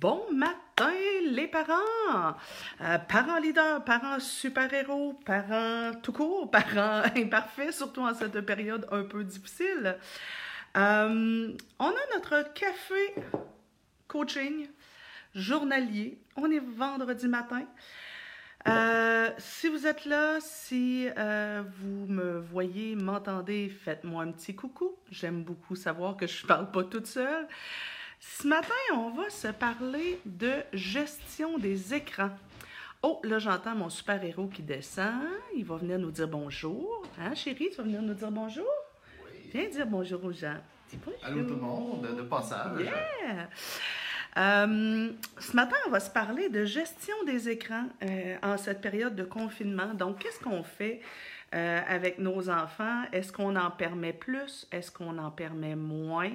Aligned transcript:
Bon 0.00 0.22
matin, 0.32 0.92
les 1.24 1.48
parents! 1.48 2.36
Euh, 2.80 2.98
parents 2.98 3.40
leaders, 3.40 3.82
parents 3.84 4.20
super-héros, 4.20 5.14
parents 5.26 5.90
tout 6.00 6.12
court, 6.12 6.48
parents 6.52 7.02
imparfaits, 7.16 7.72
surtout 7.72 8.02
en 8.02 8.14
cette 8.14 8.40
période 8.42 8.86
un 8.92 9.02
peu 9.02 9.24
difficile. 9.24 9.96
Euh, 10.76 11.52
on 11.80 11.88
a 11.88 12.14
notre 12.14 12.52
café 12.52 13.14
coaching 14.06 14.68
journalier. 15.34 16.22
On 16.36 16.48
est 16.48 16.62
vendredi 16.62 17.26
matin. 17.26 17.64
Euh, 18.68 19.30
si 19.38 19.68
vous 19.68 19.84
êtes 19.84 20.04
là, 20.04 20.38
si 20.40 21.08
vous 21.80 22.06
me 22.06 22.38
voyez, 22.38 22.94
m'entendez, 22.94 23.68
faites-moi 23.68 24.22
un 24.22 24.30
petit 24.30 24.54
coucou. 24.54 24.94
J'aime 25.10 25.42
beaucoup 25.42 25.74
savoir 25.74 26.16
que 26.16 26.28
je 26.28 26.44
ne 26.44 26.46
parle 26.46 26.70
pas 26.70 26.84
toute 26.84 27.06
seule. 27.08 27.48
Ce 28.20 28.46
matin, 28.46 28.74
on 28.94 29.10
va 29.10 29.30
se 29.30 29.48
parler 29.48 30.20
de 30.24 30.52
gestion 30.72 31.58
des 31.58 31.94
écrans. 31.94 32.30
Oh, 33.02 33.20
là, 33.22 33.38
j'entends 33.38 33.76
mon 33.76 33.90
super-héros 33.90 34.48
qui 34.48 34.62
descend. 34.62 35.22
Il 35.54 35.64
va 35.64 35.76
venir 35.76 35.98
nous 35.98 36.10
dire 36.10 36.26
bonjour. 36.26 37.02
Hein, 37.18 37.34
chérie, 37.34 37.68
tu 37.70 37.76
vas 37.76 37.84
venir 37.84 38.02
nous 38.02 38.14
dire 38.14 38.30
bonjour? 38.30 38.66
Oui. 39.24 39.50
Viens 39.52 39.68
dire 39.68 39.86
bonjour 39.86 40.24
aux 40.24 40.32
gens. 40.32 40.56
Dis 40.90 40.98
bonjour. 41.04 41.20
Allô 41.24 41.44
tout 41.44 41.54
le 41.54 41.60
monde, 41.60 42.16
de 42.16 42.22
passage. 42.22 42.80
Yeah! 42.80 43.48
Euh, 44.36 45.12
ce 45.38 45.56
matin, 45.56 45.76
on 45.86 45.90
va 45.90 46.00
se 46.00 46.10
parler 46.10 46.48
de 46.48 46.64
gestion 46.64 47.14
des 47.24 47.48
écrans 47.48 47.86
euh, 48.02 48.36
en 48.42 48.56
cette 48.56 48.80
période 48.80 49.14
de 49.14 49.24
confinement. 49.24 49.94
Donc, 49.94 50.18
qu'est-ce 50.18 50.40
qu'on 50.40 50.64
fait 50.64 51.00
euh, 51.54 51.80
avec 51.88 52.18
nos 52.18 52.50
enfants? 52.50 53.02
Est-ce 53.12 53.32
qu'on 53.32 53.54
en 53.54 53.70
permet 53.70 54.12
plus? 54.12 54.66
Est-ce 54.72 54.90
qu'on 54.90 55.18
en 55.18 55.30
permet 55.30 55.76
moins? 55.76 56.32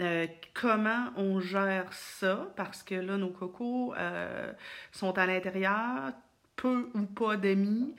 Euh, 0.00 0.26
comment 0.54 1.10
on 1.16 1.40
gère 1.40 1.92
ça, 1.92 2.48
parce 2.56 2.82
que 2.82 2.94
là, 2.94 3.18
nos 3.18 3.30
cocos 3.30 3.94
euh, 3.98 4.52
sont 4.92 5.16
à 5.18 5.26
l'intérieur, 5.26 6.12
peu 6.56 6.88
ou 6.94 7.02
pas 7.02 7.36
d'amis, 7.36 7.94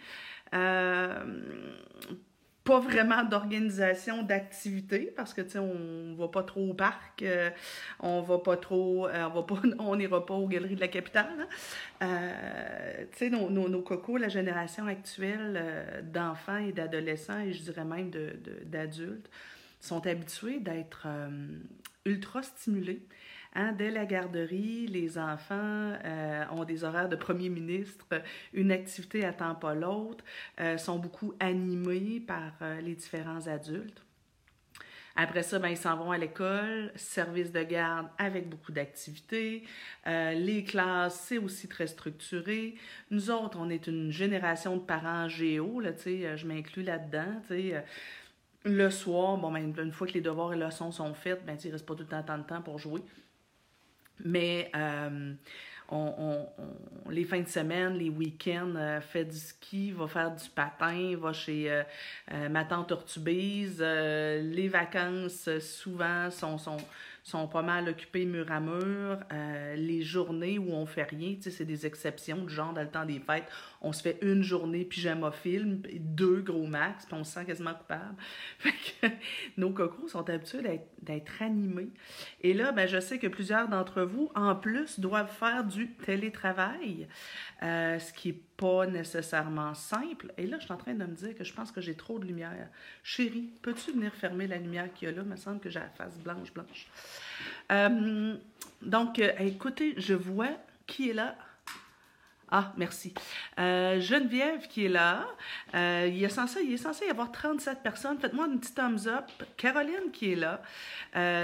euh, 0.55 1.23
pas 2.63 2.79
vraiment 2.79 3.23
d'organisation 3.23 4.23
d'activité, 4.23 5.13
parce 5.15 5.33
que, 5.33 5.41
tu 5.41 5.51
sais, 5.51 5.59
on 5.59 6.15
va 6.15 6.27
pas 6.27 6.41
trop 6.41 6.71
au 6.71 6.73
parc, 6.73 7.23
on 7.99 8.21
va 8.21 8.39
pas 8.39 8.57
trop, 8.57 9.07
on 9.79 9.95
n'ira 9.95 10.25
pas 10.25 10.33
aux 10.33 10.47
galeries 10.47 10.75
de 10.75 10.81
la 10.81 10.87
capitale. 10.87 11.47
Hein. 12.01 12.17
tu 13.11 13.17
sais, 13.17 13.29
nos, 13.29 13.49
nos, 13.49 13.69
nos, 13.69 13.81
cocos, 13.81 14.17
la 14.17 14.29
génération 14.29 14.87
actuelle 14.87 16.03
d'enfants 16.11 16.57
et 16.57 16.71
d'adolescents, 16.71 17.39
et 17.39 17.53
je 17.53 17.61
dirais 17.61 17.85
même 17.85 18.11
d'adultes, 18.65 19.29
sont 19.79 20.05
habitués 20.05 20.59
d'être 20.59 21.07
ultra 22.05 22.41
stimulés. 22.43 23.01
Hein, 23.53 23.73
dès 23.73 23.91
la 23.91 24.05
garderie, 24.05 24.87
les 24.87 25.17
enfants 25.17 25.93
euh, 26.05 26.45
ont 26.51 26.63
des 26.63 26.85
horaires 26.85 27.09
de 27.09 27.17
premier 27.17 27.49
ministre, 27.49 28.07
une 28.53 28.71
activité 28.71 29.25
attend 29.25 29.55
pas 29.55 29.73
l'autre, 29.73 30.23
euh, 30.61 30.77
sont 30.77 30.99
beaucoup 30.99 31.33
animés 31.41 32.21
par 32.21 32.53
euh, 32.61 32.79
les 32.79 32.95
différents 32.95 33.45
adultes. 33.47 34.05
Après 35.17 35.43
ça, 35.43 35.59
ben, 35.59 35.67
ils 35.67 35.77
s'en 35.77 35.97
vont 35.97 36.11
à 36.11 36.17
l'école, 36.17 36.93
service 36.95 37.51
de 37.51 37.61
garde 37.63 38.07
avec 38.17 38.47
beaucoup 38.47 38.71
d'activités. 38.71 39.63
Les 40.05 40.63
classes, 40.63 41.25
c'est 41.27 41.37
aussi 41.37 41.67
très 41.67 41.87
structuré. 41.87 42.75
Nous 43.09 43.29
autres, 43.29 43.57
on 43.59 43.69
est 43.69 43.87
une 43.87 44.09
génération 44.09 44.77
de 44.77 44.81
parents 44.81 45.27
géo, 45.27 45.81
là, 45.81 45.91
je 45.97 46.47
m'inclus 46.47 46.83
là-dedans. 46.83 47.41
Le 48.63 48.89
soir, 48.89 49.37
bon, 49.37 49.51
ben, 49.51 49.73
une 49.77 49.91
fois 49.91 50.07
que 50.07 50.13
les 50.13 50.21
devoirs 50.21 50.53
et 50.53 50.57
leçons 50.57 50.91
sont 50.91 51.13
faits, 51.13 51.43
ben, 51.45 51.57
il 51.63 51.67
ne 51.67 51.71
reste 51.73 51.85
pas 51.85 51.95
tout 51.95 52.03
le 52.03 52.07
temps 52.07 52.37
de 52.37 52.43
temps 52.43 52.61
pour 52.61 52.77
jouer. 52.77 53.01
Mais 54.23 54.71
euh, 54.75 55.33
les 57.09 57.25
fins 57.25 57.41
de 57.41 57.47
semaine, 57.47 57.95
les 57.95 58.09
week-ends, 58.09 58.73
euh, 58.75 59.01
fait 59.01 59.25
du 59.25 59.37
ski, 59.37 59.91
va 59.91 60.07
faire 60.07 60.33
du 60.33 60.49
patin, 60.49 61.17
va 61.17 61.33
chez 61.33 61.69
euh, 61.69 61.83
euh 62.31 62.49
ma 62.49 62.63
tante 62.63 62.91
Ortubise. 62.91 63.79
Euh, 63.81 64.41
les 64.41 64.69
vacances, 64.69 65.49
souvent, 65.59 66.29
sont, 66.31 66.77
sont 67.23 67.47
pas 67.47 67.61
mal 67.61 67.87
occupés 67.87 68.25
mur 68.25 68.51
à 68.51 68.59
mur. 68.59 69.19
Euh, 69.31 69.75
les 69.75 70.01
journées 70.01 70.57
où 70.57 70.71
on 70.71 70.85
fait 70.85 71.03
rien, 71.03 71.35
tu 71.35 71.43
sais, 71.43 71.51
c'est 71.51 71.65
des 71.65 71.85
exceptions, 71.85 72.45
du 72.45 72.53
genre 72.53 72.73
dans 72.73 72.81
le 72.81 72.89
temps 72.89 73.05
des 73.05 73.19
fêtes, 73.19 73.45
on 73.81 73.93
se 73.93 74.01
fait 74.01 74.17
une 74.21 74.43
journée 74.43 74.85
pyjama 74.85 75.31
film, 75.31 75.81
deux 75.99 76.41
gros 76.41 76.65
max, 76.65 77.05
puis 77.05 77.15
on 77.15 77.23
se 77.23 77.33
sent 77.33 77.45
quasiment 77.45 77.73
coupable. 77.73 78.15
Fait 78.59 78.71
que 78.71 79.07
nos 79.57 79.71
cocos 79.71 80.07
sont 80.07 80.29
habitués 80.29 80.81
d'être 81.01 81.41
animés. 81.41 81.89
Et 82.41 82.53
là, 82.53 82.71
ben, 82.71 82.87
je 82.87 82.99
sais 82.99 83.19
que 83.19 83.27
plusieurs 83.27 83.67
d'entre 83.67 84.03
vous, 84.03 84.31
en 84.35 84.55
plus, 84.55 84.99
doivent 84.99 85.31
faire 85.31 85.63
du 85.63 85.93
télétravail, 85.93 87.07
euh, 87.63 87.99
ce 87.99 88.13
qui 88.13 88.29
n'est 88.29 88.39
pas 88.61 88.85
nécessairement 88.85 89.73
simple. 89.73 90.31
Et 90.37 90.45
là, 90.45 90.57
je 90.59 90.65
suis 90.65 90.71
en 90.71 90.77
train 90.77 90.93
de 90.93 91.03
me 91.03 91.15
dire 91.15 91.35
que 91.35 91.43
je 91.43 91.51
pense 91.51 91.71
que 91.71 91.81
j'ai 91.81 91.95
trop 91.95 92.19
de 92.19 92.25
lumière. 92.25 92.67
Chérie, 93.03 93.49
peux-tu 93.63 93.91
venir 93.91 94.13
fermer 94.13 94.45
la 94.45 94.57
lumière 94.57 94.93
qu'il 94.93 95.09
y 95.09 95.11
a 95.11 95.15
là? 95.15 95.23
Il 95.23 95.29
me 95.29 95.35
semble 95.35 95.59
que 95.59 95.71
j'ai 95.71 95.79
la 95.79 95.89
face 95.89 96.19
blanche, 96.19 96.53
blanche. 96.53 96.85
Euh, 97.71 98.35
donc, 98.83 99.17
euh, 99.17 99.31
écoutez, 99.39 99.95
je 99.97 100.13
vois 100.13 100.51
qui 100.85 101.09
est 101.09 101.13
là. 101.13 101.35
Ah, 102.51 102.71
merci. 102.77 103.15
Euh, 103.57 103.99
Geneviève 103.99 104.67
qui 104.67 104.85
est 104.85 104.89
là. 104.89 105.25
Il, 105.73 106.23
est 106.23 106.29
censé, 106.29 106.61
il 106.61 106.73
est 106.73 106.77
censé 106.77 107.07
y 107.07 107.09
avoir 107.09 107.31
37 107.31 107.81
personnes. 107.81 108.19
Faites-moi 108.19 108.45
un 108.45 108.57
petit 108.57 108.73
thumbs 108.73 109.07
up. 109.07 109.25
Caroline 109.57 110.11
qui 110.13 110.33
est 110.33 110.35
là. 110.35 110.61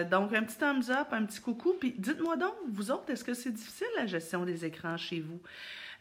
Donc, 0.04 0.34
un 0.34 0.44
petit 0.44 0.58
thumbs 0.58 0.92
up, 0.92 1.08
un 1.12 1.26
petit 1.26 1.42
coucou. 1.42 1.74
Puis 1.80 1.96
dites-moi 1.98 2.36
donc, 2.36 2.54
vous 2.68 2.92
autres, 2.92 3.10
est-ce 3.10 3.24
que 3.24 3.34
c'est 3.34 3.54
difficile 3.54 3.88
la 3.96 4.06
gestion 4.06 4.46
des 4.46 4.66
écrans 4.66 4.98
chez 4.98 5.22
vous? 5.22 5.40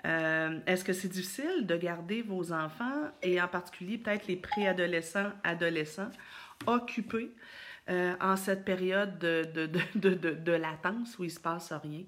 Euh, 0.04 0.58
est-ce 0.66 0.84
que 0.84 0.92
c'est 0.92 1.08
difficile 1.08 1.66
de 1.66 1.76
garder 1.76 2.22
vos 2.22 2.52
enfants 2.52 3.10
et 3.22 3.40
en 3.40 3.48
particulier 3.48 3.98
peut-être 3.98 4.26
les 4.28 4.36
préadolescents, 4.36 5.32
adolescents, 5.42 6.10
occupés 6.66 7.30
euh, 7.88 8.14
en 8.20 8.36
cette 8.36 8.64
période 8.64 9.18
de, 9.18 9.44
de, 9.54 9.66
de, 9.94 10.14
de, 10.34 10.52
latence 10.52 11.18
où 11.18 11.24
il 11.24 11.28
ne 11.28 11.32
se 11.32 11.40
passe 11.40 11.72
rien? 11.72 12.02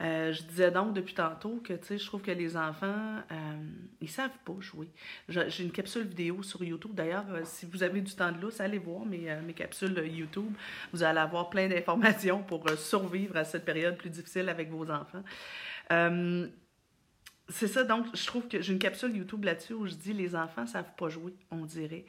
Euh, 0.00 0.32
je 0.32 0.44
disais 0.44 0.70
donc 0.70 0.94
depuis 0.94 1.14
tantôt 1.14 1.60
que 1.64 1.74
je 1.74 2.06
trouve 2.06 2.22
que 2.22 2.30
les 2.30 2.56
enfants, 2.56 3.16
euh, 3.32 3.34
ils 4.00 4.08
savent 4.08 4.38
pas 4.44 4.54
jouer. 4.60 4.88
J'ai 5.28 5.64
une 5.64 5.72
capsule 5.72 6.06
vidéo 6.06 6.42
sur 6.44 6.62
YouTube. 6.62 6.94
D'ailleurs, 6.94 7.24
si 7.44 7.66
vous 7.66 7.82
avez 7.82 8.00
du 8.00 8.14
temps 8.14 8.30
de 8.30 8.40
lousse, 8.40 8.60
allez 8.60 8.78
voir 8.78 9.04
mes, 9.04 9.34
mes 9.44 9.54
capsules 9.54 9.98
YouTube. 10.06 10.52
Vous 10.92 11.02
allez 11.02 11.18
avoir 11.18 11.50
plein 11.50 11.68
d'informations 11.68 12.44
pour 12.44 12.70
survivre 12.76 13.36
à 13.36 13.44
cette 13.44 13.64
période 13.64 13.96
plus 13.96 14.10
difficile 14.10 14.48
avec 14.48 14.70
vos 14.70 14.88
enfants. 14.88 15.24
C'est 17.50 17.66
ça, 17.66 17.82
donc 17.82 18.14
je 18.14 18.26
trouve 18.26 18.46
que 18.46 18.60
j'ai 18.60 18.74
une 18.74 18.78
capsule 18.78 19.16
YouTube 19.16 19.44
là-dessus 19.44 19.72
où 19.72 19.86
je 19.86 19.94
dis 19.94 20.12
les 20.12 20.36
enfants 20.36 20.66
savent 20.66 20.92
pas 20.98 21.08
jouer, 21.08 21.32
on 21.50 21.64
dirait. 21.64 22.04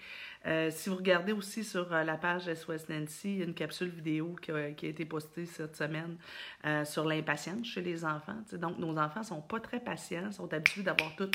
Euh, 0.46 0.70
si 0.70 0.90
vous 0.90 0.98
regardez 0.98 1.32
aussi 1.32 1.64
sur 1.64 1.94
euh, 1.94 2.04
la 2.04 2.18
page 2.18 2.54
SOS 2.54 2.90
Nancy, 2.90 3.36
il 3.36 3.38
y 3.38 3.42
a 3.42 3.46
une 3.46 3.54
capsule 3.54 3.88
vidéo 3.88 4.36
qui 4.42 4.52
a, 4.52 4.68
été 4.68 5.06
postée 5.06 5.46
cette 5.46 5.78
semaine 5.78 6.18
euh, 6.66 6.84
sur 6.84 7.06
l'impatience 7.06 7.68
chez 7.68 7.82
les 7.82 8.04
enfants. 8.04 8.36
Donc 8.54 8.80
nos 8.80 8.98
enfants 8.98 9.24
sont 9.24 9.42
pas 9.42 9.62
très 9.62 9.80
patients, 9.80 10.30
sont 10.34 10.54
habitués 10.54 10.84
d'avoir 10.84 11.16
tout 11.16 11.32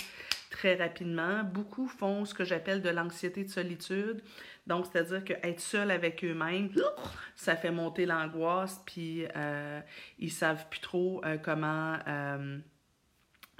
très 0.50 0.74
rapidement. 0.74 1.42
Beaucoup 1.42 1.88
font 1.88 2.26
ce 2.26 2.34
que 2.34 2.44
j'appelle 2.44 2.82
de 2.82 2.90
l'anxiété 2.90 3.42
de 3.42 3.50
solitude. 3.50 4.22
Donc, 4.66 4.86
c'est-à-dire 4.86 5.24
qu'être 5.24 5.60
seul 5.60 5.90
avec 5.90 6.24
eux-mêmes, 6.24 6.70
ça 7.36 7.56
fait 7.56 7.70
monter 7.70 8.06
l'angoisse, 8.06 8.82
puis 8.86 9.26
euh, 9.36 9.80
ils 10.18 10.32
savent 10.32 10.66
plus 10.70 10.80
trop 10.80 11.22
comment 11.42 11.98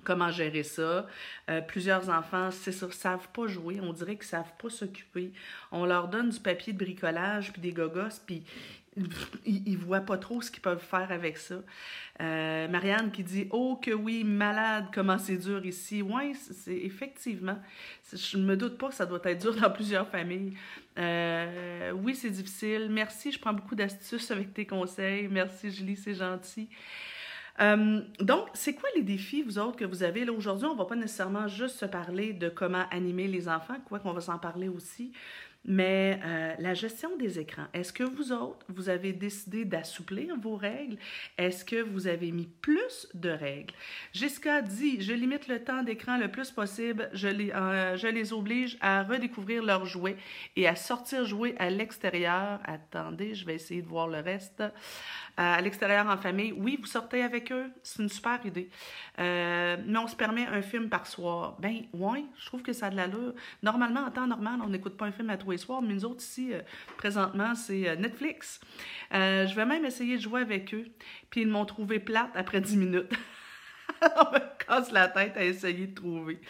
comment 0.05 0.31
gérer 0.31 0.63
ça. 0.63 1.07
Euh, 1.51 1.61
plusieurs 1.61 2.09
enfants, 2.09 2.51
c'est 2.51 2.73
ça, 2.73 2.91
savent 2.93 3.29
pas 3.33 3.47
jouer. 3.47 3.81
On 3.83 3.93
dirait 3.93 4.17
qu'ils 4.17 4.27
savent 4.27 4.53
pas 4.59 4.71
s'occuper. 4.71 5.33
On 5.73 5.85
leur 5.85 6.09
donne 6.09 6.31
du 6.31 6.41
papier 6.41 6.73
de 6.73 6.79
bricolage 6.79 7.53
puis 7.53 7.61
des 7.61 7.73
gogos, 7.73 8.21
puis 8.27 8.45
ils, 9.47 9.69
ils 9.69 9.77
voient 9.79 10.01
pas 10.01 10.19
trop 10.19 10.41
ce 10.41 10.51
qu'ils 10.51 10.63
peuvent 10.63 10.83
faire 10.83 11.11
avec 11.11 11.39
ça. 11.39 11.57
Euh, 12.21 12.69
Marianne 12.69 13.11
qui 13.11 13.25
dit 13.25 13.49
Oh 13.51 13.79
que 13.83 13.91
oui, 13.91 14.23
malade, 14.23 14.87
comment 14.93 15.19
c'est 15.19 15.37
dur 15.37 15.65
ici. 15.67 16.03
Oui, 16.03 16.35
c'est 16.35 16.77
effectivement. 16.77 17.59
Je 18.13 18.37
ne 18.39 18.45
me 18.45 18.57
doute 18.57 18.79
pas 18.79 18.89
que 18.89 18.95
ça 18.95 19.07
doit 19.07 19.21
être 19.25 19.41
dur 19.41 19.57
dans 19.57 19.71
plusieurs 19.71 20.09
familles. 20.09 20.57
Euh, 20.99 21.91
oui, 21.93 22.15
c'est 22.15 22.31
difficile. 22.31 22.89
Merci, 22.91 23.33
je 23.33 23.41
prends 23.41 23.53
beaucoup 23.53 23.75
d'astuces 23.75 24.31
avec 24.31 24.55
tes 24.55 24.67
conseils. 24.67 25.29
Merci, 25.29 25.71
Julie, 25.71 25.97
c'est 25.97 26.15
gentil. 26.15 26.69
Euh, 27.61 28.01
donc, 28.21 28.49
c'est 28.53 28.75
quoi 28.75 28.89
les 28.97 29.03
défis, 29.03 29.43
vous 29.43 29.59
autres, 29.59 29.77
que 29.77 29.85
vous 29.85 30.03
avez? 30.03 30.25
Là, 30.25 30.33
aujourd'hui, 30.33 30.67
on 30.67 30.75
va 30.75 30.85
pas 30.85 30.97
nécessairement 30.97 31.47
juste 31.47 31.77
se 31.77 31.87
parler 31.87 32.33
de 32.33 32.49
comment 32.49 32.85
animer 32.91 33.29
les 33.29 33.49
enfants, 33.49 33.77
quoi 33.89 34.01
qu'on 34.01 34.13
va 34.13 34.21
s'en 34.21 34.39
parler 34.39 34.69
aussi. 34.69 35.13
Mais 35.67 36.21
euh, 36.25 36.55
la 36.59 36.75
gestion 36.75 37.17
des 37.17 37.39
écrans, 37.39 37.67
est-ce 37.73 37.93
que 37.93 38.05
vous 38.05 38.33
autres, 38.33 38.67
vous 38.69 38.91
avez 38.91 39.13
décidé 39.15 39.65
d'assouplir 39.65 40.37
vos 40.39 40.57
règles? 40.57 40.97
Est-ce 41.39 41.65
que 41.65 41.81
vous 41.81 42.07
avez 42.07 42.33
mis 42.33 42.47
plus 42.47 43.09
de 43.15 43.31
règles? 43.31 43.73
Jessica 44.13 44.61
dit, 44.61 45.01
je 45.01 45.15
limite 45.15 45.49
le 45.49 45.65
temps 45.65 45.83
d'écran 45.83 46.19
le 46.19 46.31
plus 46.31 46.51
possible, 46.51 47.09
je 47.15 47.29
les, 47.29 47.51
euh, 47.51 47.97
je 47.97 48.09
les 48.09 48.35
oblige 48.35 48.77
à 48.83 49.03
redécouvrir 49.03 49.63
leurs 49.63 49.87
jouets 49.87 50.17
et 50.57 50.69
à 50.69 50.77
sortir 50.77 51.25
jouer 51.25 51.55
à 51.59 51.71
l'extérieur. 51.71 52.61
Attendez, 52.65 53.35
je 53.35 53.47
vais 53.47 53.55
essayer 53.55 53.81
de 53.81 53.89
voir 53.89 54.09
le 54.09 54.21
reste. 54.21 54.63
à 55.37 55.61
l'extérieur 55.61 56.07
en 56.07 56.17
famille, 56.17 56.53
oui, 56.53 56.79
vous 56.81 56.87
sortez 56.87 57.23
avec 57.23 57.51
eux, 57.51 57.71
c'est 57.83 58.03
une 58.03 58.09
super 58.09 58.45
idée. 58.45 58.69
Euh, 59.19 59.77
mais 59.87 59.99
on 59.99 60.07
se 60.07 60.17
permet 60.17 60.47
un 60.47 60.63
film 60.63 60.89
par 60.89 61.07
soir. 61.07 61.57
Ben, 61.59 61.83
oui, 61.93 62.27
je 62.39 62.47
trouve 62.47 62.63
que 62.63 62.73
ça 62.73 62.87
a 62.87 62.91
de 62.91 62.97
l'allure. 62.97 63.35
Normalement, 63.63 64.01
en 64.01 64.11
temps 64.11 64.27
normal, 64.27 64.61
on 64.63 64.69
n'écoute 64.69 64.97
pas 64.97 65.07
un 65.07 65.13
film 65.13 65.31
à 65.31 65.37
tous 65.37 65.54
les 65.55 65.59
soirs, 65.59 65.83
mais 65.83 65.95
nous 65.95 66.05
autres 66.05 66.21
ici, 66.23 66.53
euh, 66.53 66.61
présentement, 66.97 67.55
c'est 67.55 67.89
euh, 67.89 67.97
Netflix. 67.97 68.61
je 69.13 69.55
vais 69.55 69.65
même 69.65 69.85
essayer 69.85 70.17
de 70.17 70.23
jouer 70.23 70.41
avec 70.41 70.75
eux, 70.75 70.87
puis 71.31 71.43
ils 71.43 71.49
m'ont 71.49 71.65
trouvé 71.65 71.99
plate 72.01 72.31
après 72.35 72.61
10 72.61 72.77
minutes. 72.77 73.13
on 74.03 74.33
me 74.33 74.65
casse 74.67 74.91
la 74.91 75.09
tête 75.09 75.37
à 75.37 75.45
essayer 75.45 75.87
de 75.87 75.95
trouver. 75.95 76.41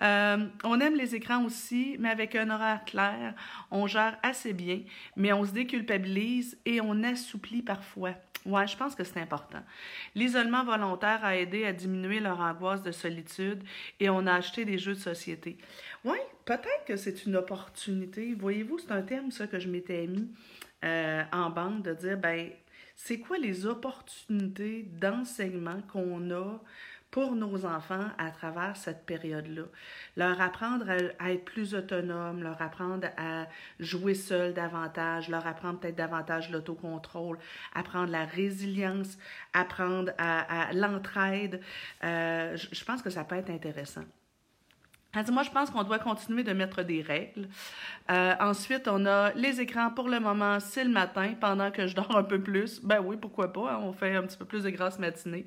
on 0.00 0.80
aime 0.80 0.96
les 0.96 1.14
écrans 1.14 1.44
aussi, 1.44 1.96
mais 2.00 2.10
avec 2.10 2.34
un 2.34 2.50
horaire 2.50 2.84
clair, 2.84 3.34
on 3.70 3.86
gère 3.86 4.18
assez 4.22 4.52
bien, 4.52 4.80
mais 5.16 5.32
on 5.32 5.44
se 5.44 5.52
déculpabilise 5.52 6.58
et 6.64 6.80
on 6.80 7.02
assouplit 7.04 7.62
parfois. 7.62 8.14
Oui, 8.46 8.66
je 8.66 8.76
pense 8.76 8.94
que 8.94 9.04
c'est 9.04 9.20
important. 9.20 9.62
L'isolement 10.14 10.64
volontaire 10.64 11.24
a 11.24 11.36
aidé 11.36 11.66
à 11.66 11.72
diminuer 11.72 12.20
leur 12.20 12.40
angoisse 12.40 12.82
de 12.82 12.90
solitude 12.90 13.62
et 13.98 14.08
on 14.08 14.26
a 14.26 14.34
acheté 14.34 14.64
des 14.64 14.78
jeux 14.78 14.94
de 14.94 14.98
société. 14.98 15.58
Oui, 16.04 16.16
peut-être 16.46 16.84
que 16.86 16.96
c'est 16.96 17.26
une 17.26 17.36
opportunité. 17.36 18.34
Voyez-vous, 18.34 18.78
c'est 18.78 18.92
un 18.92 19.02
terme, 19.02 19.30
ça, 19.30 19.46
que 19.46 19.58
je 19.58 19.68
m'étais 19.68 20.06
mis 20.06 20.30
euh, 20.84 21.22
en 21.32 21.50
bande, 21.50 21.82
de 21.82 21.92
dire, 21.92 22.16
ben, 22.16 22.50
c'est 22.96 23.18
quoi 23.18 23.36
les 23.38 23.66
opportunités 23.66 24.82
d'enseignement 25.00 25.80
qu'on 25.92 26.30
a 26.30 26.60
pour 27.10 27.34
nos 27.34 27.64
enfants 27.64 28.08
à 28.18 28.30
travers 28.30 28.76
cette 28.76 29.04
période-là. 29.04 29.64
Leur 30.16 30.40
apprendre 30.40 30.86
à, 31.18 31.32
être 31.32 31.44
plus 31.44 31.74
autonome, 31.74 32.42
leur 32.42 32.60
apprendre 32.62 33.08
à 33.16 33.46
jouer 33.78 34.14
seul 34.14 34.54
davantage, 34.54 35.28
leur 35.28 35.46
apprendre 35.46 35.80
peut-être 35.80 35.96
davantage 35.96 36.50
l'autocontrôle, 36.50 37.38
apprendre 37.74 38.12
la 38.12 38.24
résilience, 38.24 39.18
apprendre 39.52 40.12
à, 40.18 40.72
l'entraide. 40.72 41.60
Euh, 42.04 42.56
je 42.56 42.84
pense 42.84 43.02
que 43.02 43.10
ça 43.10 43.24
peut 43.24 43.36
être 43.36 43.50
intéressant. 43.50 44.04
Moi, 45.14 45.42
je 45.42 45.50
pense 45.50 45.70
qu'on 45.70 45.82
doit 45.82 45.98
continuer 45.98 46.44
de 46.44 46.52
mettre 46.52 46.82
des 46.82 47.02
règles. 47.02 47.48
Euh, 48.12 48.34
ensuite, 48.38 48.86
on 48.86 49.06
a 49.06 49.32
les 49.32 49.60
écrans 49.60 49.90
pour 49.90 50.08
le 50.08 50.20
moment, 50.20 50.60
c'est 50.60 50.84
le 50.84 50.90
matin, 50.90 51.34
pendant 51.40 51.72
que 51.72 51.88
je 51.88 51.96
dors 51.96 52.16
un 52.16 52.22
peu 52.22 52.40
plus. 52.40 52.80
Ben 52.82 53.00
oui, 53.00 53.16
pourquoi 53.20 53.52
pas, 53.52 53.72
hein, 53.72 53.80
on 53.82 53.92
fait 53.92 54.14
un 54.14 54.22
petit 54.22 54.36
peu 54.36 54.44
plus 54.44 54.62
de 54.62 54.70
grasse 54.70 55.00
matinée. 55.00 55.46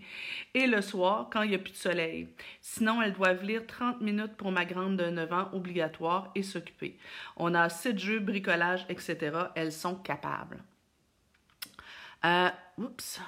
Et 0.53 0.67
le 0.67 0.81
soir, 0.81 1.29
quand 1.31 1.43
il 1.43 1.49
n'y 1.49 1.55
a 1.55 1.59
plus 1.59 1.71
de 1.71 1.77
soleil. 1.77 2.27
Sinon, 2.61 3.01
elles 3.01 3.13
doivent 3.13 3.43
lire 3.43 3.65
30 3.65 4.01
minutes 4.01 4.35
pour 4.35 4.51
ma 4.51 4.65
grande 4.65 4.97
de 4.97 5.05
9 5.05 5.31
ans, 5.31 5.49
obligatoire, 5.53 6.31
et 6.35 6.43
s'occuper. 6.43 6.97
On 7.37 7.55
a 7.55 7.67
de 7.67 7.97
jeux, 7.97 8.19
bricolage, 8.19 8.85
etc. 8.89 9.31
Elles 9.55 9.71
sont 9.71 9.95
capables. 9.95 10.61
Euh, 12.25 12.49
oups. 12.77 13.21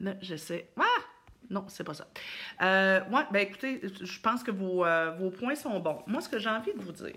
Là, 0.00 0.14
j'essaie. 0.20 0.68
Ah! 0.78 0.93
Non, 1.50 1.64
c'est 1.68 1.84
pas 1.84 1.94
ça. 1.94 2.06
Euh, 2.62 3.00
ouais, 3.10 3.22
ben 3.32 3.40
écoutez, 3.40 3.80
je 4.00 4.20
pense 4.20 4.42
que 4.42 4.50
vos, 4.50 4.84
euh, 4.84 5.10
vos 5.18 5.30
points 5.30 5.54
sont 5.54 5.78
bons. 5.80 6.02
Moi, 6.06 6.20
ce 6.20 6.28
que 6.28 6.38
j'ai 6.38 6.50
envie 6.50 6.72
de 6.72 6.80
vous 6.80 6.92
dire, 6.92 7.14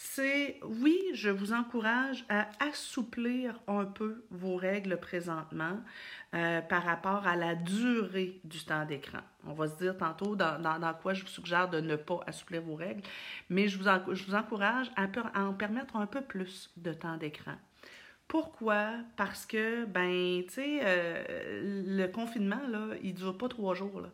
c'est 0.00 0.60
oui, 0.62 0.96
je 1.12 1.28
vous 1.28 1.52
encourage 1.52 2.24
à 2.28 2.48
assouplir 2.60 3.60
un 3.66 3.84
peu 3.84 4.24
vos 4.30 4.54
règles 4.54 4.96
présentement 4.98 5.80
euh, 6.34 6.60
par 6.60 6.84
rapport 6.84 7.26
à 7.26 7.34
la 7.34 7.56
durée 7.56 8.40
du 8.44 8.64
temps 8.64 8.84
d'écran. 8.84 9.18
On 9.44 9.54
va 9.54 9.66
se 9.66 9.76
dire 9.76 9.96
tantôt 9.96 10.36
dans, 10.36 10.60
dans, 10.60 10.94
quoi 10.94 11.14
je 11.14 11.22
vous 11.22 11.28
suggère 11.28 11.68
de 11.68 11.80
ne 11.80 11.96
pas 11.96 12.20
assouplir 12.28 12.62
vos 12.62 12.76
règles, 12.76 13.02
mais 13.50 13.66
je 13.66 13.76
vous, 13.76 14.14
je 14.14 14.24
vous 14.24 14.36
encourage 14.36 14.88
à 14.94 15.08
en 15.40 15.52
permettre 15.52 15.96
un 15.96 16.06
peu 16.06 16.20
plus 16.20 16.70
de 16.76 16.92
temps 16.92 17.16
d'écran. 17.16 17.56
Pourquoi? 18.28 18.90
Parce 19.16 19.46
que, 19.46 19.86
ben, 19.86 20.44
tu 20.44 20.52
sais, 20.52 20.80
euh, 20.82 21.82
le 21.86 22.06
confinement, 22.08 22.60
là, 22.68 22.88
il 23.02 23.14
dure 23.14 23.36
pas 23.36 23.48
trois 23.48 23.74
jours. 23.74 24.02
Là. 24.02 24.08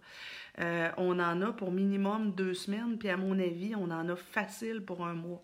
Euh, 0.61 0.91
on 0.99 1.19
en 1.19 1.43
a 1.43 1.53
pour 1.53 1.73
minimum 1.73 2.31
deux 2.31 2.55
semaines, 2.55 2.97
puis 2.97 3.09
à 3.09 3.17
mon 3.17 3.37
avis, 3.41 3.75
on 3.75 3.91
en 3.91 4.09
a 4.09 4.15
facile 4.15 4.83
pour 4.83 5.05
un 5.05 5.15
mois. 5.15 5.43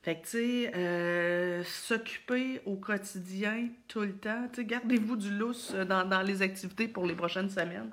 Fait 0.00 0.16
que, 0.16 0.22
tu 0.22 0.30
sais, 0.30 0.72
euh, 0.74 1.62
s'occuper 1.64 2.62
au 2.64 2.76
quotidien, 2.76 3.68
tout 3.88 4.00
le 4.00 4.16
temps, 4.16 4.48
tu 4.50 4.62
sais, 4.62 4.64
gardez-vous 4.64 5.16
du 5.16 5.30
lousse 5.30 5.72
dans, 5.74 6.26
les 6.26 6.40
activités 6.40 6.88
pour 6.88 7.06
les 7.06 7.14
prochaines 7.14 7.50
semaines, 7.50 7.90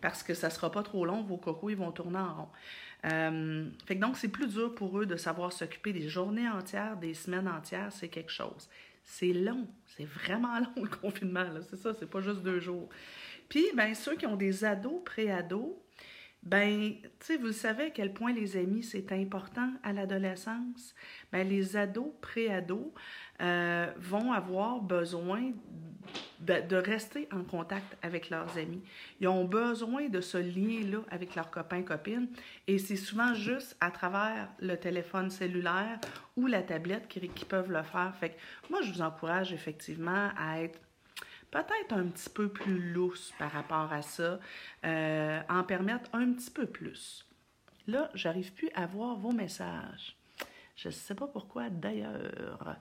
parce 0.00 0.24
que 0.24 0.34
ça 0.34 0.50
sera 0.50 0.72
pas 0.72 0.82
trop 0.82 1.06
long, 1.06 1.22
vos 1.22 1.38
cocos, 1.38 1.70
ils 1.70 1.76
vont 1.76 1.92
tourner 1.92 2.18
en 2.18 2.34
rond. 2.34 2.48
fait 3.86 3.94
que 3.94 4.00
donc, 4.00 4.16
c'est 4.16 4.28
plus 4.28 4.48
dur 4.48 4.74
pour 4.74 4.98
eux 4.98 5.06
de 5.06 5.16
savoir 5.16 5.52
s'occuper 5.52 5.92
des 5.92 6.08
journées 6.08 6.48
entières, 6.48 6.96
des 6.96 7.14
semaines 7.14 7.48
entières, 7.48 7.92
c'est 7.92 8.08
quelque 8.08 8.32
chose 8.32 8.68
c'est 9.06 9.32
long. 9.32 9.66
C'est 9.86 10.04
vraiment 10.04 10.58
long 10.76 10.82
le 10.82 10.88
confinement. 10.88 11.46
C'est 11.62 11.76
ça, 11.76 11.94
c'est 11.94 12.10
pas 12.10 12.20
juste 12.20 12.42
deux 12.42 12.60
jours. 12.60 12.90
Puis, 13.48 13.64
ben, 13.74 13.94
ceux 13.94 14.16
qui 14.16 14.26
ont 14.26 14.36
des 14.36 14.64
ados, 14.64 15.00
pré-ados, 15.04 15.76
ben, 16.42 16.94
tu 17.02 17.08
sais, 17.20 17.36
vous 17.38 17.52
savez 17.52 17.84
à 17.84 17.90
quel 17.90 18.12
point 18.12 18.32
les 18.32 18.56
amis, 18.56 18.82
c'est 18.82 19.10
important 19.12 19.72
à 19.82 19.92
l'adolescence? 19.92 20.94
Ben, 21.32 21.48
les 21.48 21.76
ados, 21.76 22.12
pré-ados, 22.20 22.92
euh, 23.40 23.86
vont 23.98 24.32
avoir 24.32 24.80
besoin 24.80 25.52
de, 26.40 26.76
rester 26.76 27.28
en 27.32 27.42
contact 27.42 27.96
avec 28.02 28.30
leurs 28.30 28.56
amis. 28.58 28.82
Ils 29.20 29.28
ont 29.28 29.44
besoin 29.44 30.08
de 30.08 30.20
ce 30.20 30.38
lien-là 30.38 31.00
avec 31.10 31.34
leurs 31.34 31.50
copains, 31.50 31.82
copines. 31.82 32.28
Et 32.66 32.78
c'est 32.78 32.96
souvent 32.96 33.34
juste 33.34 33.76
à 33.80 33.90
travers 33.90 34.48
le 34.60 34.76
téléphone 34.76 35.30
cellulaire 35.30 35.98
ou 36.36 36.46
la 36.46 36.62
tablette 36.62 37.08
qu'ils 37.08 37.30
peuvent 37.46 37.70
le 37.70 37.82
faire. 37.82 38.14
Fait 38.18 38.30
que 38.30 38.70
moi, 38.70 38.80
je 38.82 38.92
vous 38.92 39.02
encourage 39.02 39.52
effectivement 39.52 40.30
à 40.36 40.60
être 40.60 40.78
peut-être 41.50 41.92
un 41.92 42.06
petit 42.06 42.30
peu 42.30 42.48
plus 42.48 42.92
lousse 42.92 43.32
par 43.38 43.50
rapport 43.50 43.92
à 43.92 44.02
ça, 44.02 44.38
euh, 44.84 45.40
en 45.48 45.62
permettre 45.62 46.10
un 46.12 46.32
petit 46.32 46.50
peu 46.50 46.66
plus. 46.66 47.24
Là, 47.86 48.10
j'arrive 48.14 48.52
plus 48.52 48.68
à 48.74 48.86
voir 48.86 49.16
vos 49.16 49.32
messages. 49.32 50.16
Je 50.74 50.88
ne 50.88 50.92
sais 50.92 51.14
pas 51.14 51.26
pourquoi 51.26 51.70
d'ailleurs. 51.70 52.76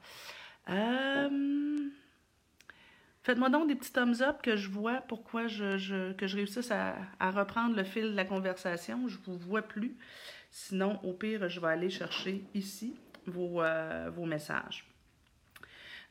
Euh, 0.69 1.89
faites-moi 3.23 3.49
donc 3.49 3.67
des 3.67 3.75
petits 3.75 3.91
thumbs 3.91 4.21
up 4.21 4.41
que 4.41 4.55
je 4.55 4.69
vois 4.69 5.01
pourquoi 5.07 5.47
je, 5.47 6.13
que 6.13 6.27
je 6.27 6.35
réussisse 6.35 6.71
à, 6.71 6.95
reprendre 7.31 7.75
le 7.75 7.83
fil 7.83 8.11
de 8.11 8.15
la 8.15 8.25
conversation. 8.25 9.07
Je 9.07 9.17
ne 9.17 9.23
vous 9.25 9.37
vois 9.37 9.61
plus. 9.61 9.97
Sinon, 10.51 10.99
au 11.03 11.13
pire, 11.13 11.49
je 11.49 11.59
vais 11.59 11.67
aller 11.67 11.89
chercher 11.89 12.43
ici 12.53 12.97
vos, 13.27 13.61
euh, 13.61 14.09
vos 14.13 14.25
messages. 14.25 14.87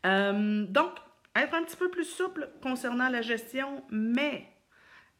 Euh, 0.05 0.67
donc, 0.67 0.93
être 1.35 1.55
un 1.55 1.65
petit 1.65 1.77
peu 1.77 1.91
plus 1.91 2.05
souple 2.05 2.50
concernant 2.62 3.09
la 3.09 3.23
gestion, 3.23 3.83
mais 3.91 4.47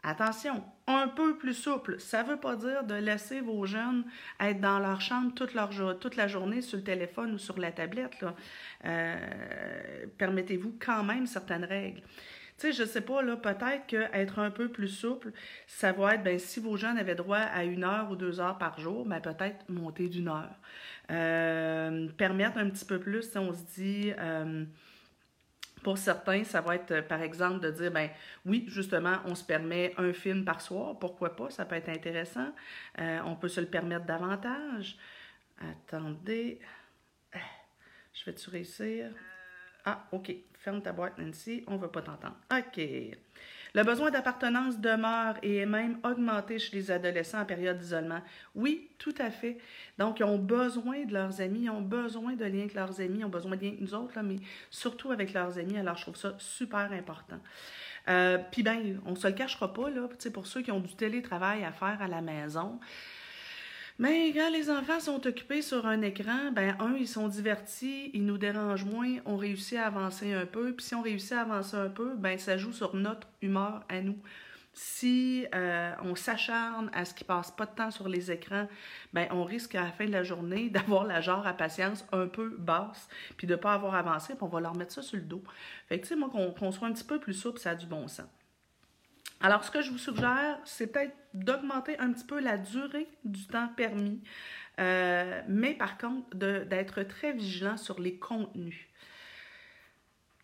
Attention, 0.07 0.63
un 0.87 1.09
peu 1.09 1.37
plus 1.37 1.55
souple. 1.55 1.99
Ça 1.99 2.23
ne 2.23 2.31
veut 2.31 2.37
pas 2.37 2.57
dire 2.57 2.85
de 2.85 2.95
laisser 2.95 3.41
vos 3.41 3.65
jeunes 3.67 4.05
être 4.41 4.61
dans 4.61 4.79
leur 4.79 5.01
chambre 5.01 5.33
toute, 5.35 5.55
la 6.17 6.29
journée 6.29 6.63
sur 6.63 6.79
le 6.79 6.85
téléphone 6.85 7.35
ou 7.35 7.39
sur 7.39 7.59
la 7.59 7.73
tablette. 7.73 8.25
Euh, 8.85 9.17
permettez-vous 10.19 10.77
quand 10.79 11.03
même 11.05 11.27
certaines 11.27 11.65
règles. 11.65 12.03
Tu 12.57 12.69
sais, 12.69 12.73
je 12.73 12.85
sais 12.85 13.01
pas, 13.01 13.21
là, 13.21 13.37
peut-être 13.37 13.87
qu'être 13.87 14.39
un 14.39 14.51
peu 14.51 14.69
plus 14.69 14.89
souple, 14.89 15.33
ça 15.67 15.91
va 15.93 16.15
être, 16.15 16.23
ben, 16.23 16.39
si 16.39 16.61
vos 16.61 16.77
jeunes 16.77 16.99
avaient 16.99 17.17
droit 17.17 17.39
à 17.39 17.65
une 17.65 17.83
heure 17.83 18.13
ou 18.13 18.17
deux 18.17 18.39
heures 18.39 18.59
par 18.59 18.79
jour, 18.79 19.05
ben, 19.07 19.21
peut-être 19.21 19.69
monter 19.69 20.09
d'une 20.09 20.29
heure. 20.29 20.55
Euh, 21.11 22.09
permettre 22.17 22.59
un 22.59 22.71
petit 22.71 22.85
peu 22.85 23.01
plus, 23.01 23.29
si 23.29 23.39
on 23.39 23.53
se 23.53 23.63
dit, 23.75 24.13
euh, 24.19 24.65
pour 25.85 25.99
certains, 25.99 26.43
ça 26.43 26.61
va 26.61 26.75
être, 26.75 26.91
euh, 26.91 27.03
par 27.03 27.23
exemple, 27.23 27.61
de 27.61 27.71
dire, 27.71 27.93
ben 27.93 28.11
oui, 28.45 28.65
justement, 28.67 29.19
on 29.27 29.37
se 29.37 29.45
permet 29.45 29.95
un 29.99 30.13
film 30.13 30.45
par 30.45 30.61
soir, 30.61 30.99
pourquoi 30.99 31.37
pas, 31.37 31.51
ça 31.51 31.65
peut 31.65 31.77
être 31.77 31.91
intéressant. 31.91 32.53
Euh, 32.99 33.21
on 33.25 33.37
peut 33.37 33.49
se 33.49 33.61
le 33.61 33.69
permettre 33.69 34.07
davantage. 34.07 34.97
Attendez, 35.61 36.59
je 38.13 38.25
vais-tu 38.25 38.51
réussir? 38.51 39.11
Ah, 39.85 40.09
OK, 40.11 40.35
ferme 40.55 40.83
ta 40.83 40.93
boîte, 40.93 41.19
Nancy, 41.19 41.63
on 41.69 41.75
ne 41.75 41.79
veut 41.79 41.91
pas 41.91 42.03
t'entendre. 42.03 42.37
OK. 42.51 42.81
Le 43.75 43.83
besoin 43.83 44.13
d'appartenance 44.13 44.79
demeure 44.79 45.37
et 45.43 45.57
est 45.57 45.67
même 45.67 45.99
augmenté 46.05 46.61
chez 46.61 46.77
les 46.77 46.93
adolescents 46.93 47.41
en 47.41 47.45
période 47.45 47.77
d'isolement. 47.77 48.21
Oui, 48.55 48.89
tout 48.99 49.15
à 49.19 49.31
fait. 49.31 49.59
Donc, 49.99 50.21
ils 50.21 50.25
ont 50.25 50.39
besoin 50.39 51.05
de 51.05 51.13
leurs 51.13 51.41
amis, 51.41 51.63
ils 51.65 51.71
ont 51.71 51.81
besoin 51.81 52.35
de 52.35 52.45
liens 52.45 52.61
avec 52.61 52.75
leurs 52.75 53.01
amis, 53.01 53.19
ils 53.19 53.25
ont 53.25 53.31
besoin 53.31 53.57
de 53.57 53.63
liens 53.63 53.69
avec 53.71 53.81
nous 53.81 53.95
autres, 53.95 54.21
mais 54.23 54.37
surtout 54.71 55.11
avec 55.11 55.33
leurs 55.33 55.59
amis. 55.59 55.77
Alors, 55.77 55.97
je 55.97 56.03
trouve 56.03 56.17
ça 56.17 56.35
super 56.39 56.93
important. 56.93 57.41
Euh, 58.09 58.39
puis, 58.53 58.63
ben, 58.63 59.01
on 59.07 59.17
se 59.17 59.27
le 59.27 59.33
cachera 59.33 59.73
pas, 59.73 59.91
là, 59.91 60.09
pour 60.33 60.47
ceux 60.47 60.63
qui 60.63 60.71
ont 60.71 60.81
du 60.81 60.95
télétravail 60.95 61.65
à 61.65 61.73
faire 61.73 62.01
à 62.01 62.07
la 62.07 62.21
maison. 62.21 62.79
Mais 63.99 64.33
quand 64.33 64.51
les 64.51 64.71
enfants 64.71 64.99
sont 64.99 65.25
occupés 65.25 65.63
sur 65.63 65.87
un 65.87 66.03
écran, 66.03 66.51
ben 66.53 66.77
un, 66.81 66.97
ils 66.97 67.07
sont 67.07 67.29
divertis, 67.29 68.11
ils 68.13 68.27
nous 68.27 68.39
dérangent 68.39 68.85
moins, 68.85 69.19
on 69.25 69.37
réussit 69.37 69.79
à 69.79 69.87
avancer 69.87 70.33
un 70.33 70.47
peu. 70.47 70.73
Puis 70.73 70.87
si 70.87 70.95
on 70.97 71.03
réussit 71.03 71.33
à 71.33 71.43
avancer 71.43 71.77
un 71.77 71.89
peu, 71.89 72.15
ben 72.17 72.37
ça 72.37 72.57
joue 72.57 72.73
sur 72.73 72.97
notre 72.97 73.29
humeur 73.41 73.85
à 73.89 74.01
nous. 74.01 74.19
Si 74.73 75.47
euh, 75.55 75.93
on 76.03 76.17
s'acharne 76.17 76.91
à 76.93 77.05
ce 77.05 77.15
qu'ils 77.15 77.29
passent 77.29 77.53
pas 77.53 77.67
de 77.67 77.75
temps 77.77 77.93
sur 77.93 78.09
les 78.09 78.33
écrans, 78.33 78.67
ben 79.13 79.29
on 79.31 79.45
risque 79.45 79.77
à 79.77 79.85
la 79.85 79.93
fin 79.93 80.07
de 80.07 80.11
la 80.11 80.25
journée 80.25 80.69
d'avoir 80.71 81.05
la 81.05 81.21
genre 81.21 81.47
à 81.47 81.53
patience 81.53 82.05
un 82.11 82.27
peu 82.27 82.49
basse, 82.59 83.09
puis 83.37 83.47
de 83.47 83.55
pas 83.55 83.75
avoir 83.75 83.95
avancé, 83.95 84.35
puis 84.35 84.43
on 84.43 84.49
va 84.49 84.61
leur 84.61 84.75
mettre 84.75 84.93
ça 84.93 85.03
sur 85.03 85.17
le 85.17 85.23
dos. 85.23 85.45
Fait 85.89 85.99
que 85.99 86.03
tu 86.03 86.09
sais, 86.09 86.17
moi, 86.17 86.29
qu'on 86.31 86.73
soit 86.73 86.89
un 86.89 86.93
petit 86.93 87.05
peu 87.05 87.21
plus 87.21 87.35
souple, 87.35 87.61
ça 87.61 87.71
a 87.71 87.75
du 87.77 87.87
bon 87.87 88.09
sens. 88.09 88.27
Alors, 89.41 89.65
ce 89.65 89.71
que 89.71 89.83
je 89.83 89.91
vous 89.91 89.99
suggère, 89.99 90.59
c'est 90.65 90.87
peut-être 90.87 91.15
d'augmenter 91.35 91.99
un 91.99 92.13
petit 92.13 92.25
peu 92.25 92.41
la 92.41 92.57
durée 92.57 93.09
du 93.25 93.47
temps 93.47 93.69
permis, 93.77 94.23
euh, 94.81 95.43
mais 95.49 95.75
par 95.75 95.99
contre, 95.99 96.35
d'être 96.37 97.03
très 97.03 97.33
vigilant 97.33 97.77
sur 97.77 98.01
les 98.01 98.19
contenus. 98.19 98.89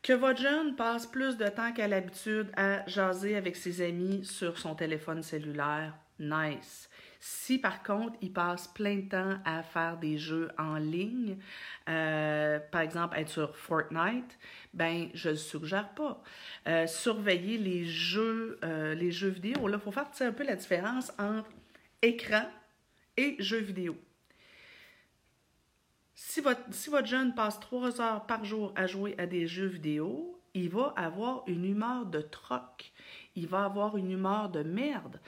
Que 0.03 0.13
votre 0.15 0.41
jeune 0.41 0.77
passe 0.77 1.07
plus 1.07 1.37
de 1.37 1.47
temps 1.49 1.73
qu'à 1.73 1.87
l'habitude 1.87 2.51
à 2.57 2.87
jaser 2.87 3.37
avec 3.37 3.57
ses 3.57 3.83
amis 3.83 4.25
sur 4.25 4.59
son 4.59 4.75
téléphone 4.75 5.23
cellulaire, 5.23 5.95
nice. 6.21 6.89
Si 7.19 7.59
par 7.59 7.83
contre, 7.83 8.17
il 8.23 8.33
passe 8.33 8.69
plein 8.69 8.97
de 8.97 9.09
temps 9.09 9.39
à 9.45 9.63
faire 9.63 9.99
des 9.99 10.17
jeux 10.17 10.51
en 10.57 10.77
ligne, 10.77 11.37
euh, 11.89 12.59
par 12.73 12.81
exemple 12.81 13.19
être 13.19 13.29
sur 13.29 13.57
Fortnite, 13.57 14.39
ben 14.73 15.11
je 15.13 15.29
ne 15.29 15.35
le 15.35 15.39
suggère 15.39 15.91
pas. 15.91 16.23
Euh, 16.67 16.87
surveiller 16.87 17.59
les 17.59 17.85
jeux, 17.85 18.59
euh, 18.65 18.95
les 18.95 19.11
jeux 19.11 19.29
vidéo, 19.29 19.69
là, 19.69 19.77
il 19.77 19.83
faut 19.83 19.93
faire 19.93 20.09
un 20.21 20.33
peu 20.33 20.45
la 20.45 20.57
différence 20.57 21.13
entre 21.19 21.51
écran 22.01 22.49
et 23.19 23.37
jeux 23.39 23.61
vidéo. 23.61 23.99
Si 26.15 26.41
votre, 26.41 26.61
si 26.71 26.91
votre 26.91 27.07
jeune 27.07 27.35
passe 27.35 27.61
trois 27.61 28.01
heures 28.01 28.27
par 28.27 28.45
jour 28.45 28.73
à 28.77 28.87
jouer 28.87 29.15
à 29.19 29.27
des 29.27 29.47
jeux 29.47 29.67
vidéo, 29.67 30.41
il 30.55 30.69
va 30.69 30.93
avoir 30.97 31.45
une 31.47 31.65
humeur 31.65 32.07
de 32.07 32.21
troc. 32.21 32.93
Il 33.37 33.47
va 33.47 33.65
avoir 33.65 33.97
une 33.97 34.11
humeur 34.11 34.49
de 34.49 34.63
merde. 34.63 35.21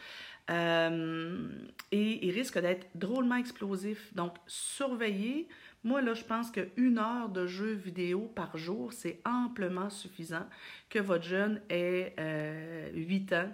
Euh, 0.53 1.49
et 1.91 2.27
il 2.27 2.33
risque 2.33 2.59
d'être 2.59 2.87
drôlement 2.95 3.37
explosif. 3.37 4.15
Donc, 4.15 4.35
surveillez. 4.47 5.49
Moi, 5.85 6.01
là, 6.03 6.15
je 6.15 6.25
pense 6.25 6.51
qu'une 6.51 6.99
heure 6.99 7.29
de 7.29 7.47
jeu 7.47 7.73
vidéo 7.73 8.31
par 8.35 8.57
jour, 8.57 8.93
c'est 8.93 9.21
amplement 9.25 9.91
suffisant 9.91 10.47
que 10.91 10.99
votre 10.99 11.25
jeune 11.25 11.61
ait 11.71 12.15
8 12.95 13.33
euh, 13.33 13.43
ans 13.43 13.51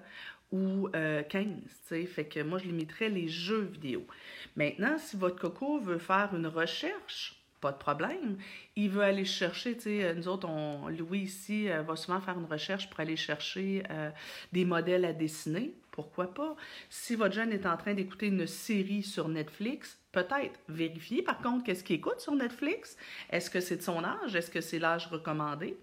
ou 0.52 0.88
15. 0.88 1.46
Euh, 1.92 2.06
fait 2.06 2.26
que 2.26 2.40
moi, 2.42 2.58
je 2.58 2.64
limiterais 2.64 3.08
les 3.08 3.28
jeux 3.28 3.70
vidéo. 3.72 4.06
Maintenant, 4.56 4.98
si 4.98 5.16
votre 5.16 5.40
coco 5.40 5.78
veut 5.78 5.98
faire 5.98 6.34
une 6.34 6.46
recherche, 6.46 7.34
pas 7.60 7.72
de 7.72 7.78
problème. 7.78 8.38
Il 8.76 8.90
veut 8.90 9.02
aller 9.02 9.24
chercher, 9.24 9.76
tu 9.76 9.82
sais, 9.82 10.14
nous 10.14 10.28
autres, 10.28 10.48
Louis 10.90 11.20
ici 11.20 11.66
va 11.68 11.96
souvent 11.96 12.20
faire 12.20 12.38
une 12.38 12.44
recherche 12.44 12.88
pour 12.88 13.00
aller 13.00 13.16
chercher 13.16 13.82
des 14.52 14.64
modèles 14.64 15.04
à 15.04 15.12
dessiner 15.12 15.74
pourquoi 15.98 16.32
pas? 16.32 16.54
Si 16.90 17.16
votre 17.16 17.34
jeune 17.34 17.52
est 17.52 17.66
en 17.66 17.76
train 17.76 17.92
d'écouter 17.92 18.28
une 18.28 18.46
série 18.46 19.02
sur 19.02 19.26
Netflix, 19.26 19.98
peut-être 20.12 20.60
vérifier 20.68 21.22
par 21.22 21.38
contre 21.40 21.64
qu'est-ce 21.64 21.82
qu'il 21.82 21.96
écoute 21.96 22.20
sur 22.20 22.36
Netflix. 22.36 22.96
Est-ce 23.30 23.50
que 23.50 23.58
c'est 23.58 23.78
de 23.78 23.82
son 23.82 24.04
âge? 24.04 24.36
Est-ce 24.36 24.48
que 24.48 24.60
c'est 24.60 24.78
l'âge 24.78 25.08
recommandé? 25.08 25.76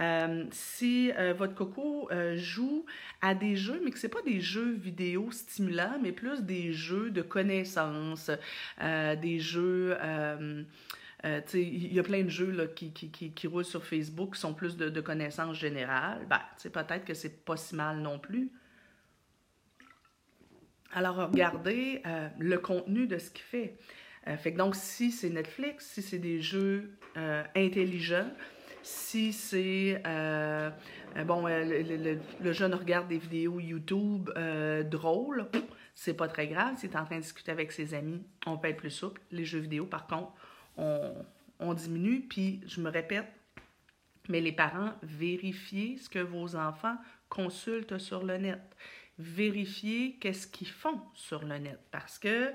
Euh, 0.00 0.46
si 0.50 1.12
euh, 1.12 1.32
votre 1.32 1.54
coco 1.54 2.08
euh, 2.10 2.36
joue 2.36 2.84
à 3.20 3.36
des 3.36 3.54
jeux, 3.54 3.80
mais 3.84 3.92
que 3.92 4.00
ce 4.00 4.08
pas 4.08 4.22
des 4.22 4.40
jeux 4.40 4.72
vidéo 4.72 5.30
stimulants, 5.30 6.00
mais 6.02 6.10
plus 6.10 6.42
des 6.42 6.72
jeux 6.72 7.10
de 7.10 7.22
connaissances, 7.22 8.32
des 8.80 9.38
jeux... 9.38 9.96
il 11.54 11.92
y 11.94 12.00
a 12.00 12.02
plein 12.02 12.24
de 12.24 12.30
jeux 12.30 12.50
là, 12.50 12.66
qui, 12.66 12.92
qui, 12.92 13.10
qui, 13.10 13.46
roulent 13.46 13.64
sur 13.64 13.84
Facebook 13.84 14.34
qui 14.34 14.40
sont 14.40 14.54
plus 14.54 14.76
de, 14.76 14.88
de 14.88 15.00
connaissances 15.00 15.56
générales. 15.56 16.26
Ben, 16.28 16.40
peut-être 16.68 17.04
que 17.04 17.14
c'est 17.14 17.44
pas 17.44 17.56
si 17.56 17.76
mal 17.76 17.98
non 17.98 18.18
plus. 18.18 18.50
Alors, 20.94 21.16
regardez 21.16 22.02
euh, 22.06 22.28
le 22.38 22.58
contenu 22.58 23.06
de 23.06 23.18
ce 23.18 23.30
qu'il 23.30 23.44
fait. 23.44 23.78
Euh, 24.28 24.36
donc, 24.56 24.76
si 24.76 25.10
c'est 25.10 25.30
Netflix, 25.30 25.86
si 25.86 26.02
c'est 26.02 26.18
des 26.18 26.40
jeux 26.40 26.90
euh, 27.16 27.42
intelligents, 27.56 28.30
si 28.82 29.32
c'est 29.32 30.02
bon, 31.24 31.46
le, 31.46 32.52
jeune 32.52 32.74
regarde 32.74 33.08
des 33.08 33.18
vidéos 33.18 33.60
YouTube 33.60 34.28
drôles, 34.90 35.46
c'est 35.94 36.14
pas 36.14 36.28
très 36.28 36.48
grave. 36.48 36.76
S'il 36.76 36.90
est 36.90 36.96
en 36.96 37.04
train 37.04 37.16
de 37.16 37.22
discuter 37.22 37.52
avec 37.52 37.70
ses 37.70 37.94
amis, 37.94 38.22
on 38.44 38.58
peut 38.58 38.68
être 38.68 38.76
plus 38.76 38.90
souple. 38.90 39.20
Les 39.30 39.44
jeux 39.44 39.60
vidéo, 39.60 39.86
par 39.86 40.08
contre, 40.08 40.32
on, 40.76 41.14
on 41.60 41.74
diminue. 41.74 42.22
Puis, 42.28 42.60
je 42.66 42.80
me 42.80 42.90
répète, 42.90 43.28
mais 44.28 44.40
les 44.40 44.52
parents, 44.52 44.94
vérifiez 45.02 45.96
ce 45.98 46.08
que 46.10 46.18
vos 46.18 46.56
enfants 46.56 46.96
consultent 47.28 47.98
sur 47.98 48.24
le 48.24 48.36
net 48.36 48.60
vérifier 49.18 50.16
qu'est-ce 50.20 50.46
qu'ils 50.46 50.68
font 50.68 51.00
sur 51.14 51.44
le 51.44 51.58
net 51.58 51.78
parce 51.90 52.18
que 52.18 52.52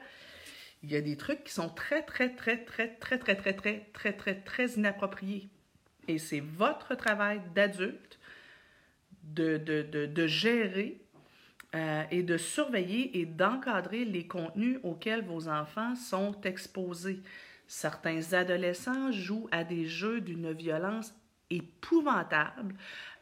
il 0.84 0.92
y 0.92 0.96
a 0.96 1.02
des 1.02 1.18
trucs 1.18 1.44
qui 1.44 1.54
sont 1.54 1.70
très, 1.70 2.04
très, 2.04 2.30
très, 2.30 2.64
très, 2.64 2.88
très, 2.88 3.18
très, 3.18 3.36
très, 3.36 3.54
très, 3.54 3.80
très, 3.94 4.14
très, 4.14 4.36
très 4.36 4.68
inappropriés. 4.74 5.50
Et 6.08 6.20
c'est 6.20 6.40
votre 6.40 6.96
travail 6.96 7.42
d'adulte 7.56 8.20
de, 9.24 9.58
de, 9.58 9.82
de, 9.82 10.06
de 10.06 10.28
gérer 10.28 11.02
euh, 11.76 12.04
et 12.12 12.24
de 12.24 12.38
surveiller 12.38 13.20
et 13.20 13.26
d'encadrer 13.26 14.06
les 14.06 14.26
contenus 14.26 14.80
auxquels 14.84 15.26
vos 15.26 15.50
enfants 15.50 15.96
sont 15.96 16.40
exposés. 16.42 17.22
Certains 17.68 18.34
adolescents 18.34 19.12
jouent 19.12 19.50
à 19.52 19.64
des 19.64 19.86
jeux 19.86 20.22
d'une 20.22 20.54
violence 20.54 21.14
épouvantable, 21.50 22.76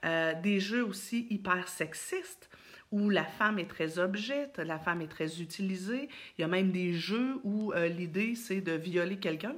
euh, 0.04 0.34
des 0.42 0.60
jeux 0.60 0.86
aussi 0.86 1.26
hyper 1.30 1.68
sexistes 1.68 2.50
où 2.92 3.10
la 3.10 3.26
femme 3.26 3.60
est 3.60 3.70
très 3.70 4.00
objecte, 4.00 4.60
la 4.60 4.80
femme 4.80 5.02
est 5.02 5.08
très 5.08 5.42
utilisée. 5.42 6.08
Il 6.38 6.42
y 6.42 6.44
a 6.44 6.48
même 6.48 6.72
des 6.72 6.94
jeux 6.94 7.40
où 7.44 7.74
euh, 7.74 7.88
l'idée, 7.88 8.36
c'est 8.36 8.62
de 8.62 8.74
violer 8.74 9.18
quelqu'un. 9.18 9.54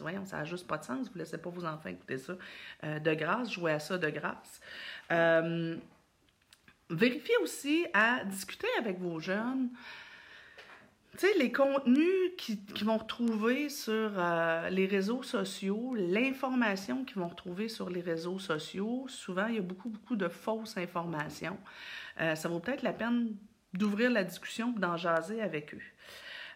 Voyons, 0.00 0.24
ça 0.26 0.38
n'a 0.38 0.44
juste 0.44 0.66
pas 0.66 0.78
de 0.78 0.84
sens. 0.84 1.08
Vous 1.08 1.14
ne 1.14 1.18
laissez 1.20 1.38
pas 1.38 1.50
vos 1.50 1.64
enfants 1.64 1.88
écouter 1.88 2.18
ça 2.18 2.34
euh, 2.84 2.98
de 2.98 3.14
grâce, 3.14 3.50
jouer 3.50 3.72
à 3.72 3.80
ça 3.80 3.98
de 3.98 4.10
grâce. 4.10 4.60
Euh, 5.10 5.76
vérifiez 6.90 7.36
aussi 7.42 7.86
à 7.94 8.24
discuter 8.24 8.68
avec 8.78 8.98
vos 9.00 9.18
jeunes. 9.18 9.70
Les 11.36 11.50
contenus 11.50 12.30
qu'ils 12.36 12.84
vont 12.84 12.98
retrouver 12.98 13.70
sur 13.70 14.12
les 14.70 14.86
réseaux 14.86 15.24
sociaux, 15.24 15.96
l'information 15.96 17.04
qu'ils 17.04 17.18
vont 17.18 17.26
retrouver 17.26 17.68
sur 17.68 17.90
les 17.90 18.02
réseaux 18.02 18.38
sociaux, 18.38 19.06
souvent, 19.08 19.48
il 19.48 19.56
y 19.56 19.58
a 19.58 19.62
beaucoup, 19.62 19.88
beaucoup 19.88 20.14
de 20.14 20.28
fausses 20.28 20.76
informations. 20.76 21.58
Euh, 22.20 22.34
ça 22.34 22.48
vaut 22.48 22.60
peut-être 22.60 22.82
la 22.82 22.92
peine 22.92 23.36
d'ouvrir 23.72 24.10
la 24.10 24.24
discussion 24.24 24.72
d'en 24.72 24.96
jaser 24.96 25.40
avec 25.40 25.74
eux. 25.74 25.82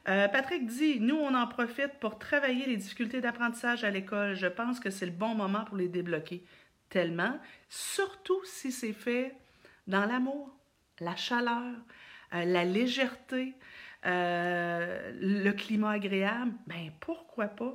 Euh, 0.08 0.28
Patrick 0.28 0.66
dit 0.66 1.00
Nous, 1.00 1.14
on 1.14 1.34
en 1.34 1.46
profite 1.46 1.92
pour 2.00 2.18
travailler 2.18 2.66
les 2.66 2.76
difficultés 2.76 3.20
d'apprentissage 3.20 3.84
à 3.84 3.90
l'école. 3.90 4.34
Je 4.34 4.46
pense 4.46 4.80
que 4.80 4.90
c'est 4.90 5.06
le 5.06 5.12
bon 5.12 5.34
moment 5.34 5.64
pour 5.64 5.76
les 5.76 5.88
débloquer. 5.88 6.44
Tellement, 6.88 7.38
surtout 7.68 8.40
si 8.44 8.72
c'est 8.72 8.92
fait 8.92 9.34
dans 9.86 10.04
l'amour, 10.04 10.54
la 11.00 11.16
chaleur, 11.16 11.74
euh, 12.34 12.44
la 12.44 12.64
légèreté, 12.64 13.54
le 14.04 15.52
climat 15.52 15.92
agréable. 15.92 16.52
Ben 16.66 16.90
pourquoi 17.00 17.46
pas? 17.46 17.74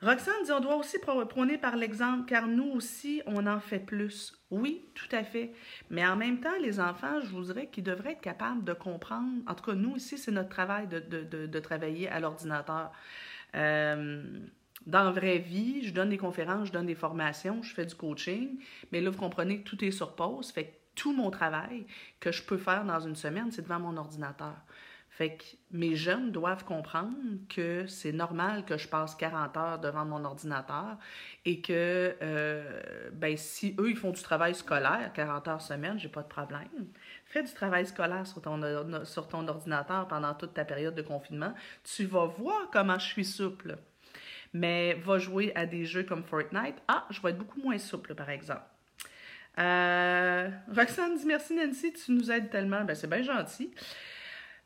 Roxane 0.00 0.42
dit 0.44 0.52
on 0.52 0.60
doit 0.60 0.76
aussi 0.76 0.98
prôner 0.98 1.58
par 1.58 1.76
l'exemple 1.76 2.24
car 2.26 2.46
nous 2.46 2.70
aussi, 2.72 3.22
on 3.26 3.46
en 3.46 3.60
fait 3.60 3.78
plus. 3.78 4.32
Oui, 4.52 4.84
tout 4.94 5.08
à 5.12 5.24
fait. 5.24 5.54
Mais 5.88 6.06
en 6.06 6.14
même 6.14 6.38
temps, 6.40 6.58
les 6.60 6.78
enfants, 6.78 7.22
je 7.22 7.28
vous 7.28 7.44
dirais 7.44 7.68
qu'ils 7.72 7.84
devraient 7.84 8.12
être 8.12 8.20
capables 8.20 8.62
de 8.64 8.74
comprendre. 8.74 9.30
En 9.46 9.54
tout 9.54 9.64
cas, 9.64 9.74
nous 9.74 9.96
ici, 9.96 10.18
c'est 10.18 10.30
notre 10.30 10.50
travail 10.50 10.86
de, 10.88 10.98
de, 11.00 11.46
de, 11.46 11.60
travailler 11.60 12.06
à 12.10 12.20
l'ordinateur. 12.20 12.92
Euh, 13.54 14.22
dans 14.84 15.04
la 15.04 15.10
vraie 15.10 15.38
vie, 15.38 15.82
je 15.82 15.94
donne 15.94 16.10
des 16.10 16.18
conférences, 16.18 16.68
je 16.68 16.72
donne 16.72 16.84
des 16.84 16.94
formations, 16.94 17.62
je 17.62 17.72
fais 17.72 17.86
du 17.86 17.94
coaching, 17.94 18.58
mais 18.92 19.00
là, 19.00 19.08
vous 19.08 19.18
comprenez 19.18 19.62
que 19.62 19.70
tout 19.70 19.82
est 19.82 19.90
sur 19.90 20.14
pause. 20.14 20.50
Fait 20.52 20.64
que 20.64 20.72
tout 20.96 21.14
mon 21.14 21.30
travail 21.30 21.86
que 22.20 22.30
je 22.30 22.42
peux 22.42 22.58
faire 22.58 22.84
dans 22.84 23.00
une 23.00 23.16
semaine, 23.16 23.50
c'est 23.50 23.62
devant 23.62 23.80
mon 23.80 23.96
ordinateur. 23.96 24.56
Mes 25.70 25.94
jeunes 25.94 26.32
doivent 26.32 26.64
comprendre 26.64 27.16
que 27.48 27.86
c'est 27.86 28.12
normal 28.12 28.64
que 28.64 28.76
je 28.76 28.88
passe 28.88 29.14
40 29.14 29.56
heures 29.56 29.78
devant 29.78 30.04
mon 30.04 30.24
ordinateur 30.24 30.98
et 31.44 31.60
que 31.60 32.14
euh, 32.22 33.10
ben, 33.12 33.36
si 33.36 33.74
eux, 33.78 33.90
ils 33.90 33.96
font 33.96 34.10
du 34.10 34.22
travail 34.22 34.54
scolaire, 34.54 35.12
40 35.14 35.48
heures 35.48 35.62
semaine, 35.62 35.98
j'ai 35.98 36.08
pas 36.08 36.22
de 36.22 36.28
problème. 36.28 36.68
Fais 37.26 37.42
du 37.42 37.52
travail 37.52 37.86
scolaire 37.86 38.26
sur 38.26 38.42
ton, 38.42 39.04
sur 39.04 39.28
ton 39.28 39.46
ordinateur 39.48 40.08
pendant 40.08 40.34
toute 40.34 40.54
ta 40.54 40.64
période 40.64 40.94
de 40.94 41.02
confinement. 41.02 41.54
Tu 41.84 42.04
vas 42.04 42.26
voir 42.26 42.68
comment 42.72 42.98
je 42.98 43.06
suis 43.06 43.24
souple. 43.24 43.76
Mais 44.54 44.94
va 44.94 45.18
jouer 45.18 45.52
à 45.54 45.64
des 45.64 45.86
jeux 45.86 46.02
comme 46.02 46.24
Fortnite. 46.24 46.76
Ah, 46.86 47.06
je 47.08 47.22
vais 47.22 47.30
être 47.30 47.38
beaucoup 47.38 47.60
moins 47.60 47.78
souple, 47.78 48.14
par 48.14 48.28
exemple. 48.28 48.64
Euh, 49.58 50.48
Roxane 50.74 51.16
dit 51.16 51.26
merci 51.26 51.54
Nancy, 51.54 51.92
tu 51.92 52.12
nous 52.12 52.30
aides 52.30 52.50
tellement. 52.50 52.84
Ben, 52.84 52.94
c'est 52.94 53.08
bien 53.08 53.22
gentil. 53.22 53.70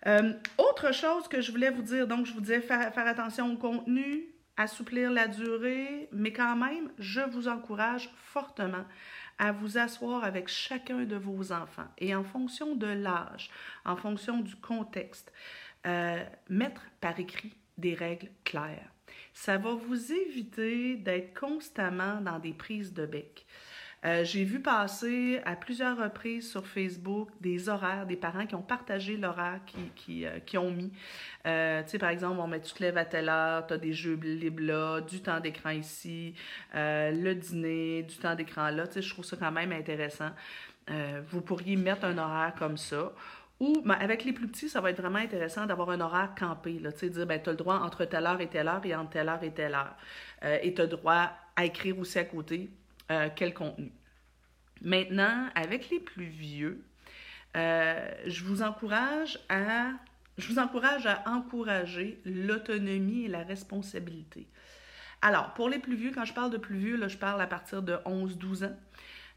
Euh, 0.06 0.34
autre 0.56 0.92
chose 0.92 1.26
que 1.26 1.40
je 1.40 1.50
voulais 1.50 1.70
vous 1.70 1.82
dire, 1.82 2.06
donc 2.06 2.26
je 2.26 2.32
vous 2.32 2.40
disais 2.40 2.60
faire, 2.60 2.92
attention 2.96 3.52
au 3.52 3.56
contenu, 3.56 4.28
assouplir 4.56 5.10
la 5.10 5.26
durée, 5.26 6.08
mais 6.12 6.32
quand 6.32 6.54
même, 6.56 6.90
je 6.98 7.20
vous 7.20 7.48
encourage 7.48 8.10
fortement 8.16 8.84
à 9.38 9.52
vous 9.52 9.78
asseoir 9.78 10.24
avec 10.24 10.48
chacun 10.48 11.04
de 11.04 11.16
vos 11.16 11.52
enfants 11.52 11.88
et 11.98 12.14
en 12.14 12.24
fonction 12.24 12.76
de 12.76 12.86
l'âge, 12.86 13.50
en 13.84 13.96
fonction 13.96 14.40
du 14.40 14.56
contexte, 14.56 15.32
euh, 15.86 16.24
mettre 16.48 16.82
par 17.00 17.18
écrit 17.18 17.54
des 17.76 17.94
règles 17.94 18.30
claires. 18.44 18.90
Ça 19.34 19.58
va 19.58 19.74
vous 19.74 20.12
éviter 20.12 20.96
d'être 20.96 21.38
constamment 21.38 22.20
dans 22.20 22.38
des 22.38 22.54
prises 22.54 22.94
de 22.94 23.04
bec. 23.04 23.44
Euh, 24.06 24.22
j'ai 24.24 24.44
vu 24.44 24.60
passer 24.60 25.40
à 25.44 25.56
plusieurs 25.56 25.98
reprises 25.98 26.48
sur 26.48 26.64
Facebook 26.66 27.28
des 27.40 27.68
horaires, 27.68 28.06
des 28.06 28.16
parents 28.16 28.46
qui 28.46 28.54
ont 28.54 28.62
partagé 28.62 29.16
l'horaire 29.16 29.60
qu'ils 29.66 29.90
qui, 29.96 30.24
euh, 30.24 30.38
qui 30.38 30.58
ont 30.58 30.70
mis. 30.70 30.92
Euh, 31.46 31.82
tu 31.82 31.90
sais, 31.90 31.98
par 31.98 32.10
exemple, 32.10 32.38
on 32.38 32.46
met 32.46 32.60
tu 32.60 32.72
te 32.72 32.82
lèves 32.82 32.98
à 32.98 33.04
telle 33.04 33.28
heure, 33.28 33.66
tu 33.66 33.74
as 33.74 33.78
des 33.78 33.92
jeux 33.92 34.14
libres 34.14 34.62
là, 34.62 35.00
du 35.00 35.20
temps 35.20 35.40
d'écran 35.40 35.70
ici, 35.70 36.34
le 36.74 37.34
dîner, 37.34 38.04
du 38.04 38.16
temps 38.16 38.34
d'écran 38.36 38.70
là. 38.70 38.86
Tu 38.86 38.94
sais, 38.94 39.02
je 39.02 39.10
trouve 39.12 39.24
ça 39.24 39.36
quand 39.36 39.52
même 39.52 39.72
intéressant. 39.72 40.30
vous 41.28 41.40
pourriez 41.40 41.76
mettre 41.76 42.04
un 42.04 42.18
horaire 42.18 42.54
comme 42.58 42.76
ça. 42.76 43.12
Ou 43.58 43.80
ben, 43.84 43.94
avec 43.94 44.24
les 44.24 44.32
plus 44.32 44.48
petits, 44.48 44.68
ça 44.68 44.80
va 44.80 44.90
être 44.90 45.00
vraiment 45.00 45.18
intéressant 45.18 45.66
d'avoir 45.66 45.90
un 45.90 46.00
horaire 46.00 46.34
campé. 46.38 46.78
Là, 46.78 46.90
dire, 46.90 47.26
ben, 47.26 47.42
tu 47.42 47.48
as 47.48 47.52
le 47.52 47.58
droit 47.58 47.76
entre 47.76 48.04
telle 48.04 48.26
heure 48.26 48.40
et 48.40 48.48
telle 48.48 48.68
heure 48.68 48.84
et 48.84 48.94
entre 48.94 49.10
telle 49.10 49.28
heure 49.28 49.42
et 49.42 49.52
telle 49.52 49.74
heure. 49.74 49.96
et 50.62 50.74
tu 50.74 50.80
as 50.80 50.84
le 50.84 50.90
droit 50.90 51.30
à 51.56 51.64
écrire 51.64 51.98
aussi 51.98 52.18
à 52.18 52.24
côté 52.24 52.70
euh, 53.10 53.28
quel 53.34 53.54
contenu. 53.54 53.92
Maintenant, 54.82 55.48
avec 55.54 55.90
les 55.90 56.00
plus 56.00 56.26
vieux, 56.26 56.84
euh, 57.56 58.10
je 58.26 58.44
vous 58.44 58.62
encourage 58.62 59.38
à 59.48 59.92
je 60.38 60.52
vous 60.52 60.58
encourage 60.58 61.06
à 61.06 61.22
encourager 61.26 62.20
l'autonomie 62.26 63.24
et 63.24 63.28
la 63.28 63.42
responsabilité. 63.42 64.46
Alors, 65.22 65.54
pour 65.54 65.70
les 65.70 65.78
plus 65.78 65.96
vieux, 65.96 66.12
quand 66.14 66.26
je 66.26 66.34
parle 66.34 66.50
de 66.50 66.58
plus 66.58 66.76
vieux, 66.76 66.96
là, 66.98 67.08
je 67.08 67.16
parle 67.16 67.40
à 67.40 67.46
partir 67.46 67.80
de 67.80 67.94
11-12 68.04 68.66
ans. 68.66 68.76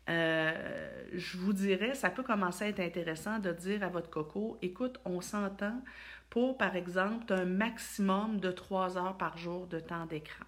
Euh, 0.10 1.08
je 1.14 1.38
vous 1.38 1.54
dirais, 1.54 1.94
ça 1.94 2.10
peut 2.10 2.24
commencer 2.24 2.66
à 2.66 2.68
être 2.68 2.82
intéressant 2.82 3.40
de 3.40 3.54
dire 3.54 3.82
à 3.82 3.88
votre 3.88 4.10
coco, 4.10 4.58
écoute, 4.62 5.00
on 5.06 5.22
s'entend 5.22 5.82
pour, 6.30 6.58
par 6.58 6.76
exemple, 6.76 7.32
un 7.32 7.46
maximum 7.46 8.42
de 8.42 8.52
3 8.52 8.98
heures 8.98 9.18
par 9.18 9.38
jour 9.38 9.68
de 9.68 9.80
temps 9.80 10.06
d'écran. 10.06 10.44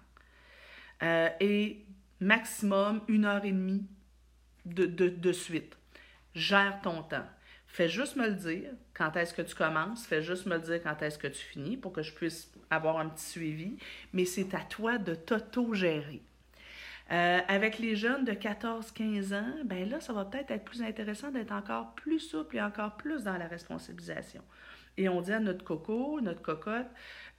et 1.40 1.86
maximum 2.22 3.02
une 3.08 3.24
heure 3.24 3.44
et 3.44 3.52
demie 3.52 3.86
de, 4.64 5.32
suite. 5.32 5.76
Gère 6.34 6.80
ton 6.82 7.02
temps. 7.02 7.26
Fais 7.66 7.88
juste 7.88 8.16
me 8.16 8.28
le 8.28 8.34
dire 8.34 8.70
quand 8.94 9.16
est-ce 9.16 9.32
que 9.34 9.42
tu 9.42 9.54
commences, 9.54 10.06
fais 10.06 10.22
juste 10.22 10.46
me 10.46 10.56
le 10.56 10.60
dire 10.60 10.82
quand 10.82 11.00
est-ce 11.02 11.18
que 11.18 11.26
tu 11.26 11.42
finis 11.42 11.76
pour 11.76 11.92
que 11.92 12.02
je 12.02 12.12
puisse 12.12 12.52
avoir 12.70 12.98
un 12.98 13.08
petit 13.08 13.24
suivi, 13.24 13.76
mais 14.12 14.24
c'est 14.24 14.54
à 14.54 14.60
toi 14.60 14.98
de 14.98 15.14
t'auto-gérer. 15.14 16.22
Euh, 17.10 17.40
avec 17.48 17.78
les 17.78 17.96
jeunes 17.96 18.24
de 18.24 18.32
14-15 18.32 19.34
ans, 19.34 19.54
ben 19.64 19.88
là, 19.88 20.00
ça 20.00 20.12
va 20.12 20.24
peut-être 20.24 20.50
être 20.50 20.64
plus 20.64 20.82
intéressant 20.82 21.30
d'être 21.30 21.52
encore 21.52 21.94
plus 21.94 22.20
souple 22.20 22.56
et 22.56 22.62
encore 22.62 22.96
plus 22.96 23.24
dans 23.24 23.36
la 23.36 23.46
responsabilisation. 23.46 24.42
Et 24.98 25.08
on 25.08 25.20
dit 25.20 25.32
à 25.32 25.40
notre 25.40 25.64
coco, 25.64 26.20
notre 26.20 26.42
cocotte, 26.42 26.86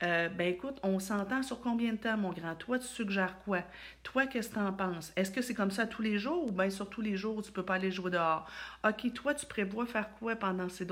euh, 0.02 0.28
ben 0.30 0.48
écoute, 0.48 0.80
on 0.84 1.00
s'entend 1.00 1.44
sur 1.44 1.62
combien 1.62 1.94
de 1.94 1.98
temps, 1.98 2.18
mon 2.18 2.32
grand? 2.32 2.56
Toi, 2.56 2.80
tu 2.80 2.88
suggères 2.88 3.38
quoi? 3.46 3.62
Toi, 4.02 4.26
qu'est-ce 4.26 4.50
que 4.50 4.56
tu 4.56 4.60
en 4.60 4.74
penses? 4.74 5.14
Est-ce 5.16 5.32
que 5.32 5.42
c'est 5.42 5.54
comme 5.54 5.72
ça 5.72 5.86
tous 5.86 6.02
les 6.02 6.18
jours 6.18 6.48
ou 6.48 6.52
bien 6.52 6.70
sur 6.70 6.90
tous 6.90 7.02
les 7.02 7.16
jours, 7.16 7.42
tu 7.42 7.50
ne 7.50 7.54
peux 7.54 7.64
pas 7.64 7.76
aller 7.76 7.92
jouer 7.92 8.12
dehors? 8.12 8.48
OK, 8.86 9.14
toi, 9.14 9.34
tu 9.34 9.46
prévois 9.46 9.86
faire 9.86 10.14
quoi 10.16 10.36
pendant 10.36 10.68
ces, 10.68 10.86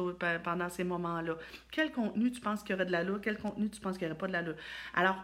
pendant 0.43 0.69
ces 0.69 0.83
moments-là? 0.83 1.35
Quel 1.71 1.91
contenu 1.91 2.31
tu 2.31 2.41
penses 2.41 2.61
qu'il 2.61 2.71
y 2.71 2.75
aurait 2.75 2.85
de 2.85 2.91
la 2.91 3.03
loi? 3.03 3.19
Quel 3.21 3.37
contenu 3.37 3.69
tu 3.69 3.81
penses 3.81 3.97
qu'il 3.97 4.07
n'y 4.07 4.11
aurait 4.11 4.19
pas 4.19 4.27
de 4.27 4.33
la 4.33 4.41
loi? 4.43 4.55
Alors, 4.93 5.17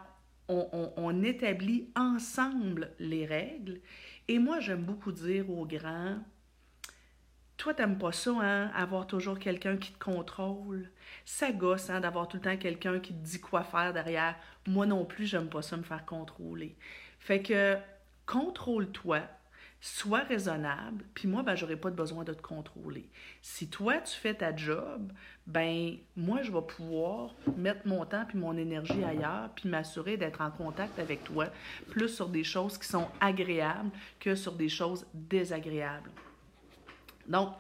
on, 0.50 0.94
on 0.98 1.24
établit 1.24 1.92
ensemble 1.96 2.92
les 3.00 3.26
règles. 3.26 3.80
Et 4.28 4.40
moi, 4.40 4.60
j'aime 4.60 4.84
beaucoup 4.84 5.12
dire 5.12 5.50
aux 5.50 5.66
grands, 5.66 6.18
toi, 7.58 7.74
t'aimes 7.74 7.98
pas 7.98 8.12
ça, 8.12 8.32
hein? 8.40 8.72
Avoir 8.76 9.08
toujours 9.08 9.40
quelqu'un 9.40 9.78
qui 9.78 9.92
te 9.92 10.04
contrôle. 10.04 10.90
Ça 11.26 11.52
gosse, 11.52 11.90
hein, 11.90 12.00
d'avoir 12.00 12.28
tout 12.28 12.38
le 12.38 12.44
temps 12.44 12.58
quelqu'un 12.58 13.00
qui 13.00 13.14
te 13.14 13.24
dit 13.24 13.40
quoi 13.40 13.64
faire 13.64 13.94
derrière. 13.94 14.36
Moi 14.68 14.86
non 14.86 15.06
plus, 15.06 15.26
j'aime 15.26 15.50
pas 15.50 15.64
ça 15.64 15.76
me 15.76 15.84
faire 15.84 16.06
contrôler. 16.06 16.76
Fait 17.20 17.42
que, 17.42 17.76
contrôle-toi, 18.28 19.22
sois 19.82 20.20
raisonnable, 20.20 21.04
puis 21.14 21.28
moi, 21.28 21.44
ben, 21.44 21.56
j'aurai 21.56 21.76
pas 21.76 21.90
besoin 21.90 22.24
de 22.24 22.34
te 22.34 22.42
contrôler. 22.42 23.10
Si 23.42 23.70
toi, 23.70 23.98
tu 23.98 24.16
fais 24.16 24.34
ta 24.34 24.56
job, 24.56 25.12
ben, 25.46 25.98
moi, 26.16 26.42
je 26.42 26.52
vais 26.52 26.62
pouvoir 26.62 27.34
mettre 27.56 27.88
mon 27.88 28.06
temps 28.06 28.26
puis 28.28 28.38
mon 28.38 28.56
énergie 28.56 29.04
ailleurs, 29.04 29.50
puis 29.56 29.70
m'assurer 29.70 30.18
d'être 30.18 30.42
en 30.42 30.52
contact 30.52 31.00
avec 31.00 31.24
toi, 31.24 31.46
plus 31.90 32.10
sur 32.10 32.30
des 32.30 32.44
choses 32.44 32.78
qui 32.78 32.88
sont 32.88 33.08
agréables 33.20 33.92
que 34.20 34.36
sur 34.36 34.54
des 34.54 34.70
choses 34.70 35.06
désagréables. 35.14 36.12
Donc, 37.28 37.54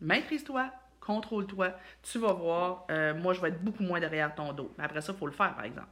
maîtrise-toi, 0.00 0.70
contrôle-toi. 1.00 1.72
Tu 2.02 2.18
vas 2.18 2.32
voir, 2.32 2.86
euh, 2.90 3.14
moi, 3.14 3.32
je 3.34 3.40
vais 3.40 3.48
être 3.48 3.62
beaucoup 3.62 3.82
moins 3.82 4.00
derrière 4.00 4.34
ton 4.34 4.52
dos. 4.52 4.72
Mais 4.78 4.84
après 4.84 5.00
ça, 5.00 5.12
il 5.12 5.18
faut 5.18 5.26
le 5.26 5.32
faire, 5.32 5.54
par 5.54 5.64
exemple. 5.64 5.88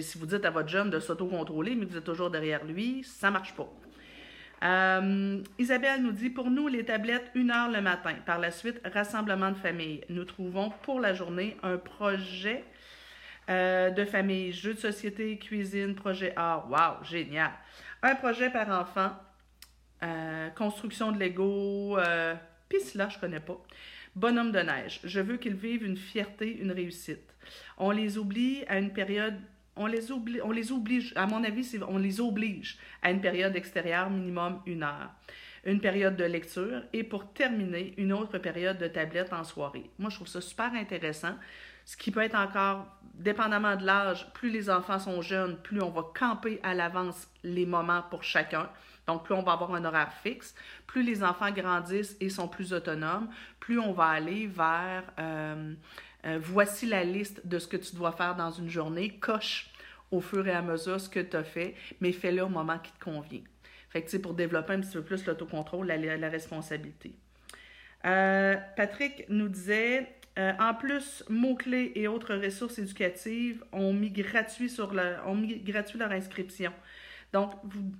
si 0.00 0.18
vous 0.18 0.26
dites 0.26 0.44
à 0.44 0.50
votre 0.50 0.68
jeune 0.68 0.90
de 0.90 1.00
s'auto-contrôler, 1.00 1.74
mais 1.74 1.86
que 1.86 1.92
vous 1.92 1.98
êtes 1.98 2.04
toujours 2.04 2.30
derrière 2.30 2.64
lui, 2.64 3.04
ça 3.04 3.28
ne 3.28 3.32
marche 3.32 3.54
pas. 3.54 3.68
Euh, 4.62 5.42
Isabelle 5.58 6.02
nous 6.02 6.12
dit 6.12 6.30
Pour 6.30 6.50
nous, 6.50 6.68
les 6.68 6.84
tablettes, 6.84 7.30
une 7.34 7.50
heure 7.50 7.70
le 7.70 7.80
matin. 7.80 8.14
Par 8.24 8.38
la 8.38 8.50
suite, 8.50 8.80
rassemblement 8.92 9.50
de 9.50 9.56
famille. 9.56 10.00
Nous 10.08 10.24
trouvons 10.24 10.70
pour 10.82 11.00
la 11.00 11.12
journée 11.12 11.56
un 11.62 11.76
projet 11.76 12.64
euh, 13.50 13.90
de 13.90 14.04
famille, 14.04 14.52
jeu 14.52 14.72
de 14.72 14.78
société, 14.78 15.38
cuisine, 15.38 15.94
projet 15.94 16.32
art. 16.36 16.70
Wow, 16.70 17.04
génial. 17.04 17.50
Un 18.02 18.14
projet 18.14 18.50
par 18.50 18.68
enfant, 18.70 19.10
euh, 20.04 20.50
construction 20.50 21.12
de 21.12 21.18
Lego, 21.18 21.98
euh, 21.98 22.34
puis 22.68 22.78
là, 22.94 23.08
je 23.08 23.18
connais 23.18 23.40
pas. 23.40 23.58
Bonhomme 24.14 24.52
de 24.52 24.60
neige. 24.60 25.00
Je 25.04 25.20
veux 25.20 25.38
qu'ils 25.38 25.54
vivent 25.54 25.84
une 25.84 25.96
fierté, 25.96 26.58
une 26.58 26.70
réussite. 26.70 27.34
On 27.78 27.90
les 27.90 28.18
oublie 28.18 28.64
à 28.68 28.78
une 28.78 28.92
période. 28.92 29.36
On 29.76 29.86
les, 29.86 30.12
oublie, 30.12 30.40
on 30.42 30.52
les 30.52 30.70
oblige, 30.70 31.12
à 31.16 31.26
mon 31.26 31.42
avis, 31.42 31.76
on 31.88 31.98
les 31.98 32.20
oblige 32.20 32.78
à 33.02 33.10
une 33.10 33.20
période 33.20 33.56
extérieure 33.56 34.08
minimum 34.08 34.60
une 34.66 34.84
heure, 34.84 35.10
une 35.64 35.80
période 35.80 36.14
de 36.14 36.22
lecture 36.22 36.82
et 36.92 37.02
pour 37.02 37.32
terminer, 37.32 37.92
une 37.96 38.12
autre 38.12 38.38
période 38.38 38.78
de 38.78 38.86
tablette 38.86 39.32
en 39.32 39.42
soirée. 39.42 39.90
Moi, 39.98 40.10
je 40.10 40.16
trouve 40.16 40.28
ça 40.28 40.40
super 40.40 40.72
intéressant. 40.74 41.34
Ce 41.84 41.96
qui 41.96 42.12
peut 42.12 42.22
être 42.22 42.36
encore, 42.36 42.86
dépendamment 43.14 43.74
de 43.74 43.84
l'âge, 43.84 44.32
plus 44.32 44.50
les 44.50 44.70
enfants 44.70 45.00
sont 45.00 45.20
jeunes, 45.22 45.56
plus 45.56 45.82
on 45.82 45.90
va 45.90 46.04
camper 46.16 46.60
à 46.62 46.74
l'avance 46.74 47.28
les 47.42 47.66
moments 47.66 48.02
pour 48.10 48.22
chacun. 48.22 48.70
Donc, 49.06 49.24
plus 49.24 49.34
on 49.34 49.42
va 49.42 49.52
avoir 49.52 49.74
un 49.74 49.84
horaire 49.84 50.12
fixe, 50.22 50.54
plus 50.86 51.02
les 51.02 51.22
enfants 51.22 51.50
grandissent 51.50 52.16
et 52.20 52.30
sont 52.30 52.48
plus 52.48 52.72
autonomes, 52.72 53.28
plus 53.60 53.78
on 53.78 53.92
va 53.92 54.06
aller 54.06 54.46
vers 54.46 55.04
euh, 55.18 55.74
euh, 56.26 56.38
voici 56.40 56.86
la 56.86 57.04
liste 57.04 57.46
de 57.46 57.58
ce 57.58 57.68
que 57.68 57.76
tu 57.76 57.94
dois 57.94 58.12
faire 58.12 58.34
dans 58.34 58.50
une 58.50 58.68
journée, 58.68 59.10
coche 59.18 59.70
au 60.10 60.20
fur 60.20 60.46
et 60.46 60.52
à 60.52 60.62
mesure 60.62 61.00
ce 61.00 61.08
que 61.08 61.20
tu 61.20 61.36
as 61.36 61.44
fait, 61.44 61.74
mais 62.00 62.12
fais-le 62.12 62.42
au 62.42 62.48
moment 62.48 62.78
qui 62.78 62.92
te 62.92 63.04
convient. 63.04 63.42
Fait 63.90 64.02
que, 64.02 64.16
pour 64.16 64.34
développer 64.34 64.72
un 64.72 64.80
petit 64.80 64.92
peu 64.92 65.02
plus 65.02 65.24
l'autocontrôle, 65.26 65.86
la, 65.86 66.28
responsabilité. 66.28 67.14
Euh, 68.04 68.56
Patrick 68.76 69.24
nous 69.28 69.48
disait 69.48 70.08
en 70.36 70.74
plus, 70.74 71.22
mots-clés 71.28 71.92
et 71.94 72.08
autres 72.08 72.34
ressources 72.34 72.80
éducatives 72.80 73.62
ont 73.70 73.92
mis 73.92 74.10
gratuit, 74.10 74.68
sur 74.68 74.92
ont 75.26 75.34
mis 75.36 75.60
gratuit 75.60 75.96
leur 75.96 76.10
inscription. 76.10 76.72
Donc, 77.34 77.50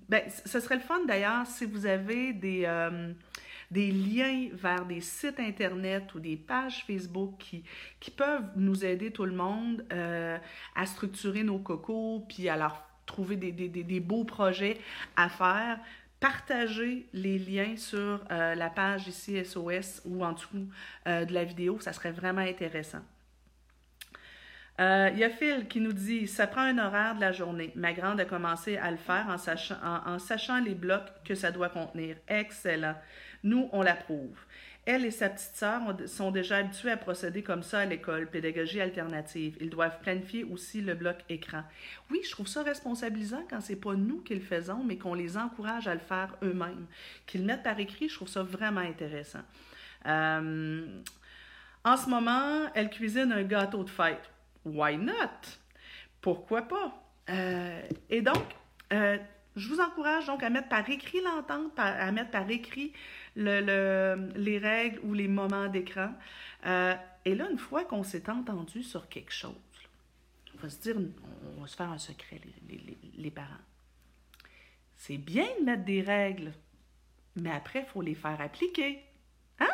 ben, 0.09 0.23
ce 0.47 0.61
serait 0.61 0.77
le 0.77 0.81
fun 0.81 1.05
d'ailleurs 1.07 1.45
si 1.45 1.65
vous 1.65 1.87
avez 1.87 2.33
des, 2.33 2.63
euh, 2.67 3.13
des 3.69 3.91
liens 3.91 4.47
vers 4.53 4.87
des 4.87 5.01
sites 5.01 5.41
Internet 5.41 6.15
ou 6.15 6.21
des 6.21 6.37
pages 6.37 6.85
Facebook 6.87 7.35
qui, 7.39 7.65
peuvent 8.13 8.49
nous 8.55 8.85
aider 8.85 9.11
tout 9.11 9.25
le 9.25 9.35
monde 9.35 9.85
euh, 9.93 10.39
à 10.77 10.87
structurer 10.87 11.43
nos 11.43 11.59
cocos, 11.59 12.25
puis 12.29 12.49
à 12.49 12.57
leur 12.57 12.81
trouver 13.07 13.35
des 13.35 14.01
beaux 14.01 14.23
projets 14.23 14.79
à 15.17 15.29
faire. 15.29 15.81
Partagez 16.21 17.09
les 17.13 17.41
liens 17.41 17.77
sur 17.77 18.21
euh, 18.31 18.55
la 18.55 18.71
page 18.71 19.09
ici 19.09 19.45
SOS 19.45 20.03
ou 20.05 20.25
en 20.25 20.33
dessous 20.33 20.69
de 21.07 21.35
la 21.35 21.43
vidéo, 21.43 21.81
ça 21.81 21.93
serait 21.93 22.13
vraiment 22.13 22.41
intéressant. 22.41 23.03
Euh, 24.81 25.11
il 25.13 25.19
y 25.21 25.25
a 25.25 25.31
Phil 25.31 25.69
qui 25.69 25.81
nous 25.81 25.93
dit 25.93 26.27
Ça 26.27 26.47
prend 26.47 26.63
un 26.63 26.79
horaire 26.79 27.15
de 27.15 27.21
la 27.21 27.33
journée. 27.33 27.73
Ma 27.77 27.93
grande 27.93 28.21
a 28.21 28.25
commencé 28.25 28.77
à 28.77 28.91
le 28.91 28.97
faire 28.97 29.27
en 29.29 30.19
sachant, 30.19 30.61
les 30.61 30.75
blocs 30.75 31.13
que 31.25 31.35
ça 31.35 31.51
doit 31.53 31.69
contenir. 31.69 32.17
Excellent. 32.29 32.97
Nous, 33.45 33.69
on 33.73 33.83
l'approuve. 33.83 34.37
Elle 34.87 35.07
et 35.07 35.11
sa 35.11 35.31
petite 35.31 35.55
sœur 35.55 35.81
sont 36.07 36.31
déjà 36.31 36.59
habituées 36.59 36.91
à 36.91 36.99
procéder 36.99 37.43
comme 37.43 37.63
ça 37.63 37.81
à 37.81 37.85
l'école, 37.87 38.27
pédagogie 38.27 38.83
alternative. 38.83 39.57
Ils 39.61 39.71
doivent 39.71 39.99
planifier 40.01 40.45
aussi 40.45 40.83
le 40.83 40.95
bloc 40.95 41.17
écran. 41.31 41.63
Oui, 42.11 42.21
je 42.23 42.31
trouve 42.31 42.49
ça 42.49 42.63
responsabilisant 42.63 43.45
quand 43.49 43.63
c'est 43.63 43.77
pas 43.77 43.95
nous 43.95 44.21
qui 44.21 44.35
le 44.35 44.43
faisons, 44.43 44.85
mais 44.85 44.99
qu'on 44.99 45.15
les 45.15 45.39
encourage 45.39 45.89
à 45.89 45.95
le 45.95 46.01
faire 46.01 46.37
eux-mêmes. 46.43 46.87
Qu'ils 47.27 47.45
mettent 47.47 47.63
par 47.63 47.79
écrit, 47.79 48.11
je 48.11 48.15
trouve 48.17 48.29
ça 48.29 48.43
vraiment 48.43 48.83
intéressant. 48.83 49.43
Euh, 50.07 50.87
En 51.85 51.97
ce 51.97 52.11
moment, 52.11 52.67
elle 52.75 52.91
cuisine 52.91 53.33
un 53.33 53.43
gâteau 53.43 53.85
de 53.85 53.91
fête. 53.91 54.34
Why 54.65 54.97
not? 54.97 55.59
Pourquoi 56.21 56.63
pas? 56.63 57.03
Euh, 57.29 57.83
et 58.11 58.23
donc, 58.23 58.45
euh, 58.93 59.19
je 59.57 59.69
vous 59.69 59.81
encourage 59.81 60.27
donc 60.27 60.43
à 60.43 60.51
mettre 60.51 60.69
par 60.69 60.89
écrit 60.89 61.21
l'entente, 61.21 61.79
à 61.79 62.11
mettre 62.13 62.31
par 62.31 62.49
écrit 62.51 62.93
le, 63.37 64.31
les 64.37 64.59
règles 64.59 65.01
ou 65.05 65.15
les 65.15 65.29
moments 65.29 65.69
d'écran. 65.69 66.13
Euh, 66.67 66.95
et 67.25 67.35
là, 67.35 67.49
une 67.51 67.59
fois 67.59 67.85
qu'on 67.85 68.03
s'est 68.03 68.29
entendu 68.31 68.83
sur 68.83 69.09
quelque 69.09 69.33
chose, 69.33 69.55
on 70.55 70.59
va 70.59 70.71
se 70.71 70.81
dire, 70.81 70.97
on 71.57 71.61
va 71.61 71.67
se 71.67 71.77
faire 71.77 71.91
un 71.91 71.99
secret, 71.99 72.41
les, 72.69 72.99
les 73.17 73.31
parents. 73.31 73.55
C'est 74.97 75.19
bien 75.19 75.47
de 75.61 75.65
mettre 75.65 75.85
des 75.85 76.01
règles, 76.01 76.53
mais 77.37 77.51
après, 77.51 77.81
il 77.81 77.87
faut 77.87 78.03
les 78.03 78.15
faire 78.15 78.41
appliquer. 78.41 79.03
Hein? 79.61 79.69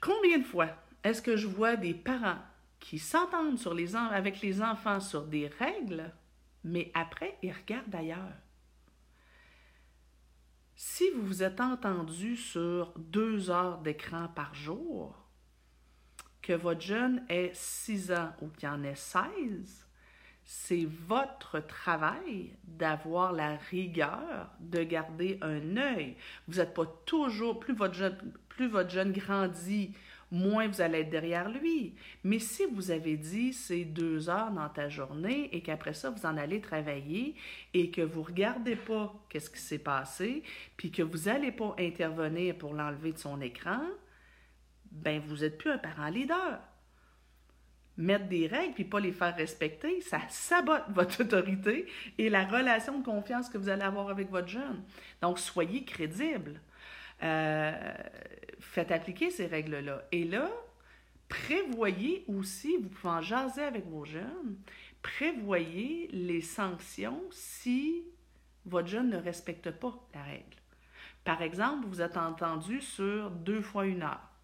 Combien 0.00 0.38
de 0.38 0.44
fois? 0.44 0.68
Est-ce 1.06 1.22
que 1.22 1.36
je 1.36 1.46
vois 1.46 1.76
des 1.76 1.94
parents 1.94 2.38
qui 2.80 2.98
s'entendent 2.98 3.58
avec 4.12 4.40
les 4.40 4.60
enfants 4.60 5.00
sur 5.00 5.24
des 5.26 5.48
règles, 5.48 6.12
mais 6.64 6.90
après, 6.94 7.38
ils 7.42 7.52
regardent 7.52 7.94
ailleurs? 7.94 8.34
Si 10.74 11.08
vous 11.10 11.22
vous 11.22 11.42
êtes 11.42 11.60
entendu 11.60 12.36
sur 12.36 12.92
deux 12.98 13.50
heures 13.50 13.78
d'écran 13.78 14.28
par 14.34 14.54
jour, 14.54 15.16
que 16.42 16.52
votre 16.52 16.80
jeune 16.80 17.24
ait 17.28 17.50
6 17.54 18.12
ans 18.12 18.32
ou 18.42 18.48
qu'il 18.48 18.68
en 18.68 18.82
ait 18.84 18.94
16, 18.94 19.86
c'est 20.44 20.84
votre 20.84 21.58
travail 21.58 22.56
d'avoir 22.62 23.32
la 23.32 23.56
rigueur 23.56 24.50
de 24.60 24.82
garder 24.84 25.38
un 25.42 25.76
œil. 25.76 26.16
Vous 26.46 26.58
n'êtes 26.58 26.72
pas 26.72 26.86
toujours, 27.04 27.58
plus 27.58 27.74
votre, 27.74 27.94
jeune, 27.94 28.32
plus 28.48 28.68
votre 28.68 28.90
jeune 28.90 29.12
grandit, 29.12 29.92
moins 30.30 30.68
vous 30.68 30.80
allez 30.80 31.00
être 31.00 31.10
derrière 31.10 31.48
lui. 31.48 31.94
Mais 32.24 32.38
si 32.38 32.64
vous 32.72 32.90
avez 32.90 33.16
dit 33.16 33.52
c'est 33.52 33.84
deux 33.84 34.28
heures 34.28 34.50
dans 34.50 34.68
ta 34.68 34.88
journée 34.88 35.48
et 35.54 35.62
qu'après 35.62 35.94
ça, 35.94 36.10
vous 36.10 36.26
en 36.26 36.36
allez 36.36 36.60
travailler 36.60 37.34
et 37.74 37.90
que 37.90 38.02
vous 38.02 38.22
regardez 38.22 38.76
pas 38.76 39.14
qu'est-ce 39.28 39.50
qui 39.50 39.60
s'est 39.60 39.78
passé, 39.78 40.42
puis 40.76 40.90
que 40.90 41.02
vous 41.02 41.26
n'allez 41.26 41.52
pas 41.52 41.74
intervenir 41.78 42.56
pour 42.56 42.74
l'enlever 42.74 43.12
de 43.12 43.18
son 43.18 43.40
écran, 43.40 43.80
ben 44.90 45.20
vous 45.20 45.38
n'êtes 45.38 45.58
plus 45.58 45.70
un 45.70 45.78
parent 45.78 46.08
leader. 46.08 46.60
Mettre 47.98 48.28
des 48.28 48.46
règles 48.46 48.74
puis 48.74 48.84
pas 48.84 49.00
les 49.00 49.12
faire 49.12 49.34
respecter, 49.34 50.02
ça 50.02 50.20
sabote 50.28 50.84
votre 50.90 51.22
autorité 51.22 51.86
et 52.18 52.28
la 52.28 52.44
relation 52.44 52.98
de 52.98 53.04
confiance 53.04 53.48
que 53.48 53.56
vous 53.56 53.70
allez 53.70 53.82
avoir 53.82 54.10
avec 54.10 54.30
votre 54.30 54.48
jeune. 54.48 54.82
Donc, 55.22 55.38
soyez 55.38 55.84
crédible. 55.84 56.60
Euh, 57.22 57.94
faites 58.60 58.90
appliquer 58.90 59.30
ces 59.30 59.46
règles-là. 59.46 60.02
Et 60.12 60.24
là, 60.24 60.50
prévoyez 61.28 62.24
aussi, 62.28 62.76
vous 62.76 62.88
pouvez 62.88 63.12
en 63.12 63.22
jaser 63.22 63.62
avec 63.62 63.86
vos 63.86 64.04
jeunes, 64.04 64.56
prévoyez 65.02 66.08
les 66.12 66.40
sanctions 66.40 67.22
si 67.30 68.04
votre 68.64 68.88
jeune 68.88 69.10
ne 69.10 69.16
respecte 69.16 69.70
pas 69.70 69.94
la 70.14 70.22
règle. 70.22 70.56
Par 71.24 71.42
exemple, 71.42 71.86
vous 71.86 72.02
êtes 72.02 72.16
entendu 72.16 72.80
sur 72.80 73.30
deux 73.30 73.60
fois 73.60 73.86
une 73.86 74.02
heure 74.02 74.36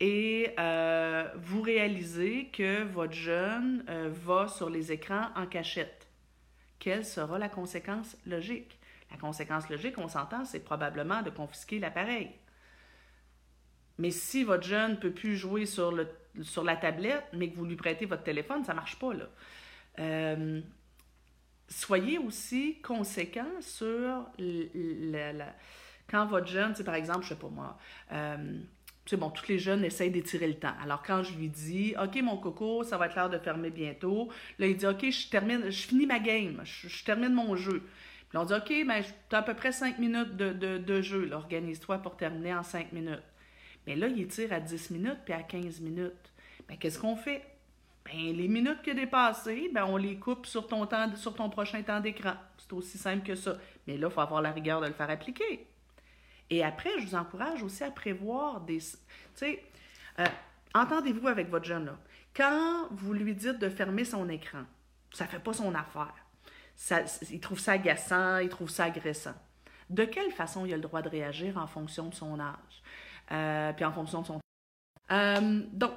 et 0.00 0.50
euh, 0.58 1.28
vous 1.36 1.62
réalisez 1.62 2.48
que 2.52 2.84
votre 2.84 3.14
jeune 3.14 3.84
euh, 3.88 4.10
va 4.12 4.48
sur 4.48 4.68
les 4.68 4.92
écrans 4.92 5.28
en 5.34 5.46
cachette. 5.46 6.06
Quelle 6.78 7.04
sera 7.04 7.38
la 7.38 7.48
conséquence 7.48 8.16
logique? 8.26 8.78
La 9.10 9.16
conséquence 9.16 9.68
logique, 9.68 9.98
on 9.98 10.08
s'entend, 10.08 10.44
c'est 10.44 10.60
probablement 10.60 11.22
de 11.22 11.30
confisquer 11.30 11.78
l'appareil. 11.78 12.30
Mais 13.98 14.10
si 14.10 14.44
votre 14.44 14.66
jeune 14.66 14.92
ne 14.92 14.96
peut 14.96 15.12
plus 15.12 15.36
jouer 15.36 15.64
sur, 15.64 15.92
la 15.92 16.76
tablette, 16.76 17.24
mais 17.32 17.50
que 17.50 17.56
vous 17.56 17.64
lui 17.64 17.76
prêtez 17.76 18.04
votre 18.04 18.24
téléphone, 18.24 18.64
ça 18.64 18.72
ne 18.72 18.76
marche 18.76 18.98
pas. 18.98 19.12
Euh, 19.98 20.60
soyez 21.68 22.18
aussi 22.18 22.80
conséquent 22.82 23.60
sur 23.60 24.26
quand 26.08 26.26
votre 26.26 26.46
jeune, 26.46 26.74
par 26.84 26.94
exemple, 26.94 27.20
je 27.22 27.32
ne 27.32 27.34
sais 27.34 27.40
pas 27.40 27.48
moi, 27.48 27.78
euh, 28.12 28.60
c'est 29.06 29.16
bon, 29.16 29.30
tous 29.30 29.46
les 29.48 29.58
jeunes 29.58 29.84
essayent 29.84 30.10
d'étirer 30.10 30.48
le 30.48 30.54
temps. 30.54 30.74
Alors, 30.82 31.02
quand 31.02 31.22
je 31.22 31.32
lui 31.34 31.48
dis, 31.48 31.94
OK, 32.02 32.20
mon 32.22 32.36
coco, 32.36 32.82
ça 32.82 32.98
va 32.98 33.06
être 33.06 33.14
l'heure 33.14 33.30
de 33.30 33.38
fermer 33.38 33.70
bientôt, 33.70 34.28
là, 34.58 34.66
il 34.66 34.76
dit, 34.76 34.86
OK, 34.86 35.08
je 35.10 35.28
termine, 35.28 35.70
je 35.70 35.86
finis 35.86 36.06
ma 36.06 36.18
game, 36.18 36.60
je, 36.64 37.04
termine 37.04 37.32
mon 37.32 37.54
jeu. 37.56 37.82
Puis 38.28 38.38
on 38.38 38.44
dit, 38.44 38.54
OK, 38.54 38.86
ben, 38.86 39.02
tu 39.28 39.36
as 39.36 39.38
à 39.38 39.42
peu 39.42 39.54
près 39.54 39.72
cinq 39.72 39.98
minutes 39.98 40.36
de, 40.36 40.78
de, 40.78 41.00
jeu, 41.00 41.30
organise-toi 41.32 41.98
pour 41.98 42.16
terminer 42.16 42.54
en 42.54 42.62
cinq 42.62 42.92
minutes. 42.92 43.22
Mais 43.86 43.94
là, 43.94 44.08
il 44.08 44.26
tire 44.26 44.52
à 44.52 44.60
10 44.60 44.90
minutes 44.90 45.18
puis 45.24 45.32
à 45.32 45.42
15 45.42 45.80
minutes. 45.80 46.32
Ben, 46.68 46.76
qu'est-ce 46.76 46.98
qu'on 46.98 47.16
fait? 47.16 47.44
Ben, 48.04 48.36
les 48.36 48.48
minutes 48.48 48.78
ont 48.88 48.94
dépassées, 48.94 49.70
ben, 49.72 49.84
on 49.84 49.96
les 49.96 50.16
coupe 50.16 50.46
sur 50.46 50.66
ton, 50.66 50.86
temps, 50.86 51.14
sur 51.14 51.34
ton 51.34 51.50
prochain 51.50 51.82
temps 51.82 52.00
d'écran. 52.00 52.34
C'est 52.58 52.72
aussi 52.72 52.98
simple 52.98 53.24
que 53.24 53.34
ça. 53.34 53.56
Mais 53.86 53.96
là, 53.96 54.08
il 54.08 54.12
faut 54.12 54.20
avoir 54.20 54.42
la 54.42 54.50
rigueur 54.50 54.80
de 54.80 54.86
le 54.86 54.92
faire 54.92 55.10
appliquer. 55.10 55.66
Et 56.50 56.64
après, 56.64 56.90
je 56.98 57.06
vous 57.06 57.14
encourage 57.14 57.62
aussi 57.62 57.84
à 57.84 57.90
prévoir 57.90 58.60
des. 58.60 58.78
Tu 58.78 58.96
sais, 59.34 59.62
euh, 60.18 60.24
entendez-vous 60.74 61.28
avec 61.28 61.48
votre 61.48 61.64
jeune 61.64 61.86
là. 61.86 61.98
Quand 62.34 62.88
vous 62.90 63.14
lui 63.14 63.34
dites 63.34 63.58
de 63.58 63.68
fermer 63.68 64.04
son 64.04 64.28
écran, 64.28 64.64
ça 65.12 65.24
ne 65.24 65.30
fait 65.30 65.38
pas 65.38 65.54
son 65.54 65.74
affaire. 65.74 66.14
Il 67.30 67.40
trouve 67.40 67.58
ça 67.58 67.72
agaçant, 67.72 68.38
il 68.38 68.48
trouve 68.48 68.70
ça 68.70 68.84
agressant. 68.84 69.34
De 69.90 70.04
quelle 70.04 70.30
façon 70.30 70.66
il 70.66 70.72
a 70.72 70.76
le 70.76 70.82
droit 70.82 71.02
de 71.02 71.08
réagir 71.08 71.56
en 71.58 71.66
fonction 71.66 72.08
de 72.08 72.14
son 72.14 72.40
âge? 72.40 72.82
Euh, 73.32 73.72
puis 73.72 73.84
en 73.84 73.92
fonction 73.92 74.22
de 74.22 74.26
son 74.26 74.40
euh, 75.12 75.62
donc, 75.72 75.92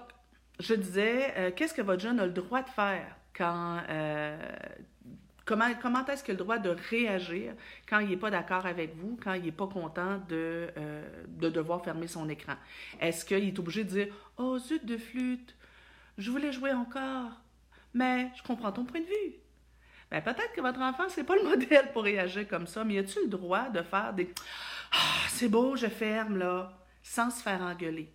je 0.60 0.76
disais, 0.76 1.34
euh, 1.36 1.52
qu'est-ce 1.56 1.74
que 1.74 1.82
votre 1.82 2.02
jeune 2.02 2.20
a 2.20 2.28
le 2.28 2.32
droit 2.32 2.62
de 2.62 2.70
faire 2.70 3.16
quand. 3.36 3.82
comment 5.46 5.66
comment 5.82 6.06
est-ce 6.06 6.24
qu'il 6.24 6.34
a 6.36 6.38
le 6.38 6.44
droit 6.44 6.60
de 6.60 6.76
réagir 6.92 7.54
quand 7.88 7.98
il 8.00 8.10
n'est 8.10 8.18
pas 8.18 8.30
d'accord 8.30 8.68
avec 8.68 8.96
vous, 8.96 9.18
quand 9.24 9.34
il 9.34 9.46
n'est 9.46 9.52
pas 9.52 9.66
content 9.66 10.20
de, 10.30 10.68
de 11.28 11.50
devoir 11.50 11.84
fermer 11.84 12.08
son 12.08 12.30
écran? 12.30 12.54
Est-ce 13.00 13.26
qu'il 13.26 13.44
est 13.44 13.58
obligé 13.58 13.84
de 13.84 13.90
dire 13.90 14.08
Oh, 14.38 14.60
zut 14.60 14.86
de 14.86 14.98
flûte, 14.98 15.56
je 16.20 16.30
voulais 16.30 16.52
jouer 16.52 16.72
encore, 16.72 17.32
mais 17.96 18.30
je 18.36 18.44
comprends 18.44 18.72
ton 18.72 18.86
point 18.86 19.02
de 19.02 19.06
vue. 19.08 19.39
Ben, 20.12 20.22
peut-être 20.22 20.54
que 20.54 20.62
votre 20.62 20.82
enfant, 20.82 21.04
c'est 21.10 21.24
pas 21.24 21.36
le 21.36 21.44
modèle 21.50 21.92
pour 21.92 22.04
réagir 22.04 22.48
comme 22.48 22.68
ça, 22.68 22.84
mais 22.84 22.98
a-t-il 22.98 23.24
le 23.24 23.30
droit 23.30 23.70
de 23.70 23.82
faire 23.82 24.14
des 24.14 24.34
Ah, 24.92 25.28
c'est 25.30 25.50
beau, 25.50 25.76
je 25.76 25.88
ferme 25.88 26.38
là 26.38 26.74
sans 27.04 27.30
se 27.30 27.42
faire 27.42 27.62
engueuler. 27.62 28.12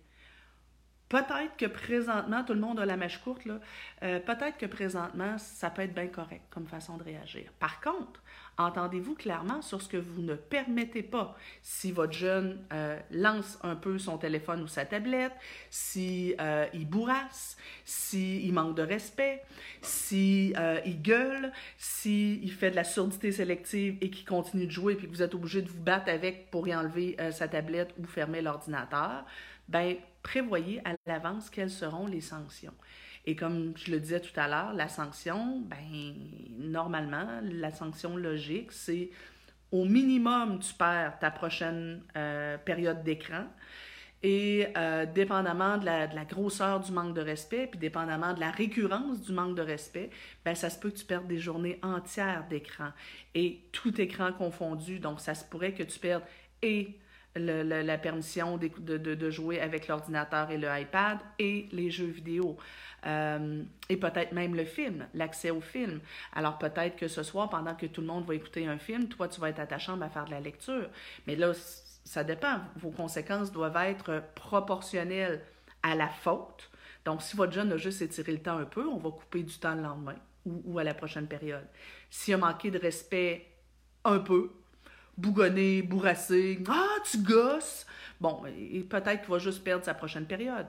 Peut-être 1.09 1.55
que 1.57 1.65
présentement, 1.65 2.43
tout 2.43 2.53
le 2.53 2.59
monde 2.59 2.79
a 2.79 2.85
la 2.85 2.97
mèche 2.97 3.19
courte, 3.19 3.45
là. 3.45 3.59
Euh, 4.03 4.19
peut-être 4.19 4.57
que 4.57 4.65
présentement, 4.65 5.37
ça 5.37 5.69
peut 5.69 5.83
être 5.83 5.93
bien 5.93 6.07
correct 6.07 6.43
comme 6.49 6.67
façon 6.67 6.97
de 6.97 7.03
réagir. 7.03 7.51
Par 7.59 7.79
contre, 7.79 8.21
entendez-vous 8.57 9.15
clairement 9.15 9.61
sur 9.61 9.81
ce 9.81 9.87
que 9.87 9.97
vous 9.97 10.21
ne 10.21 10.35
permettez 10.35 11.03
pas? 11.03 11.37
Si 11.61 11.91
votre 11.91 12.13
jeune 12.13 12.59
euh, 12.73 12.99
lance 13.11 13.57
un 13.63 13.75
peu 13.75 13.97
son 13.97 14.17
téléphone 14.17 14.61
ou 14.63 14.67
sa 14.67 14.85
tablette, 14.85 15.33
si 15.69 16.35
euh, 16.39 16.65
il 16.73 16.87
bourrasse, 16.87 17.57
s'il 17.83 18.53
manque 18.53 18.75
de 18.75 18.83
respect, 18.83 19.43
si 19.81 20.53
il 20.85 21.01
gueule, 21.01 21.51
s'il 21.77 22.51
fait 22.51 22.71
de 22.71 22.75
la 22.75 22.83
surdité 22.83 23.31
sélective 23.31 23.97
et 24.01 24.09
qu'il 24.09 24.25
continue 24.25 24.65
de 24.65 24.71
jouer 24.71 24.95
puis 24.95 25.07
que 25.07 25.11
vous 25.11 25.21
êtes 25.21 25.35
obligé 25.35 25.61
de 25.61 25.69
vous 25.69 25.81
battre 25.81 26.09
avec 26.09 26.49
pour 26.51 26.67
y 26.67 26.75
enlever 26.75 27.17
sa 27.31 27.47
tablette 27.47 27.93
ou 27.99 28.05
fermer 28.05 28.41
l'ordinateur, 28.41 29.25
ben 29.67 29.95
prévoyez 30.23 30.81
à 30.85 30.95
l'avance 31.05 31.49
quelles 31.49 31.69
seront 31.69 32.07
les 32.07 32.21
sanctions. 32.21 32.73
Et 33.25 33.35
comme 33.35 33.73
je 33.75 33.91
le 33.91 33.99
disais 33.99 34.19
tout 34.19 34.37
à 34.39 34.47
l'heure, 34.47 34.73
la 34.73 34.87
sanction, 34.87 35.61
ben 35.61 36.13
normalement, 36.57 37.27
la 37.41 37.71
sanction 37.71 38.17
logique, 38.17 38.71
c'est 38.71 39.09
au 39.71 39.85
minimum, 39.85 40.59
tu 40.59 40.73
perds 40.73 41.17
ta 41.19 41.31
prochaine 41.31 42.03
euh, 42.15 42.57
période 42.57 43.03
d'écran. 43.03 43.45
Et 44.23 44.67
euh, 44.77 45.05
dépendamment 45.05 45.77
de 45.77 45.85
la, 45.85 46.07
de 46.07 46.15
la, 46.15 46.25
grosseur 46.25 46.79
du 46.79 46.91
manque 46.91 47.13
de 47.13 47.21
respect, 47.21 47.67
puis 47.67 47.79
dépendamment 47.79 48.33
de 48.33 48.39
la 48.39 48.49
récurrence 48.49 49.21
du 49.21 49.31
manque 49.33 49.55
de 49.55 49.61
respect, 49.61 50.09
ben 50.43 50.55
ça 50.55 50.71
se 50.71 50.79
peut 50.79 50.89
que 50.89 50.97
tu 50.97 51.05
perdes 51.05 51.27
des 51.27 51.37
journées 51.37 51.79
entières 51.83 52.45
d'écran. 52.49 52.89
Et 53.35 53.61
tout 53.71 53.99
écran 54.01 54.33
confondu, 54.33 54.99
donc 54.99 55.19
ça 55.19 55.35
se 55.35 55.45
pourrait 55.45 55.73
que 55.73 55.83
tu 55.83 55.99
perdes 55.99 56.23
et 56.63 56.97
la 57.35 57.97
permission 57.97 58.57
de, 58.57 59.29
jouer 59.29 59.59
avec 59.59 59.87
l'ordinateur 59.87 60.51
et 60.51 60.57
le 60.57 60.67
iPad 60.79 61.19
et 61.39 61.67
les 61.71 61.91
jeux 61.91 62.05
vidéo. 62.05 62.57
Euh, 63.05 63.63
et 63.89 63.97
peut-être 63.97 64.31
même 64.31 64.55
le 64.55 64.65
film, 64.65 65.07
l'accès 65.13 65.51
au 65.51 65.61
film. 65.61 65.99
Alors 66.33 66.57
peut-être 66.57 66.95
que 66.95 67.07
ce 67.07 67.21
soir, 67.23 67.49
pendant 67.49 67.75
que 67.75 67.85
tout 67.85 68.01
le 68.01 68.07
monde 68.07 68.25
va 68.25 68.33
écouter 68.33 68.65
un 68.67 68.77
film, 68.77 69.07
toi, 69.07 69.27
tu 69.27 69.39
vas 69.39 69.49
être 69.49 69.59
à 69.59 69.67
ta 69.67 69.77
chambre 69.77 70.03
à 70.03 70.09
faire 70.09 70.25
de 70.25 70.31
la 70.31 70.39
lecture. 70.39 70.89
Mais 71.27 71.35
là, 71.35 71.51
ça 72.03 72.23
dépend. 72.23 72.59
Vos 72.77 72.91
conséquences 72.91 73.51
doivent 73.51 73.77
être 73.77 74.23
proportionnelles 74.33 75.41
à 75.83 75.95
la 75.95 76.07
faute. 76.07 76.71
Donc, 77.03 77.21
si 77.21 77.35
votre 77.35 77.53
jeune 77.53 77.71
a 77.73 77.77
juste 77.77 78.01
étiré 78.01 78.31
le 78.31 78.39
temps 78.39 78.57
un 78.57 78.65
peu, 78.65 78.87
on 78.87 78.97
va 78.97 79.11
couper 79.11 79.43
du 79.43 79.55
temps 79.59 79.75
le 79.75 79.83
lendemain 79.83 80.15
ou, 80.45 80.61
ou 80.65 80.79
à 80.79 80.83
la 80.83 80.95
prochaine 80.95 81.27
période. 81.27 81.67
S'il 82.09 82.33
a 82.33 82.37
manqué 82.37 82.71
de 82.71 82.79
respect 82.79 83.47
un 84.03 84.19
peu, 84.19 84.51
bougonner, 85.17 85.81
bourrasser. 85.81 86.59
Ah, 86.67 86.97
tu 87.09 87.19
gosses! 87.19 87.85
Bon, 88.19 88.43
et 88.45 88.81
peut-être 88.81 89.21
qu'il 89.21 89.31
va 89.31 89.39
juste 89.39 89.63
perdre 89.63 89.83
sa 89.83 89.93
prochaine 89.93 90.25
période. 90.25 90.67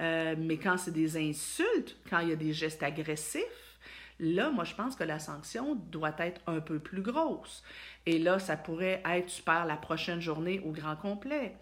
Euh, 0.00 0.34
mais 0.38 0.56
quand 0.56 0.78
c'est 0.78 0.92
des 0.92 1.16
insultes, 1.16 1.96
quand 2.08 2.20
il 2.20 2.28
y 2.28 2.32
a 2.32 2.36
des 2.36 2.52
gestes 2.52 2.82
agressifs, 2.82 3.78
là, 4.20 4.50
moi, 4.50 4.64
je 4.64 4.74
pense 4.74 4.96
que 4.96 5.04
la 5.04 5.18
sanction 5.18 5.74
doit 5.74 6.14
être 6.18 6.40
un 6.46 6.60
peu 6.60 6.78
plus 6.78 7.02
grosse. 7.02 7.62
Et 8.06 8.18
là, 8.18 8.38
ça 8.38 8.56
pourrait 8.56 9.02
être, 9.04 9.26
tu 9.26 9.42
perds 9.42 9.66
la 9.66 9.76
prochaine 9.76 10.20
journée 10.20 10.60
au 10.64 10.70
grand 10.70 10.96
complet. 10.96 11.54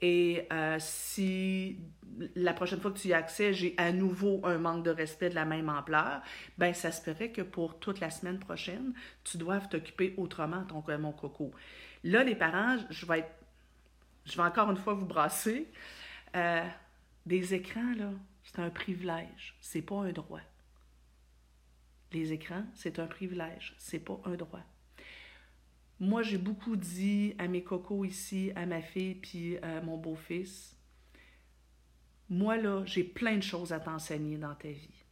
Et 0.00 0.46
euh, 0.52 0.76
si 0.78 1.78
la 2.34 2.52
prochaine 2.52 2.80
fois 2.80 2.90
que 2.90 2.98
tu 2.98 3.08
y 3.08 3.14
as 3.14 3.18
accès, 3.18 3.52
j'ai 3.52 3.74
à 3.78 3.92
nouveau 3.92 4.40
un 4.44 4.58
manque 4.58 4.84
de 4.84 4.90
respect 4.90 5.30
de 5.30 5.34
la 5.34 5.44
même 5.44 5.68
ampleur, 5.68 6.22
ben 6.58 6.74
ça 6.74 6.92
se 6.92 7.02
ferait 7.02 7.32
que 7.32 7.42
pour 7.42 7.78
toute 7.78 8.00
la 8.00 8.10
semaine 8.10 8.38
prochaine, 8.38 8.92
tu 9.24 9.38
doives 9.38 9.68
t'occuper 9.68 10.14
autrement, 10.16 10.64
ton, 10.64 10.84
mon 10.98 11.12
coco. 11.12 11.52
Là, 12.04 12.24
les 12.24 12.34
parents, 12.34 12.76
je 12.90 13.06
vais 13.06 13.24
encore 14.38 14.70
une 14.70 14.76
fois 14.76 14.94
vous 14.94 15.06
brasser. 15.06 15.70
Euh, 16.34 16.66
des 17.24 17.54
écrans, 17.54 17.94
là, 17.96 18.10
c'est 18.44 18.60
un 18.60 18.70
privilège, 18.70 19.56
c'est 19.60 19.82
pas 19.82 19.96
un 19.96 20.12
droit. 20.12 20.40
Les 22.12 22.32
écrans, 22.32 22.64
c'est 22.74 22.98
un 22.98 23.06
privilège, 23.06 23.74
c'est 23.78 23.98
pas 23.98 24.20
un 24.24 24.34
droit. 24.34 24.62
Moi, 25.98 26.22
j'ai 26.22 26.36
beaucoup 26.36 26.76
dit 26.76 27.34
à 27.38 27.48
mes 27.48 27.62
cocos 27.62 28.04
ici, 28.04 28.52
à 28.54 28.66
ma 28.66 28.82
fille, 28.82 29.14
puis 29.14 29.56
à 29.58 29.80
mon 29.80 29.96
beau-fils, 29.96 30.76
moi, 32.28 32.56
là, 32.58 32.84
j'ai 32.84 33.04
plein 33.04 33.36
de 33.36 33.42
choses 33.42 33.72
à 33.72 33.80
t'enseigner 33.80 34.36
dans 34.36 34.54
ta 34.54 34.68
vie. 34.68 35.04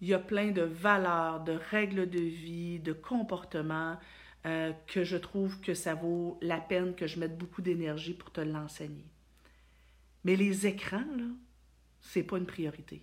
Il 0.00 0.08
y 0.08 0.14
a 0.14 0.18
plein 0.18 0.52
de 0.52 0.62
valeurs, 0.62 1.42
de 1.42 1.52
règles 1.52 2.08
de 2.08 2.20
vie, 2.20 2.78
de 2.78 2.92
comportements 2.92 3.98
euh, 4.46 4.72
que 4.86 5.02
je 5.02 5.16
trouve 5.16 5.60
que 5.60 5.74
ça 5.74 5.94
vaut 5.94 6.38
la 6.40 6.58
peine 6.58 6.94
que 6.94 7.06
je 7.06 7.18
mette 7.18 7.36
beaucoup 7.36 7.60
d'énergie 7.60 8.14
pour 8.14 8.30
te 8.30 8.40
l'enseigner. 8.40 9.06
Mais 10.24 10.36
les 10.36 10.66
écrans, 10.66 11.04
là, 11.16 11.24
c'est 12.00 12.22
pas 12.22 12.38
une 12.38 12.46
priorité. 12.46 13.02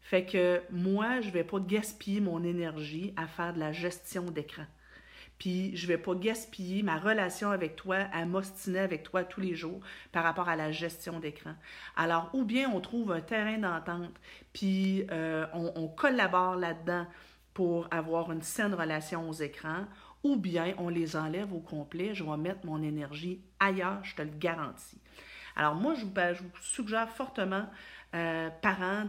Fait 0.00 0.24
que 0.24 0.62
moi, 0.70 1.20
je 1.20 1.30
vais 1.30 1.44
pas 1.44 1.60
gaspiller 1.60 2.20
mon 2.20 2.42
énergie 2.42 3.12
à 3.16 3.26
faire 3.26 3.52
de 3.52 3.60
la 3.60 3.72
gestion 3.72 4.24
d'écran 4.24 4.66
puis 5.38 5.76
je 5.76 5.86
vais 5.86 5.98
pas 5.98 6.14
gaspiller 6.14 6.82
ma 6.82 6.98
relation 6.98 7.50
avec 7.50 7.76
toi 7.76 7.96
à 8.12 8.24
m'ostiner 8.24 8.78
avec 8.78 9.02
toi 9.02 9.24
tous 9.24 9.40
les 9.40 9.54
jours 9.54 9.80
par 10.12 10.24
rapport 10.24 10.48
à 10.48 10.56
la 10.56 10.72
gestion 10.72 11.20
d'écran. 11.20 11.54
Alors, 11.96 12.30
ou 12.32 12.44
bien 12.44 12.70
on 12.70 12.80
trouve 12.80 13.12
un 13.12 13.20
terrain 13.20 13.58
d'entente, 13.58 14.14
puis 14.52 15.06
euh, 15.10 15.46
on, 15.52 15.88
collabore 15.88 16.56
là-dedans 16.56 17.06
pour 17.54 17.88
avoir 17.90 18.32
une 18.32 18.42
saine 18.42 18.74
relation 18.74 19.28
aux 19.28 19.34
écrans, 19.34 19.86
ou 20.22 20.36
bien 20.36 20.74
on 20.78 20.88
les 20.88 21.16
enlève 21.16 21.52
au 21.52 21.60
complet, 21.60 22.14
je 22.14 22.24
vais 22.24 22.36
mettre 22.36 22.66
mon 22.66 22.82
énergie 22.82 23.40
ailleurs, 23.60 24.02
je 24.04 24.14
te 24.14 24.22
le 24.22 24.30
garantis. 24.30 24.98
Alors 25.54 25.74
moi, 25.74 25.94
je 25.94 26.04
vous, 26.04 26.50
suggère 26.60 27.08
fortement, 27.08 27.66
euh, 28.14 28.50
parents, 28.62 29.04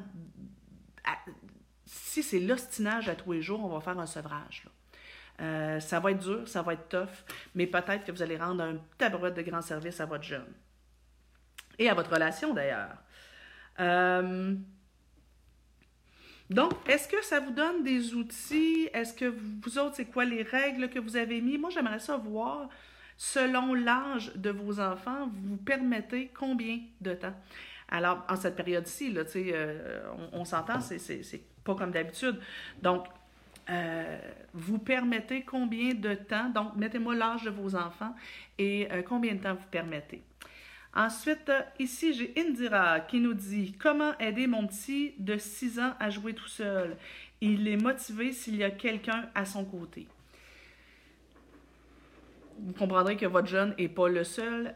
si 1.85 2.21
c'est 2.21 2.39
l'ostinage 2.39 3.09
à 3.09 3.15
tous 3.15 3.31
les 3.31 3.41
jours, 3.41 3.63
on 3.63 3.69
va 3.69 3.81
faire 3.81 3.99
un 3.99 4.05
sevrage. 4.05 4.63
Là. 4.65 4.71
Euh, 5.39 5.79
ça 5.79 5.99
va 5.99 6.11
être 6.11 6.19
dur, 6.19 6.47
ça 6.47 6.63
va 6.63 6.73
être 6.73 6.89
tough, 6.89 7.23
mais 7.53 7.67
peut-être 7.67 8.05
que 8.05 8.11
vous 8.11 8.23
allez 8.23 8.37
rendre 8.37 8.63
un 8.63 8.77
tabouret 8.97 9.31
de 9.31 9.41
grand 9.43 9.61
service 9.61 9.99
à 10.01 10.05
votre 10.05 10.23
jeune. 10.23 10.51
Et 11.77 11.89
à 11.89 11.93
votre 11.93 12.11
relation 12.11 12.53
d'ailleurs. 12.53 12.97
Euh, 13.79 14.55
donc, 16.49 16.73
est-ce 16.87 17.07
que 17.07 17.21
ça 17.23 17.39
vous 17.39 17.51
donne 17.51 17.83
des 17.83 18.15
outils? 18.15 18.89
Est-ce 18.93 19.13
que 19.13 19.25
vous 19.25 19.77
autres, 19.77 19.95
c'est 19.95 20.05
quoi 20.05 20.25
les 20.25 20.41
règles 20.41 20.89
que 20.89 20.97
vous 20.97 21.17
avez 21.17 21.39
mis? 21.41 21.57
Moi, 21.57 21.69
j'aimerais 21.69 21.99
ça 21.99 22.17
voir, 22.17 22.69
selon 23.15 23.75
l'âge 23.75 24.31
de 24.33 24.49
vos 24.49 24.79
enfants, 24.79 25.29
vous 25.31 25.57
permettez 25.57 26.31
combien 26.33 26.79
de 27.01 27.13
temps? 27.13 27.35
Alors, 27.89 28.25
en 28.27 28.35
cette 28.35 28.55
période-ci, 28.55 29.11
là, 29.11 29.21
euh, 29.35 30.01
on, 30.33 30.39
on 30.39 30.45
s'entend, 30.45 30.79
c'est 30.81 31.43
pas 31.63 31.75
comme 31.75 31.91
d'habitude. 31.91 32.39
Donc, 32.81 33.05
euh, 33.69 34.17
vous 34.53 34.77
permettez 34.77 35.43
combien 35.43 35.93
de 35.93 36.13
temps, 36.13 36.49
donc 36.49 36.75
mettez-moi 36.75 37.15
l'âge 37.15 37.43
de 37.43 37.49
vos 37.49 37.75
enfants 37.75 38.15
et 38.57 38.87
euh, 38.91 39.01
combien 39.01 39.35
de 39.35 39.39
temps 39.39 39.55
vous 39.55 39.67
permettez. 39.69 40.21
Ensuite, 40.95 41.49
euh, 41.49 41.61
ici, 41.79 42.13
j'ai 42.13 42.33
Indira 42.37 43.01
qui 43.01 43.19
nous 43.19 43.33
dit 43.33 43.75
Comment 43.77 44.17
aider 44.19 44.47
mon 44.47 44.65
petit 44.65 45.13
de 45.19 45.37
6 45.37 45.79
ans 45.79 45.93
à 45.99 46.09
jouer 46.09 46.33
tout 46.33 46.47
seul? 46.47 46.95
Il 47.41 47.67
est 47.67 47.77
motivé 47.77 48.31
s'il 48.31 48.55
y 48.55 48.63
a 48.63 48.71
quelqu'un 48.71 49.29
à 49.35 49.45
son 49.45 49.63
côté. 49.63 50.07
Vous 52.59 52.73
comprendrez 52.73 53.17
que 53.17 53.25
votre 53.25 53.47
jeune 53.47 53.75
n'est 53.77 53.87
pas 53.87 54.09
le 54.09 54.23
seul. 54.23 54.73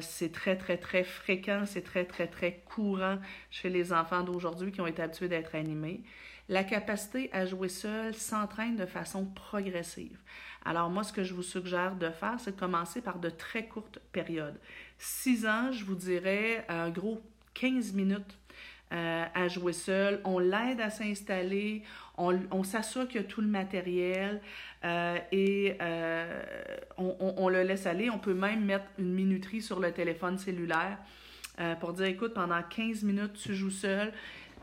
c'est 0.00 0.32
très, 0.32 0.56
très, 0.56 0.76
très 0.76 1.04
fréquent, 1.04 1.64
c'est 1.66 1.82
très, 1.82 2.04
très, 2.04 2.26
très 2.26 2.62
courant 2.66 3.18
chez 3.50 3.70
les 3.70 3.92
enfants 3.92 4.22
d'aujourd'hui 4.22 4.72
qui 4.72 4.80
ont 4.80 4.86
été 4.86 5.02
habitués 5.02 5.28
d'être 5.28 5.54
animés. 5.54 6.02
La 6.48 6.62
capacité 6.62 7.30
à 7.32 7.46
jouer 7.46 7.70
seul 7.70 8.14
s'entraîne 8.14 8.76
de 8.76 8.84
façon 8.84 9.24
progressive. 9.24 10.18
Alors 10.66 10.90
moi, 10.90 11.02
ce 11.02 11.12
que 11.12 11.24
je 11.24 11.32
vous 11.32 11.42
suggère 11.42 11.96
de 11.96 12.10
faire, 12.10 12.38
c'est 12.38 12.54
de 12.54 12.60
commencer 12.60 13.00
par 13.00 13.18
de 13.18 13.30
très 13.30 13.66
courtes 13.66 13.98
périodes. 14.12 14.58
Six 14.98 15.46
ans, 15.46 15.72
je 15.72 15.84
vous 15.84 15.94
dirais, 15.94 16.64
un 16.68 16.90
gros 16.90 17.22
15 17.54 17.94
minutes 17.94 18.38
euh, 18.92 19.24
à 19.34 19.48
jouer 19.48 19.72
seul. 19.72 20.20
On 20.24 20.38
l'aide 20.38 20.80
à 20.80 20.90
s'installer, 20.90 21.82
on, 22.16 22.62
s'assure 22.62 23.08
qu'il 23.08 23.20
y 23.20 23.24
a 23.24 23.26
tout 23.26 23.40
le 23.40 23.48
matériel 23.48 24.40
euh, 24.84 25.18
et 25.32 25.76
euh, 25.80 26.42
on, 26.96 27.48
le 27.48 27.62
laisse 27.62 27.86
aller. 27.86 28.10
On 28.10 28.18
peut 28.18 28.34
même 28.34 28.64
mettre 28.64 28.86
une 28.98 29.12
minuterie 29.12 29.62
sur 29.62 29.80
le 29.80 29.92
téléphone 29.92 30.38
cellulaire 30.38 30.98
pour 31.80 31.92
dire, 31.92 32.06
écoute, 32.06 32.34
pendant 32.34 32.60
15 32.62 33.04
minutes, 33.04 33.34
tu 33.34 33.54
joues 33.54 33.70
seul 33.70 34.12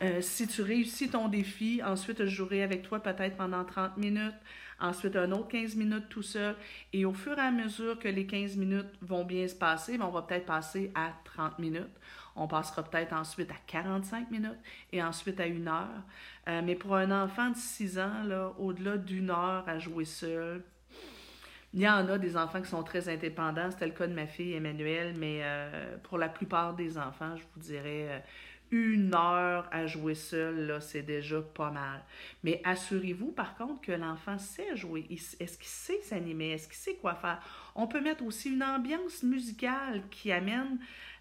euh, 0.01 0.19
si 0.21 0.47
tu 0.47 0.63
réussis 0.63 1.09
ton 1.09 1.27
défi, 1.27 1.81
ensuite 1.83 2.25
je 2.25 2.29
jouerai 2.29 2.63
avec 2.63 2.81
toi 2.81 2.99
peut-être 2.99 3.37
pendant 3.37 3.63
30 3.63 3.97
minutes, 3.97 4.33
ensuite 4.79 5.15
un 5.15 5.31
autre 5.31 5.49
15 5.49 5.75
minutes 5.75 6.09
tout 6.09 6.23
seul. 6.23 6.55
Et 6.91 7.05
au 7.05 7.13
fur 7.13 7.37
et 7.37 7.41
à 7.41 7.51
mesure 7.51 7.99
que 7.99 8.07
les 8.07 8.25
15 8.25 8.57
minutes 8.57 8.89
vont 9.01 9.23
bien 9.23 9.47
se 9.47 9.53
passer, 9.53 9.99
ben, 9.99 10.05
on 10.05 10.11
va 10.11 10.23
peut-être 10.23 10.47
passer 10.47 10.91
à 10.95 11.11
30 11.23 11.59
minutes. 11.59 11.93
On 12.35 12.47
passera 12.47 12.83
peut-être 12.83 13.13
ensuite 13.13 13.51
à 13.51 13.55
45 13.67 14.31
minutes 14.31 14.59
et 14.91 15.03
ensuite 15.03 15.39
à 15.39 15.47
une 15.47 15.67
heure. 15.67 16.03
Euh, 16.47 16.61
mais 16.63 16.75
pour 16.75 16.95
un 16.95 17.11
enfant 17.23 17.49
de 17.49 17.55
6 17.55 17.99
ans, 17.99 18.53
au-delà 18.57 18.97
d'une 18.97 19.29
heure 19.29 19.63
à 19.67 19.79
jouer 19.79 20.05
seul, 20.05 20.63
il 21.73 21.81
y 21.81 21.87
en 21.87 22.07
a 22.07 22.17
des 22.17 22.35
enfants 22.35 22.61
qui 22.61 22.69
sont 22.69 22.83
très 22.83 23.07
indépendants. 23.07 23.71
C'était 23.71 23.87
le 23.87 23.93
cas 23.93 24.07
de 24.07 24.13
ma 24.13 24.27
fille 24.27 24.53
Emmanuelle, 24.53 25.15
mais 25.17 25.39
euh, 25.41 25.97
pour 26.03 26.17
la 26.17 26.27
plupart 26.27 26.73
des 26.73 26.97
enfants, 26.97 27.35
je 27.37 27.43
vous 27.53 27.61
dirais 27.61 28.23
une 28.71 29.13
heure 29.13 29.67
à 29.71 29.85
jouer 29.85 30.15
seul, 30.15 30.77
c'est 30.81 31.01
déjà 31.01 31.41
pas 31.41 31.71
mal. 31.71 32.03
Mais 32.43 32.61
assurez-vous, 32.63 33.31
par 33.33 33.55
contre, 33.55 33.81
que 33.81 33.91
l'enfant 33.91 34.37
sait 34.37 34.77
jouer. 34.77 35.05
Est-ce 35.09 35.57
qu'il 35.57 35.67
sait 35.67 36.01
s'animer? 36.01 36.51
Est-ce 36.51 36.69
qu'il 36.69 36.77
sait 36.77 36.95
quoi 36.95 37.15
faire? 37.15 37.41
On 37.75 37.87
peut 37.87 37.99
mettre 37.99 38.23
aussi 38.23 38.53
une 38.53 38.63
ambiance 38.63 39.23
musicale 39.23 40.03
qui 40.09 40.31
amène 40.31 40.79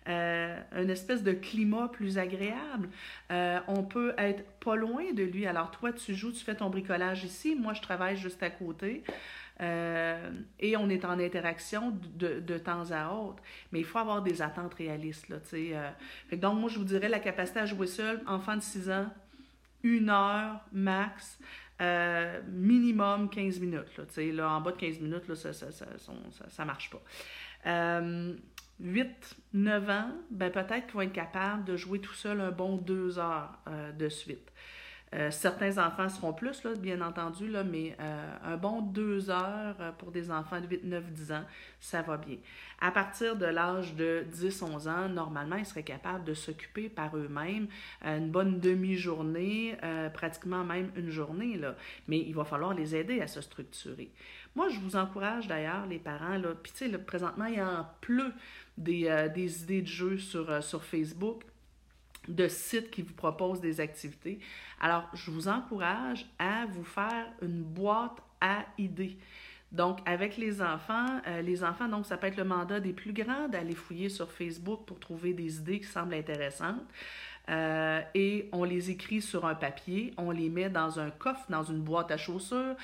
euh, 0.08 0.58
une 0.76 0.88
espèce 0.88 1.22
de 1.22 1.32
climat 1.32 1.88
plus 1.88 2.16
agréable. 2.16 2.88
Euh, 3.30 3.60
on 3.68 3.82
peut 3.82 4.14
être 4.16 4.44
pas 4.58 4.74
loin 4.74 5.12
de 5.12 5.22
lui. 5.22 5.46
Alors, 5.46 5.70
toi, 5.70 5.92
tu 5.92 6.14
joues, 6.14 6.32
tu 6.32 6.42
fais 6.42 6.54
ton 6.54 6.70
bricolage 6.70 7.24
ici. 7.24 7.54
Moi, 7.54 7.74
je 7.74 7.82
travaille 7.82 8.16
juste 8.16 8.42
à 8.42 8.50
côté. 8.50 9.04
Euh, 9.60 10.30
et 10.58 10.78
on 10.78 10.88
est 10.88 11.04
en 11.04 11.18
interaction 11.20 11.94
de, 12.14 12.58
temps 12.58 12.90
à 12.90 13.12
autre. 13.12 13.42
Mais 13.72 13.80
il 13.80 13.84
faut 13.84 13.98
avoir 13.98 14.22
des 14.22 14.40
attentes 14.40 14.72
réalistes. 14.74 15.28
Là, 15.28 15.36
euh. 15.52 15.90
donc, 16.32 16.58
moi, 16.58 16.70
je 16.70 16.78
vous 16.78 16.84
dirais 16.84 17.10
la 17.10 17.20
capacité 17.20 17.60
à 17.60 17.66
jouer 17.66 17.86
seul, 17.86 18.22
enfant 18.26 18.56
de 18.56 18.62
6 18.62 18.90
ans, 18.90 19.06
une 19.82 20.08
heure 20.08 20.60
max, 20.72 21.38
minimum 22.48 23.28
15 23.28 23.60
minutes. 23.60 24.00
En 24.40 24.62
bas 24.62 24.72
de 24.72 24.76
15 24.78 25.00
minutes, 25.00 25.34
ça 25.34 26.62
ne 26.62 26.66
marche 26.66 26.90
pas. 26.90 27.02
8, 27.66 28.38
9 28.80 29.90
ans, 29.90 30.10
ben 30.30 30.50
peut-être 30.50 30.86
qu'ils 30.86 30.94
vont 30.94 31.02
être 31.02 31.12
capables 31.12 31.64
de 31.64 31.76
jouer 31.76 32.00
tout 32.00 32.14
seul 32.14 32.40
un 32.40 32.50
bon 32.50 32.76
2 32.76 33.18
heures 33.18 33.58
de 33.98 34.08
suite. 34.08 34.50
Euh, 35.12 35.32
certains 35.32 35.84
enfants 35.84 36.08
seront 36.08 36.32
plus, 36.32 36.62
là, 36.62 36.74
bien 36.74 37.00
entendu, 37.00 37.48
là, 37.48 37.64
mais 37.64 37.96
euh, 38.00 38.36
un 38.44 38.56
bon 38.56 38.80
deux 38.80 39.28
heures 39.28 39.74
euh, 39.80 39.90
pour 39.90 40.12
des 40.12 40.30
enfants 40.30 40.60
de 40.60 40.68
8, 40.68 40.84
9, 40.84 41.10
10 41.10 41.32
ans, 41.32 41.44
ça 41.80 42.00
va 42.02 42.16
bien. 42.16 42.36
À 42.80 42.92
partir 42.92 43.34
de 43.34 43.46
l'âge 43.46 43.96
de 43.96 44.24
10, 44.30 44.62
11 44.62 44.86
ans, 44.86 45.08
normalement, 45.08 45.56
ils 45.56 45.66
seraient 45.66 45.82
capables 45.82 46.22
de 46.22 46.32
s'occuper 46.32 46.88
par 46.88 47.16
eux-mêmes 47.16 47.66
une 48.02 48.30
bonne 48.30 48.60
demi-journée, 48.60 49.76
pratiquement 50.14 50.64
même 50.64 50.90
une 50.96 51.10
journée, 51.10 51.58
là. 51.58 51.74
mais 52.08 52.18
il 52.18 52.34
va 52.34 52.44
falloir 52.44 52.72
les 52.72 52.96
aider 52.96 53.20
à 53.20 53.26
se 53.26 53.42
structurer. 53.42 54.10
Moi, 54.54 54.68
je 54.70 54.80
vous 54.80 54.96
encourage 54.96 55.46
d'ailleurs, 55.46 55.86
les 55.86 55.98
parents, 55.98 56.40
puis 56.62 56.72
tu 56.72 56.90
sais, 56.90 56.98
présentement, 56.98 57.46
il 57.46 57.56
y 57.56 57.62
en 57.62 57.86
pleut 58.00 58.32
des, 58.76 59.28
des 59.35 59.62
idées 59.62 59.83
de 59.83 59.87
jeux 59.87 60.18
sur, 60.18 60.62
sur 60.62 60.85
Facebook 60.85 61.42
de 62.28 62.48
sites 62.48 62.90
qui 62.90 63.02
vous 63.02 63.14
proposent 63.14 63.61
des 63.61 63.80
activités. 63.80 64.40
Alors, 64.80 65.09
je 65.14 65.30
vous 65.30 65.48
encourage 65.48 66.26
à 66.38 66.66
vous 66.66 66.85
faire 66.85 67.26
une 67.42 67.62
boîte 67.62 68.18
à 68.40 68.64
idées. 68.78 69.16
Donc, 69.72 70.00
avec 70.04 70.37
les 70.37 70.61
enfants, 70.61 71.20
euh, 71.26 71.42
les 71.42 71.62
enfants, 71.62 71.88
donc, 71.88 72.04
ça 72.04 72.16
peut 72.16 72.26
être 72.26 72.37
le 72.37 72.44
mandat 72.44 72.80
des 72.80 72.92
plus 72.92 73.12
grands 73.12 73.48
d'aller 73.48 73.74
fouiller 73.74 74.09
sur 74.09 74.30
Facebook 74.30 74.85
pour 74.85 74.98
trouver 74.98 75.33
des 75.33 75.59
idées 75.59 75.80
qui 75.80 75.87
semblent 75.87 76.14
intéressantes. 76.14 76.83
Euh, 77.50 78.00
et 78.14 78.48
on 78.52 78.64
les 78.64 78.90
écrit 78.90 79.20
sur 79.20 79.44
un 79.44 79.54
papier, 79.54 80.14
on 80.16 80.30
les 80.30 80.48
met 80.48 80.70
dans 80.70 81.00
un 81.00 81.10
coffre, 81.10 81.44
dans 81.48 81.64
une 81.64 81.80
boîte 81.80 82.10
à 82.12 82.16
chaussures, 82.16 82.76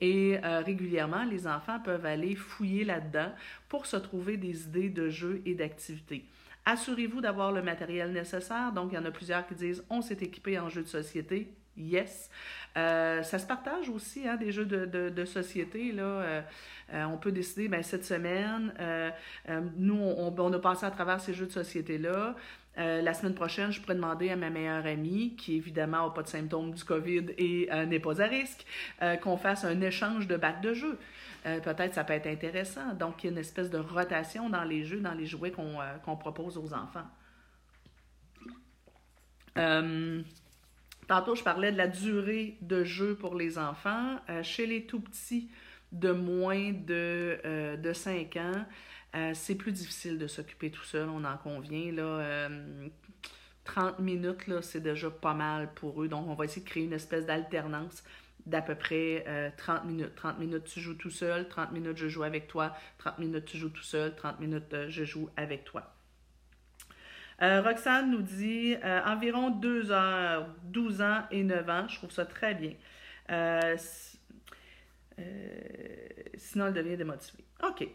et 0.00 0.38
euh, 0.42 0.60
régulièrement, 0.60 1.24
les 1.24 1.46
enfants 1.46 1.78
peuvent 1.78 2.06
aller 2.06 2.34
fouiller 2.34 2.84
là-dedans 2.84 3.30
pour 3.68 3.86
se 3.86 3.96
trouver 3.96 4.36
des 4.36 4.64
idées 4.64 4.88
de 4.88 5.10
jeux 5.10 5.42
et 5.44 5.54
d'activités. 5.54 6.24
Assurez-vous 6.64 7.20
d'avoir 7.20 7.52
le 7.52 7.60
matériel 7.60 8.12
nécessaire. 8.12 8.72
Donc, 8.72 8.92
il 8.92 8.94
y 8.94 8.98
en 8.98 9.04
a 9.04 9.10
plusieurs 9.10 9.46
qui 9.46 9.54
disent 9.54 9.84
on 9.90 10.00
s'est 10.00 10.18
équipé 10.22 10.58
en 10.58 10.70
jeux 10.70 10.82
de 10.82 10.88
société. 10.88 11.52
Yes. 11.76 12.30
Euh, 12.78 13.22
ça 13.22 13.38
se 13.38 13.46
partage 13.46 13.90
aussi, 13.90 14.26
hein, 14.26 14.36
des 14.36 14.52
jeux 14.52 14.64
de, 14.64 15.24
société. 15.26 15.92
Là. 15.92 16.44
On 16.90 17.18
peut 17.18 17.32
décider, 17.32 17.68
ben, 17.68 17.82
cette 17.82 18.06
semaine, 18.06 18.72
nous, 19.76 20.00
on, 20.00 20.52
a 20.52 20.58
passé 20.58 20.86
à 20.86 20.90
travers 20.90 21.20
ces 21.20 21.34
jeux 21.34 21.46
de 21.46 21.52
société-là. 21.52 22.34
La 22.76 23.14
semaine 23.14 23.34
prochaine, 23.34 23.70
je 23.70 23.80
pourrais 23.80 23.94
demander 23.94 24.30
à 24.30 24.36
ma 24.36 24.50
meilleure 24.50 24.84
amie, 24.86 25.36
qui 25.36 25.56
évidemment 25.56 26.06
n'a 26.06 26.10
pas 26.12 26.22
de 26.22 26.28
symptômes 26.28 26.72
du 26.72 26.84
COVID 26.84 27.26
et 27.38 27.68
n'est 27.86 28.00
pas 28.00 28.20
à 28.20 28.26
risque, 28.26 28.66
qu'on 29.22 29.36
fasse 29.36 29.64
un 29.64 29.80
échange 29.80 30.26
de 30.26 30.36
bacs 30.36 30.60
de 30.60 30.74
jeux. 30.74 30.98
Peut-être 31.44 31.94
ça 31.94 32.04
peut 32.04 32.14
être 32.14 32.26
intéressant. 32.26 32.94
Donc, 32.94 33.22
il 33.22 33.26
y 33.26 33.30
a 33.30 33.32
une 33.32 33.38
espèce 33.38 33.70
de 33.70 33.78
rotation 33.78 34.50
dans 34.50 34.64
les 34.64 34.84
jeux, 34.84 35.00
dans 35.00 35.14
les 35.14 35.26
jouets 35.26 35.52
qu'on 35.52 36.16
propose 36.16 36.58
aux 36.58 36.74
enfants. 36.74 37.06
Tantôt, 41.06 41.34
je 41.34 41.42
parlais 41.42 41.70
de 41.70 41.76
la 41.76 41.88
durée 41.88 42.56
de 42.62 42.84
jeu 42.84 43.14
pour 43.14 43.34
les 43.34 43.58
enfants. 43.58 44.16
Euh, 44.30 44.42
chez 44.42 44.66
les 44.66 44.86
tout 44.86 45.00
petits 45.00 45.50
de 45.92 46.12
moins 46.12 46.72
de, 46.72 47.38
euh, 47.44 47.76
de 47.76 47.92
5 47.92 48.36
ans, 48.36 48.66
euh, 49.14 49.32
c'est 49.34 49.54
plus 49.54 49.72
difficile 49.72 50.18
de 50.18 50.26
s'occuper 50.26 50.70
tout 50.70 50.84
seul, 50.84 51.08
on 51.08 51.24
en 51.24 51.36
convient. 51.36 51.92
Là, 51.92 52.48
30 53.64 53.98
minutes, 54.00 54.46
là, 54.46 54.62
c'est 54.62 54.80
déjà 54.80 55.10
pas 55.10 55.34
mal 55.34 55.72
pour 55.74 56.02
eux. 56.02 56.08
Donc, 56.08 56.28
on 56.28 56.34
va 56.34 56.44
essayer 56.44 56.62
de 56.62 56.68
créer 56.68 56.84
une 56.84 56.92
espèce 56.92 57.26
d'alternance 57.26 58.04
d'à 58.46 58.60
peu 58.60 58.74
près 58.74 59.52
30 59.56 59.84
minutes. 59.86 60.14
30 60.16 60.38
minutes, 60.38 60.64
tu 60.64 60.80
joues 60.80 60.94
tout 60.94 61.10
seul, 61.10 61.48
30 61.48 61.72
minutes, 61.72 61.96
je 61.96 62.08
joue 62.08 62.24
avec 62.24 62.46
toi, 62.46 62.76
30 62.98 63.18
minutes, 63.18 63.46
tu 63.46 63.56
joues 63.56 63.70
tout 63.70 63.82
seul, 63.82 64.14
30 64.14 64.40
minutes, 64.40 64.88
je 64.88 65.04
joue 65.04 65.30
avec 65.36 65.64
toi. 65.64 65.94
Euh, 67.42 67.62
Roxane 67.62 68.10
nous 68.10 68.22
dit 68.22 68.76
euh, 68.84 69.00
environ 69.04 69.50
2 69.50 69.90
heures, 69.90 70.46
12 70.64 71.00
ans 71.02 71.22
et 71.30 71.42
9 71.42 71.68
ans. 71.68 71.88
Je 71.88 71.96
trouve 71.96 72.10
ça 72.10 72.26
très 72.26 72.54
bien. 72.54 72.72
Euh, 73.30 73.76
sinon, 76.36 76.66
elle 76.66 76.74
devient 76.74 76.96
démotivée. 76.96 77.44
OK. 77.68 77.88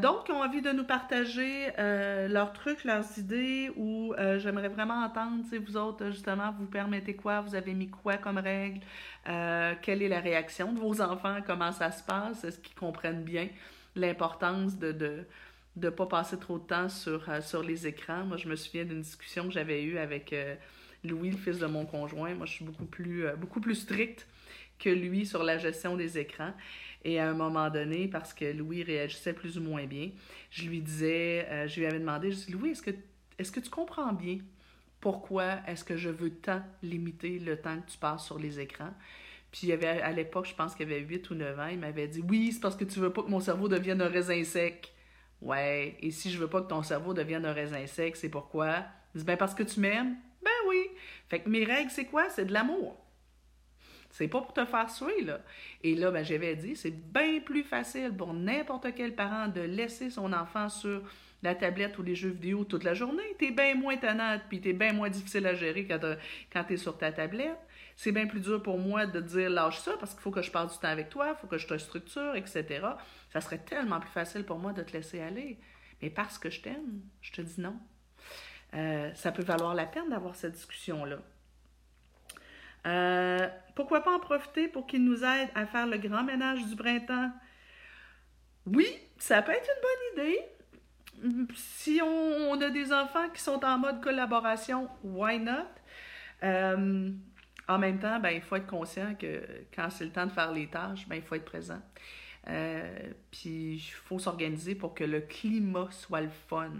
donc, 0.00 0.28
ils 0.28 0.32
ont 0.32 0.42
envie 0.42 0.62
de 0.62 0.70
nous 0.70 0.84
partager 0.84 1.72
leurs 1.76 2.52
trucs, 2.52 2.84
leurs 2.84 3.18
idées, 3.18 3.70
ou 3.76 4.14
j'aimerais 4.38 4.68
vraiment 4.68 5.04
entendre, 5.04 5.42
vous 5.66 5.76
autres, 5.76 6.10
justement, 6.10 6.54
vous 6.58 6.66
permettez 6.66 7.14
quoi, 7.14 7.40
vous 7.40 7.54
avez 7.54 7.74
mis 7.74 7.88
quoi 7.88 8.16
comme 8.16 8.38
règle, 8.38 8.80
quelle 9.24 10.02
est 10.02 10.08
la 10.08 10.20
réaction 10.20 10.72
de 10.72 10.78
vos 10.78 11.00
enfants, 11.00 11.38
comment 11.46 11.72
ça 11.72 11.90
se 11.90 12.02
passe, 12.02 12.44
est-ce 12.44 12.58
qu'ils 12.58 12.76
comprennent 12.76 13.24
bien 13.24 13.48
l'importance 13.94 14.78
de, 14.78 14.92
de 14.92 15.26
de 15.76 15.86
ne 15.86 15.90
pas 15.90 16.06
passer 16.06 16.38
trop 16.38 16.58
de 16.58 16.66
temps 16.66 16.88
sur, 16.88 17.28
euh, 17.28 17.40
sur 17.40 17.62
les 17.62 17.86
écrans? 17.86 18.24
Moi, 18.24 18.38
je 18.38 18.48
me 18.48 18.56
souviens 18.56 18.84
d'une 18.84 19.02
discussion 19.02 19.44
que 19.44 19.52
j'avais 19.52 19.82
eue 19.82 19.98
avec 19.98 20.32
euh, 20.32 20.54
Louis, 21.04 21.30
le 21.30 21.36
fils 21.36 21.58
de 21.58 21.66
mon 21.66 21.84
conjoint. 21.84 22.34
Moi, 22.34 22.46
je 22.46 22.52
suis 22.52 22.64
beaucoup 22.64 22.86
plus, 22.86 23.26
euh, 23.26 23.36
beaucoup 23.36 23.60
plus 23.60 23.74
stricte 23.74 24.26
que 24.78 24.90
lui 24.90 25.26
sur 25.26 25.42
la 25.42 25.58
gestion 25.58 25.96
des 25.96 26.18
écrans. 26.18 26.52
Et 27.08 27.20
à 27.20 27.30
un 27.30 27.34
moment 27.34 27.70
donné, 27.70 28.08
parce 28.08 28.34
que 28.34 28.44
Louis 28.46 28.82
réagissait 28.82 29.32
plus 29.32 29.56
ou 29.58 29.60
moins 29.60 29.86
bien, 29.86 30.10
je 30.50 30.66
lui 30.66 30.80
disais, 30.80 31.68
je 31.68 31.78
lui 31.78 31.86
avais 31.86 32.00
demandé, 32.00 32.32
je 32.32 32.46
dis, 32.46 32.50
Louis, 32.50 32.70
est-ce 32.70 32.82
que, 32.82 32.90
est-ce 33.38 33.52
que 33.52 33.60
tu 33.60 33.70
comprends 33.70 34.12
bien 34.12 34.38
pourquoi 34.98 35.60
est-ce 35.68 35.84
que 35.84 35.96
je 35.96 36.08
veux 36.08 36.30
tant 36.30 36.62
limiter 36.82 37.38
le 37.38 37.60
temps 37.60 37.80
que 37.80 37.92
tu 37.92 37.96
passes 37.96 38.26
sur 38.26 38.40
les 38.40 38.58
écrans? 38.58 38.92
Puis 39.52 39.68
il 39.68 39.80
y 39.80 39.86
à 39.86 40.10
l'époque, 40.10 40.48
je 40.48 40.54
pense 40.56 40.74
qu'il 40.74 40.84
avait 40.86 40.98
8 40.98 41.30
ou 41.30 41.36
9 41.36 41.60
ans, 41.60 41.68
il 41.68 41.78
m'avait 41.78 42.08
dit, 42.08 42.24
oui, 42.28 42.50
c'est 42.50 42.58
parce 42.58 42.74
que 42.74 42.84
tu 42.84 42.98
veux 42.98 43.12
pas 43.12 43.22
que 43.22 43.30
mon 43.30 43.38
cerveau 43.38 43.68
devienne 43.68 44.02
un 44.02 44.08
raisin 44.08 44.42
sec. 44.42 44.92
Ouais, 45.40 45.96
et 46.00 46.10
si 46.10 46.32
je 46.32 46.38
veux 46.38 46.48
pas 46.48 46.60
que 46.60 46.68
ton 46.68 46.82
cerveau 46.82 47.14
devienne 47.14 47.46
un 47.46 47.52
raisin 47.52 47.86
sec, 47.86 48.16
c'est 48.16 48.30
pourquoi? 48.30 48.84
Je 49.14 49.20
dis, 49.20 49.24
ben 49.24 49.36
parce 49.36 49.54
que 49.54 49.62
tu 49.62 49.78
m'aimes? 49.78 50.16
Ben 50.42 50.50
oui. 50.68 50.88
Fait 51.28 51.38
que 51.38 51.48
mes 51.48 51.62
règles, 51.62 51.92
c'est 51.92 52.06
quoi? 52.06 52.28
C'est 52.30 52.46
de 52.46 52.52
l'amour. 52.52 53.05
C'est 54.16 54.28
pas 54.28 54.40
pour 54.40 54.54
te 54.54 54.64
faire 54.64 54.88
suer, 54.88 55.24
là. 55.24 55.40
Et 55.84 55.94
là, 55.94 56.10
ben, 56.10 56.24
j'avais 56.24 56.56
dit, 56.56 56.74
c'est 56.74 56.90
bien 56.90 57.40
plus 57.40 57.62
facile 57.62 58.14
pour 58.16 58.32
n'importe 58.32 58.86
quel 58.96 59.14
parent 59.14 59.48
de 59.48 59.60
laisser 59.60 60.08
son 60.08 60.32
enfant 60.32 60.70
sur 60.70 61.02
la 61.42 61.54
tablette 61.54 61.98
ou 61.98 62.02
les 62.02 62.14
jeux 62.14 62.30
vidéo 62.30 62.64
toute 62.64 62.82
la 62.82 62.94
journée. 62.94 63.36
T'es 63.38 63.50
bien 63.50 63.74
moins 63.74 63.98
tannante, 63.98 64.40
puis 64.48 64.62
t'es 64.62 64.72
bien 64.72 64.94
moins 64.94 65.10
difficile 65.10 65.46
à 65.46 65.54
gérer 65.54 65.86
quand, 65.86 66.00
quand 66.50 66.64
t'es 66.64 66.78
sur 66.78 66.96
ta 66.96 67.12
tablette. 67.12 67.58
C'est 67.94 68.10
bien 68.10 68.26
plus 68.26 68.40
dur 68.40 68.62
pour 68.62 68.78
moi 68.78 69.04
de 69.04 69.20
dire 69.20 69.50
lâche 69.50 69.80
ça 69.80 69.92
parce 70.00 70.14
qu'il 70.14 70.22
faut 70.22 70.30
que 70.30 70.40
je 70.40 70.50
passe 70.50 70.72
du 70.72 70.78
temps 70.78 70.88
avec 70.88 71.10
toi, 71.10 71.34
il 71.36 71.38
faut 71.38 71.46
que 71.46 71.58
je 71.58 71.66
te 71.66 71.76
structure, 71.76 72.36
etc. 72.36 72.64
Ça 73.34 73.42
serait 73.42 73.58
tellement 73.58 74.00
plus 74.00 74.10
facile 74.10 74.44
pour 74.44 74.58
moi 74.58 74.72
de 74.72 74.82
te 74.82 74.94
laisser 74.94 75.20
aller. 75.20 75.58
Mais 76.00 76.08
parce 76.08 76.38
que 76.38 76.48
je 76.48 76.62
t'aime, 76.62 77.02
je 77.20 77.32
te 77.32 77.42
dis 77.42 77.60
non. 77.60 77.76
Euh, 78.72 79.12
ça 79.14 79.30
peut 79.30 79.42
valoir 79.42 79.74
la 79.74 79.84
peine 79.84 80.08
d'avoir 80.08 80.34
cette 80.36 80.52
discussion-là. 80.52 81.18
Euh, 82.86 83.48
pourquoi 83.74 84.02
pas 84.02 84.14
en 84.14 84.20
profiter 84.20 84.68
pour 84.68 84.86
qu'il 84.86 85.04
nous 85.04 85.24
aide 85.24 85.48
à 85.54 85.66
faire 85.66 85.86
le 85.86 85.98
grand 85.98 86.22
ménage 86.22 86.64
du 86.66 86.76
printemps? 86.76 87.30
Oui, 88.66 88.86
ça 89.18 89.42
peut 89.42 89.52
être 89.52 89.68
une 89.68 89.82
bonne 89.82 90.24
idée. 90.24 90.40
Si 91.54 92.00
on, 92.02 92.60
a 92.60 92.70
des 92.70 92.92
enfants 92.92 93.28
qui 93.32 93.40
sont 93.40 93.64
en 93.64 93.78
mode 93.78 94.00
collaboration, 94.00 94.88
why 95.02 95.38
not? 95.38 95.66
Euh, 96.42 97.10
en 97.68 97.78
même 97.78 97.98
temps, 97.98 98.20
ben, 98.20 98.30
il 98.30 98.42
faut 98.42 98.56
être 98.56 98.66
conscient 98.66 99.14
que 99.14 99.42
quand 99.74 99.90
c'est 99.90 100.04
le 100.04 100.12
temps 100.12 100.26
de 100.26 100.32
faire 100.32 100.52
les 100.52 100.68
tâches, 100.68 101.08
ben, 101.08 101.16
il 101.16 101.22
faut 101.22 101.34
être 101.34 101.44
présent. 101.44 101.80
Euh, 102.48 102.98
puis 103.32 103.74
il 103.74 103.80
faut 103.80 104.20
s'organiser 104.20 104.76
pour 104.76 104.94
que 104.94 105.02
le 105.02 105.20
climat 105.20 105.88
soit 105.90 106.20
le 106.20 106.30
fun. 106.48 106.70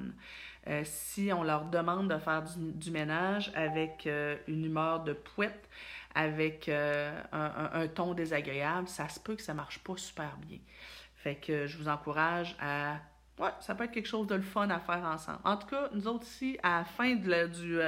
Si 0.82 1.30
on 1.32 1.44
leur 1.44 1.66
demande 1.66 2.12
de 2.12 2.18
faire 2.18 2.42
du, 2.56 2.90
ménage 2.90 3.52
avec 3.54 4.08
une 4.48 4.64
humeur 4.64 5.04
de 5.04 5.12
pouette, 5.12 5.68
avec 6.16 6.68
un, 6.68 7.86
ton 7.94 8.14
désagréable, 8.14 8.88
ça 8.88 9.08
se 9.08 9.20
peut 9.20 9.36
que 9.36 9.42
ça 9.42 9.54
marche 9.54 9.78
pas 9.80 9.96
super 9.96 10.36
bien. 10.38 10.58
Fait 11.14 11.36
que 11.36 11.66
je 11.66 11.78
vous 11.78 11.88
encourage 11.88 12.56
à 12.60 12.96
Ouais, 13.38 13.50
ça 13.60 13.74
peut 13.74 13.84
être 13.84 13.92
quelque 13.92 14.08
chose 14.08 14.26
de 14.26 14.34
le 14.34 14.42
fun 14.42 14.70
à 14.70 14.80
faire 14.80 15.04
ensemble. 15.04 15.40
En 15.44 15.58
tout 15.58 15.66
cas, 15.66 15.90
nous 15.92 16.08
autres 16.08 16.24
ici, 16.24 16.58
à 16.62 16.78
la 16.78 16.84
fin 16.84 17.14
de 17.16 17.46
du, 17.48 17.78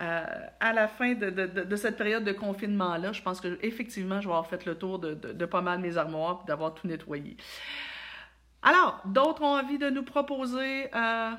euh, 0.00 0.24
à 0.60 0.72
la 0.72 0.88
fin 0.88 1.14
de, 1.14 1.76
cette 1.76 1.96
période 1.96 2.24
de 2.24 2.32
confinement-là, 2.32 3.12
je 3.12 3.22
pense 3.22 3.40
que 3.40 3.58
effectivement, 3.62 4.20
je 4.20 4.26
vais 4.28 4.32
avoir 4.32 4.46
fait 4.46 4.64
le 4.64 4.76
tour 4.76 4.98
de, 4.98 5.44
pas 5.46 5.60
mal 5.60 5.78
de 5.78 5.86
mes 5.86 5.96
armoires 5.96 6.42
et 6.44 6.46
d'avoir 6.46 6.74
tout 6.74 6.86
nettoyé. 6.86 7.36
Alors, 8.62 9.00
d'autres 9.04 9.42
ont 9.42 9.58
envie 9.58 9.78
de 9.78 9.90
nous 9.90 10.04
proposer 10.04 10.88
euh, 10.94 11.30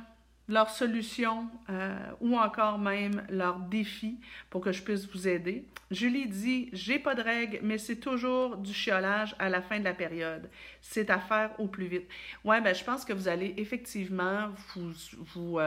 leurs 0.48 0.70
solutions 0.70 1.48
euh, 1.70 1.98
ou 2.22 2.38
encore 2.38 2.78
même 2.78 3.26
leurs 3.30 3.60
défis 3.60 4.20
pour 4.50 4.62
que 4.62 4.72
je 4.72 4.84
puisse 4.84 5.08
vous 5.12 5.28
aider. 5.28 5.66
Julie 5.92 6.28
dit 6.28 6.70
J'ai 6.74 7.00
pas 7.00 7.16
de 7.16 7.22
règles, 7.22 7.60
mais 7.64 7.78
c'est 7.78 7.98
toujours 7.98 8.58
du 8.58 8.74
chiolage 8.74 9.36
à 9.40 9.50
la 9.50 9.62
fin 9.62 9.80
de 9.80 9.84
la 9.84 9.94
période. 9.94 10.50
C'est 10.82 11.10
à 11.10 11.20
faire 11.20 11.52
au 11.60 11.68
plus 11.68 11.88
vite. 11.88 12.08
Ouais, 12.44 12.62
ben, 12.62 12.74
je 12.74 12.84
pense 12.84 13.06
que 13.06 13.14
vous 13.14 13.28
allez 13.28 13.54
effectivement 13.58 14.50
vous, 14.76 14.92
vous, 15.34 15.60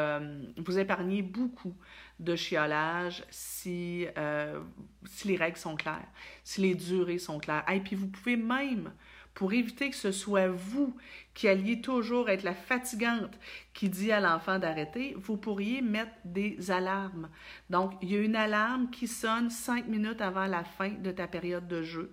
vous 0.56 0.78
épargner 0.78 1.22
beaucoup 1.22 1.74
de 2.20 2.34
chiolage 2.34 3.24
si, 3.30 4.06
euh, 4.16 4.60
si 5.06 5.28
les 5.28 5.36
règles 5.36 5.56
sont 5.56 5.76
claires, 5.76 6.08
si 6.42 6.60
les 6.60 6.74
durées 6.74 7.18
sont 7.18 7.38
claires. 7.38 7.64
Et 7.72 7.80
puis 7.80 7.96
vous 7.96 8.08
pouvez 8.08 8.36
même, 8.36 8.92
pour 9.38 9.52
éviter 9.52 9.88
que 9.88 9.94
ce 9.94 10.10
soit 10.10 10.48
vous 10.48 10.96
qui 11.32 11.46
alliez 11.46 11.80
toujours 11.80 12.28
être 12.28 12.42
la 12.42 12.54
fatigante 12.54 13.38
qui 13.72 13.88
dit 13.88 14.10
à 14.10 14.18
l'enfant 14.18 14.58
d'arrêter, 14.58 15.14
vous 15.16 15.36
pourriez 15.36 15.80
mettre 15.80 16.10
des 16.24 16.72
alarmes. 16.72 17.28
Donc, 17.70 17.92
il 18.02 18.10
y 18.10 18.16
a 18.16 18.20
une 18.20 18.34
alarme 18.34 18.90
qui 18.90 19.06
sonne 19.06 19.48
cinq 19.48 19.86
minutes 19.86 20.20
avant 20.20 20.46
la 20.46 20.64
fin 20.64 20.88
de 20.88 21.12
ta 21.12 21.28
période 21.28 21.68
de 21.68 21.84
jeu. 21.84 22.10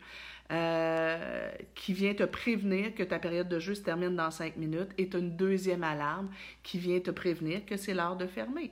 Euh, 0.51 1.51
qui 1.73 1.93
vient 1.93 2.13
te 2.13 2.21
prévenir 2.21 2.93
que 2.93 3.01
ta 3.01 3.17
période 3.17 3.49
de 3.49 3.57
jeu 3.57 3.73
se 3.73 3.81
termine 3.81 4.15
dans 4.15 4.29
cinq 4.29 4.57
minutes 4.57 4.91
et 4.99 5.09
une 5.15 5.35
deuxième 5.35 5.83
alarme 5.83 6.29
qui 6.61 6.77
vient 6.77 6.99
te 6.99 7.09
prévenir 7.09 7.65
que 7.65 7.75
c'est 7.75 7.95
l'heure 7.95 8.17
de 8.17 8.27
fermer. 8.27 8.71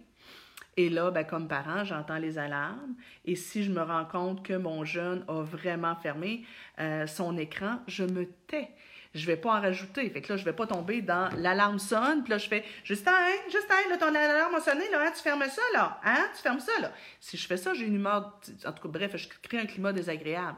Et 0.75 0.89
là, 0.89 1.11
ben, 1.11 1.23
comme 1.23 1.47
parent, 1.47 1.83
j'entends 1.83 2.17
les 2.17 2.37
alarmes. 2.37 2.95
Et 3.25 3.35
si 3.35 3.63
je 3.63 3.71
me 3.71 3.81
rends 3.81 4.05
compte 4.05 4.43
que 4.43 4.53
mon 4.53 4.83
jeune 4.83 5.23
a 5.27 5.43
vraiment 5.43 5.95
fermé 5.95 6.45
euh, 6.79 7.05
son 7.05 7.37
écran, 7.37 7.79
je 7.87 8.03
me 8.03 8.25
tais. 8.47 8.69
Je 9.13 9.27
vais 9.27 9.37
pas 9.37 9.57
en 9.57 9.61
rajouter. 9.61 10.09
Fait 10.09 10.21
que 10.21 10.33
là, 10.33 10.37
je 10.37 10.43
vais 10.43 10.53
pas 10.53 10.65
tomber 10.65 11.03
dans 11.03 11.29
l'alarme 11.37 11.77
sonne. 11.77 12.23
Puis 12.23 12.31
là, 12.31 12.39
je 12.39 12.47
fais 12.47 12.63
Justin, 12.83 13.11
Justin, 13.45 13.75
là, 13.91 13.97
ton 13.97 14.07
alarme 14.07 14.55
a 14.55 14.59
sonné, 14.59 14.89
là, 14.89 15.03
hein, 15.05 15.11
tu 15.15 15.21
fermes 15.21 15.45
ça, 15.47 15.61
là. 15.73 15.99
Hein? 16.03 16.27
Tu 16.35 16.41
fermes 16.41 16.59
ça, 16.59 16.71
là. 16.81 16.91
Si 17.19 17.37
je 17.37 17.45
fais 17.45 17.57
ça, 17.57 17.75
j'ai 17.75 17.85
une 17.85 17.95
humeur. 17.95 18.39
En 18.65 18.71
tout 18.71 18.87
cas, 18.87 18.89
bref, 18.89 19.15
je 19.15 19.27
crée 19.43 19.59
un 19.59 19.67
climat 19.67 19.93
désagréable. 19.93 20.57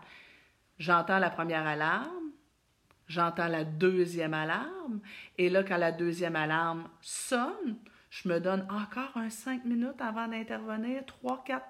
J'entends 0.79 1.19
la 1.19 1.29
première 1.29 1.67
alarme. 1.67 2.31
J'entends 3.07 3.47
la 3.47 3.65
deuxième 3.65 4.33
alarme. 4.33 5.01
Et 5.37 5.49
là, 5.49 5.63
quand 5.63 5.77
la 5.77 5.91
deuxième 5.91 6.37
alarme 6.37 6.87
sonne, 7.01 7.77
je 8.15 8.29
me 8.29 8.39
donne 8.39 8.65
encore 8.69 9.11
un 9.15 9.29
cinq 9.29 9.65
minutes 9.65 9.99
avant 9.99 10.27
d'intervenir, 10.27 11.05
trois, 11.05 11.43
quatre, 11.43 11.65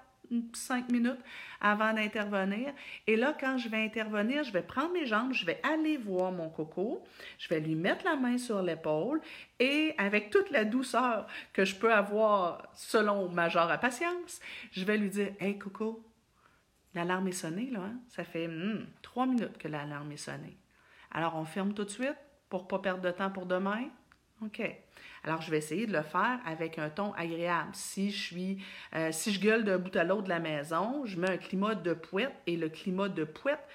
cinq 0.52 0.90
minutes 0.90 1.18
avant 1.60 1.92
d'intervenir. 1.92 2.72
Et 3.08 3.16
là, 3.16 3.36
quand 3.38 3.58
je 3.58 3.68
vais 3.68 3.84
intervenir, 3.84 4.44
je 4.44 4.52
vais 4.52 4.62
prendre 4.62 4.92
mes 4.92 5.06
jambes, 5.06 5.32
je 5.32 5.44
vais 5.44 5.60
aller 5.64 5.96
voir 5.96 6.30
mon 6.30 6.48
coco, 6.48 7.02
je 7.38 7.48
vais 7.48 7.58
lui 7.58 7.74
mettre 7.74 8.04
la 8.04 8.14
main 8.14 8.38
sur 8.38 8.62
l'épaule 8.62 9.20
et 9.58 9.94
avec 9.98 10.30
toute 10.30 10.50
la 10.50 10.64
douceur 10.64 11.26
que 11.52 11.64
je 11.64 11.74
peux 11.74 11.92
avoir 11.92 12.62
selon 12.74 13.28
ma 13.28 13.48
genre 13.48 13.70
à 13.70 13.78
patience, 13.78 14.40
je 14.70 14.84
vais 14.84 14.98
lui 14.98 15.10
dire 15.10 15.32
Hey 15.40 15.58
coco, 15.58 16.04
l'alarme 16.94 17.26
est 17.26 17.32
sonnée, 17.32 17.70
là. 17.70 17.80
Hein? 17.80 17.98
Ça 18.08 18.22
fait 18.22 18.46
hmm, 18.46 18.86
trois 19.02 19.26
minutes 19.26 19.58
que 19.58 19.66
l'alarme 19.66 20.12
est 20.12 20.16
sonnée. 20.16 20.56
Alors, 21.10 21.34
on 21.34 21.44
ferme 21.44 21.74
tout 21.74 21.84
de 21.84 21.90
suite 21.90 22.16
pour 22.48 22.62
ne 22.62 22.68
pas 22.68 22.78
perdre 22.78 23.02
de 23.02 23.10
temps 23.10 23.30
pour 23.30 23.46
demain. 23.46 23.88
OK. 24.42 24.62
Alors, 25.26 25.42
je 25.42 25.50
vais 25.50 25.58
essayer 25.58 25.86
de 25.86 25.92
le 25.92 26.02
faire 26.02 26.38
avec 26.46 26.78
un 26.78 26.88
ton 26.88 27.12
agréable. 27.14 27.70
Si 27.72 28.12
je 28.12 28.16
suis, 28.16 28.64
euh, 28.94 29.10
si 29.10 29.36
gueule 29.38 29.64
d'un 29.64 29.78
bout 29.78 29.94
à 29.96 30.04
l'autre 30.04 30.22
de 30.22 30.28
la 30.28 30.38
maison, 30.38 31.04
je 31.04 31.18
mets 31.18 31.30
un 31.30 31.36
climat 31.36 31.74
de 31.74 31.94
pouette 31.94 32.34
et 32.46 32.56
le 32.56 32.68
climat 32.68 33.08
de 33.08 33.24
pouette 33.24 33.66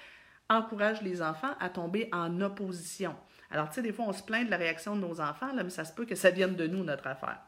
encourage 0.48 1.02
les 1.02 1.20
enfants 1.20 1.54
à 1.60 1.68
tomber 1.68 2.08
en 2.12 2.40
opposition. 2.40 3.14
Alors, 3.50 3.68
tu 3.68 3.76
sais, 3.76 3.82
des 3.82 3.92
fois, 3.92 4.06
on 4.08 4.12
se 4.14 4.22
plaint 4.22 4.46
de 4.46 4.50
la 4.50 4.56
réaction 4.56 4.96
de 4.96 5.02
nos 5.02 5.20
enfants, 5.20 5.52
là, 5.52 5.62
mais 5.62 5.70
ça 5.70 5.84
se 5.84 5.92
peut 5.92 6.06
que 6.06 6.14
ça 6.14 6.30
vienne 6.30 6.56
de 6.56 6.66
nous, 6.66 6.84
notre 6.84 7.06
affaire. 7.06 7.40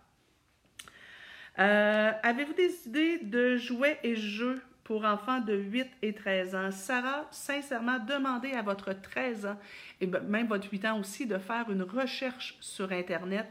Euh, 1.58 2.12
avez-vous 2.22 2.52
des 2.52 2.86
idées 2.86 3.18
de 3.18 3.56
jouets 3.56 3.98
et 4.02 4.16
jeux 4.16 4.60
pour 4.82 5.06
enfants 5.06 5.40
de 5.40 5.54
8 5.54 5.86
et 6.02 6.12
13 6.12 6.54
ans? 6.54 6.70
Sarah, 6.70 7.26
sincèrement, 7.30 7.98
demandez 8.00 8.52
à 8.52 8.60
votre 8.60 8.92
13 8.92 9.46
ans 9.46 9.58
et 10.00 10.06
même 10.06 10.46
votre 10.46 10.68
8 10.70 10.84
ans 10.84 11.00
aussi 11.00 11.26
de 11.26 11.38
faire 11.38 11.70
une 11.70 11.82
recherche 11.82 12.58
sur 12.60 12.92
Internet 12.92 13.46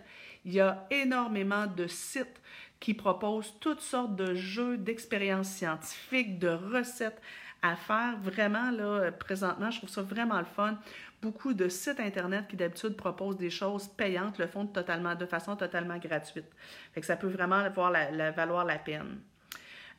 il 0.45 0.53
y 0.53 0.59
a 0.59 0.85
énormément 0.91 1.67
de 1.67 1.87
sites 1.87 2.41
qui 2.79 2.93
proposent 2.93 3.53
toutes 3.61 3.81
sortes 3.81 4.15
de 4.15 4.35
jeux, 4.35 4.77
d'expériences 4.77 5.47
scientifiques, 5.47 6.37
de 6.37 6.49
recettes 6.49 7.21
à 7.61 7.75
faire. 7.75 8.17
Vraiment, 8.21 8.71
là, 8.71 9.09
présentement, 9.11 9.71
je 9.71 9.77
trouve 9.77 9.89
ça 9.89 10.01
vraiment 10.01 10.39
le 10.39 10.45
fun. 10.45 10.77
Beaucoup 11.21 11.53
de 11.53 11.69
sites 11.69 12.01
Internet 12.01 12.45
qui 12.49 12.57
d'habitude 12.57 12.97
proposent 12.97 13.37
des 13.37 13.49
choses 13.49 13.87
payantes 13.87 14.37
le 14.37 14.47
font 14.47 14.65
totalement, 14.67 15.15
de 15.15 15.25
façon 15.25 15.55
totalement 15.55 15.97
gratuite. 15.97 16.51
Fait 16.93 16.99
que 16.99 17.07
ça 17.07 17.15
peut 17.15 17.27
vraiment 17.27 17.63
valoir 17.69 18.65
la 18.65 18.77
peine. 18.77 19.21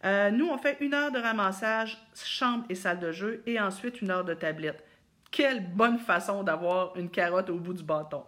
Euh, 0.05 0.31
nous, 0.31 0.49
on 0.49 0.59
fait 0.59 0.77
une 0.81 0.93
heure 0.93 1.11
de 1.11 1.19
ramassage, 1.19 1.97
chambre 2.15 2.67
et 2.69 2.75
salle 2.75 3.01
de 3.01 3.11
jeu, 3.11 3.43
et 3.47 3.59
ensuite 3.59 4.03
une 4.03 4.11
heure 4.11 4.25
de 4.25 4.35
tablette. 4.35 4.85
Quelle 5.31 5.67
bonne 5.67 5.99
façon 5.99 6.43
d'avoir 6.43 6.95
une 6.97 7.09
carotte 7.09 7.49
au 7.49 7.57
bout 7.57 7.73
du 7.73 7.83
bâton 7.83 8.25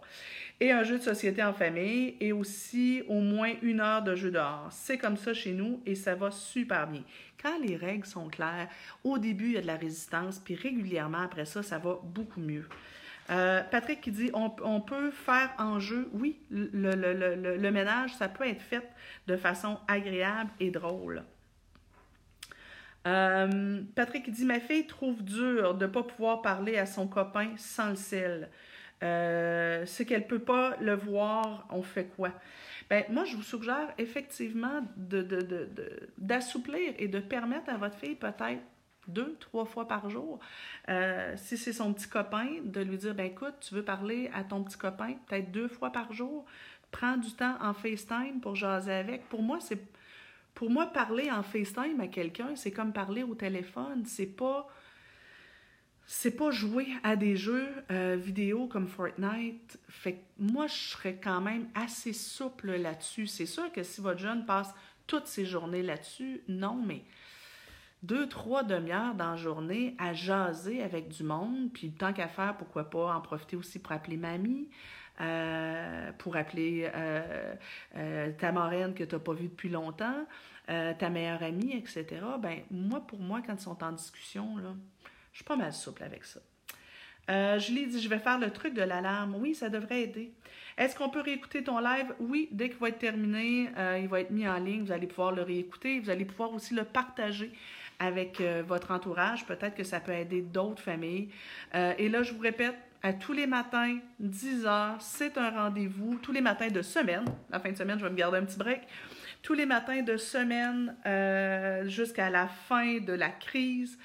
et 0.59 0.71
un 0.71 0.83
jeu 0.83 0.97
de 0.97 1.03
société 1.03 1.43
en 1.43 1.53
famille 1.53 2.15
et 2.19 2.31
aussi 2.31 3.03
au 3.07 3.19
moins 3.19 3.53
une 3.61 3.79
heure 3.79 4.01
de 4.01 4.15
jeu 4.15 4.31
dehors. 4.31 4.67
C'est 4.71 4.97
comme 4.97 5.17
ça 5.17 5.33
chez 5.33 5.53
nous 5.53 5.81
et 5.85 5.95
ça 5.95 6.15
va 6.15 6.31
super 6.31 6.87
bien. 6.87 7.03
Quand 7.41 7.59
les 7.59 7.75
règles 7.75 8.05
sont 8.05 8.27
claires, 8.27 8.67
au 9.03 9.17
début, 9.19 9.47
il 9.47 9.53
y 9.53 9.57
a 9.57 9.61
de 9.61 9.67
la 9.67 9.77
résistance, 9.77 10.39
puis 10.39 10.55
régulièrement 10.55 11.21
après 11.21 11.45
ça, 11.45 11.61
ça 11.61 11.77
va 11.77 11.99
beaucoup 12.03 12.39
mieux. 12.39 12.67
Euh, 13.29 13.61
Patrick 13.69 14.01
qui 14.01 14.11
dit 14.11 14.31
on, 14.33 14.81
peut 14.81 15.11
faire 15.11 15.53
en 15.59 15.79
jeu, 15.79 16.09
oui, 16.13 16.39
le, 16.49 17.69
ménage, 17.69 18.15
ça 18.15 18.29
peut 18.29 18.47
être 18.47 18.61
fait 18.61 18.89
de 19.27 19.35
façon 19.35 19.77
agréable 19.87 20.49
et 20.59 20.71
drôle. 20.71 21.23
Euh, 23.05 23.81
Patrick 23.95 24.25
qui 24.25 24.31
dit 24.31 24.45
Ma 24.45 24.59
fille 24.59 24.87
trouve 24.87 25.23
dur 25.23 25.75
de 25.75 25.85
ne 25.85 25.91
pas 25.91 26.03
pouvoir 26.03 26.41
parler 26.41 26.77
à 26.77 26.85
son 26.85 27.07
copain 27.07 27.49
sans 27.57 27.89
le 27.89 27.95
sel. 27.95 28.49
Euh, 29.03 29.85
c'est 29.85 30.05
qu'elle 30.05 30.23
ne 30.23 30.27
peut 30.27 30.39
pas 30.39 30.75
le 30.81 30.95
voir, 30.95 31.67
on 31.69 31.83
fait 31.83 32.05
quoi? 32.15 32.31
Ben, 32.89 33.03
moi, 33.09 33.25
je 33.25 33.35
vous 33.35 33.43
suggère 33.43 33.93
effectivement 33.97 34.81
d'assouplir 36.17 36.93
de, 36.93 36.97
de, 36.97 37.03
et 37.03 37.07
de 37.07 37.19
permettre 37.19 37.69
à 37.69 37.77
votre 37.77 37.95
fille 37.95 38.15
peut-être 38.15 38.61
deux, 39.07 39.37
trois 39.39 39.65
fois 39.65 39.87
par 39.87 40.09
jour, 40.09 40.39
euh, 40.89 41.33
si 41.37 41.57
c'est 41.57 41.73
son 41.73 41.93
petit 41.93 42.09
copain, 42.09 42.47
de 42.63 42.81
lui 42.81 42.97
dire, 42.97 43.15
ben 43.15 43.27
écoute, 43.27 43.53
tu 43.61 43.73
veux 43.73 43.83
parler 43.83 44.29
à 44.33 44.43
ton 44.43 44.63
petit 44.63 44.77
copain 44.77 45.13
peut-être 45.27 45.51
deux 45.51 45.67
fois 45.67 45.91
par 45.91 46.11
jour, 46.11 46.45
prends 46.91 47.17
du 47.17 47.31
temps 47.31 47.55
en 47.61 47.73
FaceTime 47.73 48.41
pour 48.41 48.55
jaser 48.55 48.91
avec. 48.91 49.27
Pour 49.29 49.41
moi, 49.41 49.59
c'est 49.61 49.81
pour 50.53 50.69
moi 50.69 50.87
parler 50.87 51.31
en 51.31 51.43
FaceTime 51.43 52.01
à 52.01 52.07
quelqu'un, 52.07 52.55
c'est 52.55 52.71
comme 52.71 52.91
parler 52.91 53.23
au 53.23 53.35
téléphone, 53.35 54.03
c'est 54.05 54.25
pas 54.25 54.67
c'est 56.09 56.31
pas 56.31 56.51
jouer 56.51 56.87
à 57.03 57.17
des 57.17 57.35
jeux 57.35 57.67
euh, 57.91 58.15
vidéo 58.17 58.65
comme 58.67 58.87
Fortnite. 58.87 59.77
Fait 59.89 60.13
que 60.13 60.23
moi, 60.39 60.65
je 60.67 60.73
serais 60.73 61.19
quand 61.21 61.41
même 61.41 61.67
assez 61.75 62.13
souple 62.13 62.77
là-dessus. 62.77 63.27
C'est 63.27 63.45
sûr 63.45 63.69
que 63.73 63.83
si 63.83 63.99
votre 63.99 64.19
jeune 64.19 64.45
passe 64.45 64.73
toutes 65.05 65.27
ses 65.27 65.45
journées 65.45 65.83
là-dessus, 65.83 66.41
non, 66.47 66.81
mais 66.81 67.03
deux, 68.03 68.29
trois 68.29 68.63
demi-heures 68.63 69.15
dans 69.15 69.31
la 69.31 69.35
journée 69.35 69.95
à 69.99 70.13
jaser 70.13 70.81
avec 70.81 71.09
du 71.09 71.23
monde, 71.23 71.73
puis 71.73 71.91
tant 71.91 72.13
qu'à 72.13 72.29
faire, 72.29 72.55
pourquoi 72.55 72.89
pas 72.89 73.13
en 73.13 73.19
profiter 73.19 73.57
aussi 73.57 73.77
pour 73.77 73.91
appeler 73.91 74.15
mamie, 74.15 74.69
euh, 75.19 76.13
pour 76.19 76.37
appeler 76.37 76.89
euh, 76.95 78.31
ta 78.37 78.53
marraine 78.53 78.93
que 78.93 79.03
tu 79.03 79.13
n'as 79.13 79.19
pas 79.19 79.33
vue 79.33 79.49
depuis 79.49 79.69
longtemps, 79.69 80.25
ta 80.67 81.09
meilleure 81.09 81.43
amie, 81.43 81.73
etc. 81.73 82.05
Ben 82.39 82.61
moi, 82.71 83.01
pour 83.01 83.19
moi, 83.19 83.41
quand 83.45 83.55
ils 83.55 83.61
sont 83.61 83.83
en 83.83 83.91
discussion, 83.93 84.57
là, 84.57 84.73
je 85.31 85.37
suis 85.37 85.45
pas 85.45 85.55
mal 85.55 85.73
souple 85.73 86.03
avec 86.03 86.23
ça. 86.25 86.39
Euh, 87.29 87.59
lui 87.69 87.87
dit, 87.87 88.01
je 88.01 88.07
vais 88.07 88.19
faire 88.19 88.39
le 88.39 88.51
truc 88.51 88.73
de 88.73 88.81
l'alarme. 88.81 89.35
Oui, 89.35 89.53
ça 89.53 89.69
devrait 89.69 90.03
aider. 90.03 90.31
Est-ce 90.77 90.95
qu'on 90.95 91.09
peut 91.09 91.21
réécouter 91.21 91.63
ton 91.63 91.79
live? 91.79 92.13
Oui, 92.19 92.47
dès 92.51 92.69
qu'il 92.69 92.77
va 92.77 92.89
être 92.89 92.99
terminé, 92.99 93.69
euh, 93.77 93.99
il 94.01 94.07
va 94.07 94.21
être 94.21 94.31
mis 94.31 94.47
en 94.47 94.57
ligne. 94.57 94.83
Vous 94.83 94.91
allez 94.91 95.07
pouvoir 95.07 95.31
le 95.33 95.41
réécouter. 95.41 95.99
Vous 95.99 96.09
allez 96.09 96.23
pouvoir 96.23 96.53
aussi 96.53 96.73
le 96.73 96.85
partager 96.85 97.51
avec 97.99 98.39
euh, 98.39 98.63
votre 98.65 98.91
entourage. 98.91 99.45
Peut-être 99.45 99.75
que 99.75 99.83
ça 99.83 99.99
peut 99.99 100.13
aider 100.13 100.41
d'autres 100.41 100.81
familles. 100.81 101.29
et 101.73 102.09
là, 102.09 102.23
je 102.23 102.33
vous 102.33 102.41
répète, 102.41 102.75
à 103.03 103.13
tous 103.13 103.33
les 103.33 103.45
matins, 103.45 103.99
10 104.19 104.65
heures, 104.65 104.95
c'est 104.99 105.37
un 105.37 105.49
rendez-vous. 105.49 106.17
Tous 106.21 106.31
les 106.31 106.41
matins 106.41 106.69
de 106.69 106.81
semaine. 106.81 107.25
La 107.49 107.59
fin 107.59 107.71
de 107.71 107.77
semaine, 107.77 107.99
je 107.99 108.05
vais 108.05 108.09
me 108.09 108.15
garder 108.15 108.37
un 108.37 108.45
petit 108.45 108.57
break 108.57 108.81
tous 109.41 109.53
les 109.53 109.65
matins 109.65 110.01
de 110.01 110.17
semaine 110.17 110.95
jusqu'à 111.87 112.29
la 112.29 112.47
fin 112.47 112.99
de 112.99 113.13
la 113.13 113.29
crise. 113.29 113.97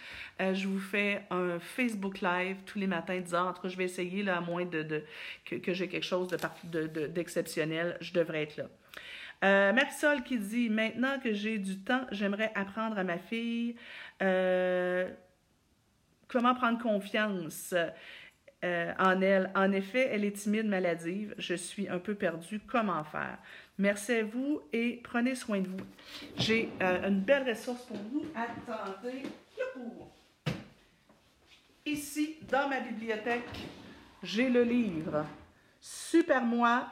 Euh, 0.43 0.55
je 0.55 0.67
vous 0.67 0.79
fais 0.79 1.23
un 1.31 1.59
Facebook 1.61 2.21
Live 2.21 2.57
tous 2.67 2.79
les 2.79 2.87
matins, 2.87 3.19
10 3.19 3.35
heures. 3.35 3.47
En 3.49 3.53
tout 3.53 3.63
cas, 3.63 3.69
je 3.69 3.77
vais 3.77 3.85
essayer, 3.85 4.23
là, 4.23 4.39
à 4.39 4.41
moins 4.41 4.65
de, 4.65 5.05
que, 5.45 5.73
j'ai 5.73 5.89
quelque 5.89 6.05
chose 6.05 6.29
d'exceptionnel, 7.15 7.97
de, 8.01 8.05
je 8.05 8.13
devrais 8.13 8.43
être 8.43 8.57
là. 8.57 8.65
Euh, 9.45 9.73
Marisol 9.73 10.23
qui 10.23 10.39
dit 10.39 10.71
Maintenant 10.71 11.19
que 11.19 11.33
j'ai 11.33 11.59
du 11.59 11.79
temps, 11.79 12.07
j'aimerais 12.13 12.53
apprendre 12.55 12.99
à 12.99 13.05
ma 13.05 13.19
fille 13.19 13.77
euh, 14.23 15.09
comment 16.29 16.55
prendre 16.55 16.79
confiance 16.81 17.75
euh, 18.65 18.93
en 18.99 19.21
elle. 19.21 19.51
En 19.55 19.73
effet, 19.73 20.09
elle 20.13 20.25
est 20.25 20.33
timide, 20.33 20.67
maladive. 20.67 21.35
Je 21.39 21.55
suis 21.55 21.89
un 21.89 21.99
peu 21.99 22.15
perdue. 22.15 22.61
Comment 22.67 23.05
faire? 23.05 23.39
Merci 23.79 24.13
à 24.13 24.25
vous 24.25 24.61
et 24.73 25.01
prenez 25.03 25.35
soin 25.35 25.61
de 25.61 25.69
vous. 25.69 25.85
J'ai 26.37 26.69
une 26.81 27.21
belle 27.21 27.49
ressource 27.49 27.85
pour 27.87 27.97
vous. 27.97 28.25
Attendez. 28.35 29.23
Ici, 31.85 32.37
dans 32.49 32.69
ma 32.69 32.81
bibliothèque, 32.81 33.43
j'ai 34.23 34.49
le 34.49 34.63
livre 34.63 35.27
Super 35.81 36.45
Moi 36.45 36.87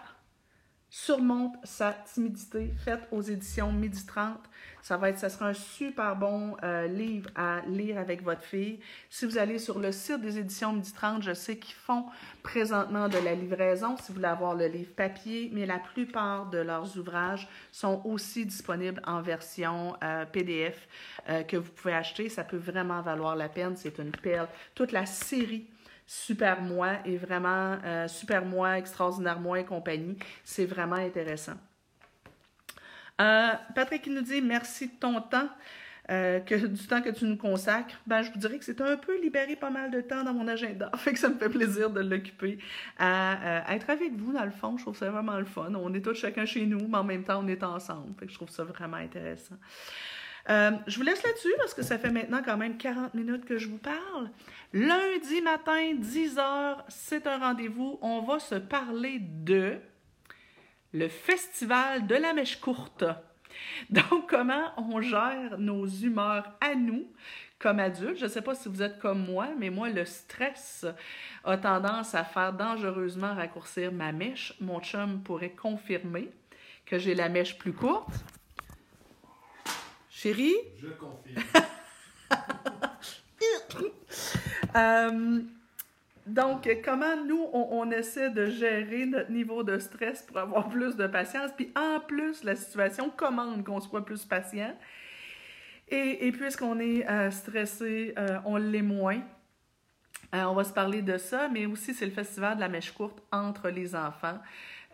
surmonte 0.91 1.55
sa 1.63 1.93
timidité, 1.93 2.75
faite 2.85 3.07
aux 3.13 3.23
éditions 3.23 3.73
Midi 3.73 4.05
30. 4.05 4.39
Ça 4.83 4.97
va 4.97 5.15
ça 5.17 5.29
sera 5.29 5.49
un 5.49 5.55
super 5.55 6.17
bon 6.17 6.57
euh, 6.65 6.89
livre 6.89 7.31
à 7.37 7.61
lire 7.69 7.99
avec 7.99 8.23
votre 8.23 8.43
fille. 8.43 8.81
Si 9.09 9.25
vous 9.25 9.39
allez 9.39 9.59
sur 9.59 9.79
le 9.79 9.93
site 9.93 10.21
des 10.21 10.39
éditions 10.39 10.73
Midi 10.73 10.93
30, 10.93 11.23
je 11.23 11.33
sais 11.33 11.59
qu'ils 11.59 11.77
font 11.77 12.07
présentement 12.43 13.09
de 13.09 13.19
la 13.19 13.35
livraison 13.35 13.97
si 13.97 14.09
vous 14.09 14.15
voulez 14.15 14.27
avoir 14.27 14.55
le 14.55 14.67
livre 14.67 14.93
papier, 14.93 15.51
mais 15.53 15.65
la 15.65 15.79
plupart 15.79 16.51
de 16.51 16.59
leurs 16.59 16.99
ouvrages 16.99 17.47
sont 17.71 18.03
aussi 18.05 18.45
disponibles 18.45 19.01
en 19.07 19.23
version 19.23 19.95
euh, 20.03 20.25
PDF 20.25 20.89
euh, 21.29 21.45
que 21.45 21.57
vous 21.57 21.71
pouvez 21.71 21.95
acheter. 21.95 22.29
Ça 22.29 22.43
peut 22.43 22.57
vraiment 22.57 23.01
valoir 23.01 23.37
la 23.37 23.49
peine. 23.49 23.77
C'est 23.77 23.99
une 23.99 24.11
perle. 24.11 24.49
Toute 24.75 24.91
la 24.91 25.07
série 25.07 25.67
Super 26.13 26.61
Moi 26.61 26.95
et 27.05 27.17
vraiment 27.17 27.79
euh, 27.85 28.09
Super 28.09 28.45
Moi, 28.45 28.79
Extraordinaire 28.79 29.39
Moi 29.39 29.61
et 29.61 29.65
compagnie. 29.65 30.19
C'est 30.43 30.67
vraiment 30.67 30.97
intéressant. 30.97 31.55
Euh, 33.21 33.53
Patrick 33.77 34.09
nous 34.09 34.21
dit 34.21 34.41
merci 34.43 34.89
de 34.89 34.95
ton 34.99 35.21
temps. 35.21 35.49
Euh, 36.11 36.41
que, 36.41 36.57
du 36.67 36.87
temps 36.89 37.01
que 37.01 37.11
tu 37.11 37.27
nous 37.27 37.37
consacres, 37.37 37.95
ben, 38.05 38.23
je 38.23 38.33
vous 38.33 38.39
dirais 38.41 38.59
que 38.59 38.65
c'est 38.65 38.81
un 38.81 38.97
peu 38.97 39.21
libéré 39.23 39.55
pas 39.55 39.71
mal 39.71 39.93
de 39.93 40.01
temps 40.01 40.25
dans 40.25 40.35
mon 40.35 40.49
agenda. 40.49 40.91
Fait 40.97 41.13
que 41.13 41.19
ça 41.21 41.29
me 41.29 41.39
fait 41.39 41.49
plaisir 41.49 41.91
de 41.91 42.01
l'occuper 42.01 42.59
à, 42.99 43.73
être 43.73 43.89
avec 43.89 44.15
vous, 44.15 44.33
dans 44.33 44.45
le 44.45 44.51
fond. 44.51 44.77
Je 44.79 44.83
trouve 44.83 44.97
ça 44.97 45.09
vraiment 45.11 45.39
le 45.39 45.45
fun. 45.45 45.73
On 45.77 45.95
est 45.95 46.05
tous 46.05 46.15
chacun 46.15 46.45
chez 46.45 46.67
nous, 46.67 46.89
mais 46.89 46.99
en 46.99 47.05
même 47.05 47.23
temps, 47.23 47.41
on 47.45 47.47
est 47.47 47.63
ensemble. 47.63 48.19
Fait 48.19 48.27
que 48.27 48.33
je 48.33 48.37
trouve 48.37 48.51
ça 48.51 48.65
vraiment 48.65 48.97
intéressant. 48.97 49.55
Euh, 50.49 50.73
je 50.87 50.97
vous 50.97 51.03
laisse 51.03 51.23
là-dessus 51.23 51.53
parce 51.59 51.75
que 51.75 51.83
ça 51.83 51.99
fait 51.99 52.11
maintenant 52.11 52.43
quand 52.45 52.57
même 52.57 52.77
40 52.79 53.15
minutes 53.15 53.45
que 53.45 53.59
je 53.59 53.69
vous 53.69 53.79
parle. 53.79 54.31
Lundi 54.73 55.43
matin, 55.43 55.95
10h, 55.95 56.85
c'est 56.89 57.27
un 57.27 57.39
rendez-vous. 57.39 57.99
On 58.03 58.23
va 58.23 58.39
se 58.39 58.55
parler 58.55 59.19
de 59.21 59.79
le 60.93 61.09
festival 61.09 62.07
de 62.07 62.15
la 62.15 62.33
mèche 62.33 62.61
courte. 62.61 63.05
Donc, 63.91 64.29
comment 64.29 64.73
on 64.77 65.01
gère 65.01 65.59
nos 65.59 65.87
humeurs 65.87 66.57
à 66.61 66.75
nous 66.75 67.07
comme 67.59 67.79
adultes? 67.79 68.19
Je 68.19 68.25
ne 68.25 68.31
sais 68.31 68.43
pas 68.43 68.55
si 68.55 68.69
vous 68.69 68.83
êtes 68.83 68.99
comme 68.99 69.25
moi, 69.25 69.49
mais 69.59 69.71
moi, 69.71 69.91
le 69.91 70.05
stress 70.05 70.87
a 71.45 71.57
tendance 71.57 72.15
à 72.15 72.25
faire 72.25 72.53
dangereusement 72.53 73.35
raccourcir 73.35 73.93
ma 73.93 74.13
mèche. 74.13 74.55
Mon 74.61 74.81
chum 74.81 75.23
pourrait 75.23 75.51
confirmer 75.51 76.31
que 76.87 76.99
j'ai 76.99 77.15
la 77.15 77.29
mèche 77.29 77.59
plus 77.59 77.73
courte. 77.73 78.25
Chérie? 80.23 80.57
Je 80.79 80.89
confirme. 80.89 81.43
Euh, 84.77 85.41
donc, 86.27 86.69
comment 86.85 87.17
nous, 87.27 87.49
on, 87.53 87.81
on, 87.81 87.91
essaie 87.91 88.31
de 88.31 88.47
gérer 88.47 89.05
notre 89.05 89.33
niveau 89.33 89.65
de 89.65 89.81
stress 89.81 90.23
pour 90.23 90.39
avoir 90.39 90.69
plus 90.69 90.95
de 90.95 91.09
patience, 91.09 91.51
puis 91.57 91.73
en 91.75 91.99
plus, 91.99 92.45
la 92.45 92.55
situation 92.55 93.11
commande 93.11 93.65
qu'on 93.65 93.81
soit 93.81 94.05
plus 94.05 94.25
patient. 94.27 94.77
Et, 95.89 96.29
et 96.29 96.31
puisqu'on 96.31 96.79
est 96.79 97.09
euh, 97.09 97.33
stressé, 97.33 98.15
euh, 98.17 98.39
on 98.45 98.59
l'est 98.59 98.83
moins. 98.83 99.23
On 100.33 100.55
va 100.55 100.63
se 100.63 100.73
parler 100.73 101.03
de 101.03 101.19
ça, 101.19 101.49
mais 101.49 101.67
aussi 101.67 101.93
c'est 101.93 102.07
le 102.07 102.13
festival 102.13 102.55
de 102.55 102.61
la 102.61 102.69
mèche 102.69 102.93
courte 102.93 103.21
entre 103.33 103.71
les 103.71 103.97
enfants. 103.97 104.39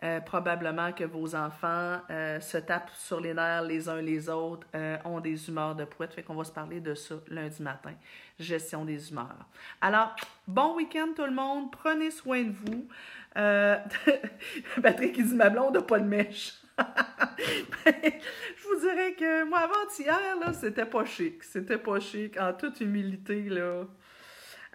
Euh, 0.03 0.20
probablement 0.20 0.92
que 0.92 1.05
vos 1.05 1.34
enfants 1.34 2.01
euh, 2.11 2.38
se 2.40 2.59
tapent 2.59 2.90
sur 2.99 3.18
les 3.18 3.32
nerfs 3.32 3.62
les 3.62 3.88
uns 3.88 4.03
les 4.03 4.28
autres, 4.28 4.66
euh, 4.74 4.99
ont 5.07 5.20
des 5.20 5.49
humeurs 5.49 5.74
de 5.74 5.86
pouette. 5.86 6.12
Fait 6.12 6.22
qu'on 6.22 6.34
va 6.34 6.44
se 6.44 6.53
parler 6.53 6.80
de 6.80 6.94
ça 6.94 7.14
lundi 7.28 7.62
matin. 7.62 7.94
Gestion 8.38 8.84
des 8.84 9.11
humeurs. 9.11 9.47
Alors, 9.80 10.14
bon 10.47 10.76
week-end 10.76 11.09
tout 11.16 11.24
le 11.24 11.32
monde. 11.32 11.72
Prenez 11.72 12.11
soin 12.11 12.42
de 12.42 12.53
vous. 12.53 12.88
Patrick, 14.82 15.16
il 15.16 15.28
dit 15.28 15.34
ma 15.34 15.49
blonde 15.49 15.74
n'a 15.74 15.82
pas 15.82 15.99
de 15.99 16.05
mèche. 16.05 16.55
je 17.86 18.68
vous 18.68 18.80
dirais 18.80 19.14
que 19.14 19.44
moi, 19.44 19.61
avant-hier, 19.61 20.55
c'était 20.55 20.84
pas 20.84 21.07
chic. 21.07 21.42
C'était 21.42 21.78
pas 21.78 22.01
chic. 22.01 22.38
En 22.38 22.53
toute 22.53 22.80
humilité, 22.82 23.49
là 23.49 23.84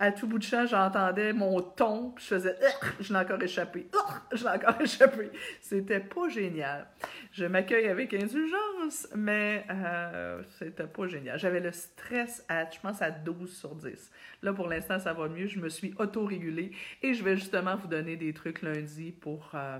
à 0.01 0.11
tout 0.11 0.25
bout 0.25 0.39
de 0.39 0.43
champ, 0.43 0.65
j'entendais 0.65 1.31
mon 1.31 1.61
ton, 1.61 2.09
puis 2.09 2.25
je 2.27 2.29
faisais 2.33 2.55
je 2.99 3.13
l'ai 3.13 3.19
encore 3.19 3.41
échappé, 3.43 3.87
je 4.33 4.43
l'ai 4.43 4.49
encore 4.49 4.81
échappé. 4.81 5.29
C'était 5.61 5.99
pas 5.99 6.27
génial. 6.27 6.87
Je 7.31 7.45
m'accueille 7.45 7.87
avec 7.87 8.11
indulgence, 8.15 9.07
mais 9.15 9.63
euh, 9.69 10.41
c'était 10.57 10.87
pas 10.87 11.05
génial. 11.05 11.37
J'avais 11.37 11.59
le 11.59 11.71
stress 11.71 12.43
à, 12.49 12.67
je 12.67 12.79
pense, 12.79 12.99
à 13.03 13.11
12 13.11 13.55
sur 13.55 13.75
10. 13.75 14.11
Là, 14.41 14.53
pour 14.53 14.67
l'instant, 14.67 14.97
ça 14.97 15.13
va 15.13 15.29
mieux. 15.29 15.45
Je 15.45 15.59
me 15.59 15.69
suis 15.69 15.93
auto-régulée 15.99 16.71
et 17.03 17.13
je 17.13 17.23
vais 17.23 17.35
justement 17.35 17.75
vous 17.75 17.87
donner 17.87 18.15
des 18.15 18.33
trucs 18.33 18.63
lundi 18.63 19.11
pour 19.11 19.51
euh, 19.53 19.77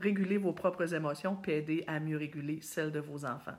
réguler 0.00 0.36
vos 0.36 0.52
propres 0.52 0.92
émotions 0.92 1.34
puis 1.34 1.52
aider 1.52 1.82
à 1.86 1.98
mieux 1.98 2.18
réguler 2.18 2.58
celles 2.60 2.92
de 2.92 3.00
vos 3.00 3.24
enfants. 3.24 3.56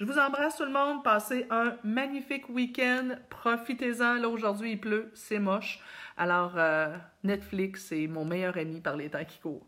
Je 0.00 0.06
vous 0.06 0.18
embrasse 0.18 0.56
tout 0.56 0.64
le 0.64 0.70
monde. 0.70 1.04
Passez 1.04 1.46
un 1.50 1.76
magnifique 1.84 2.48
week-end. 2.48 3.16
Profitez-en. 3.28 4.14
Là, 4.14 4.30
aujourd'hui, 4.30 4.72
il 4.72 4.80
pleut. 4.80 5.10
C'est 5.12 5.38
moche. 5.38 5.78
Alors, 6.16 6.54
euh, 6.56 6.96
Netflix, 7.22 7.84
c'est 7.90 8.06
mon 8.06 8.24
meilleur 8.24 8.56
ami 8.56 8.80
par 8.80 8.96
les 8.96 9.10
temps 9.10 9.26
qui 9.26 9.38
courent. 9.40 9.66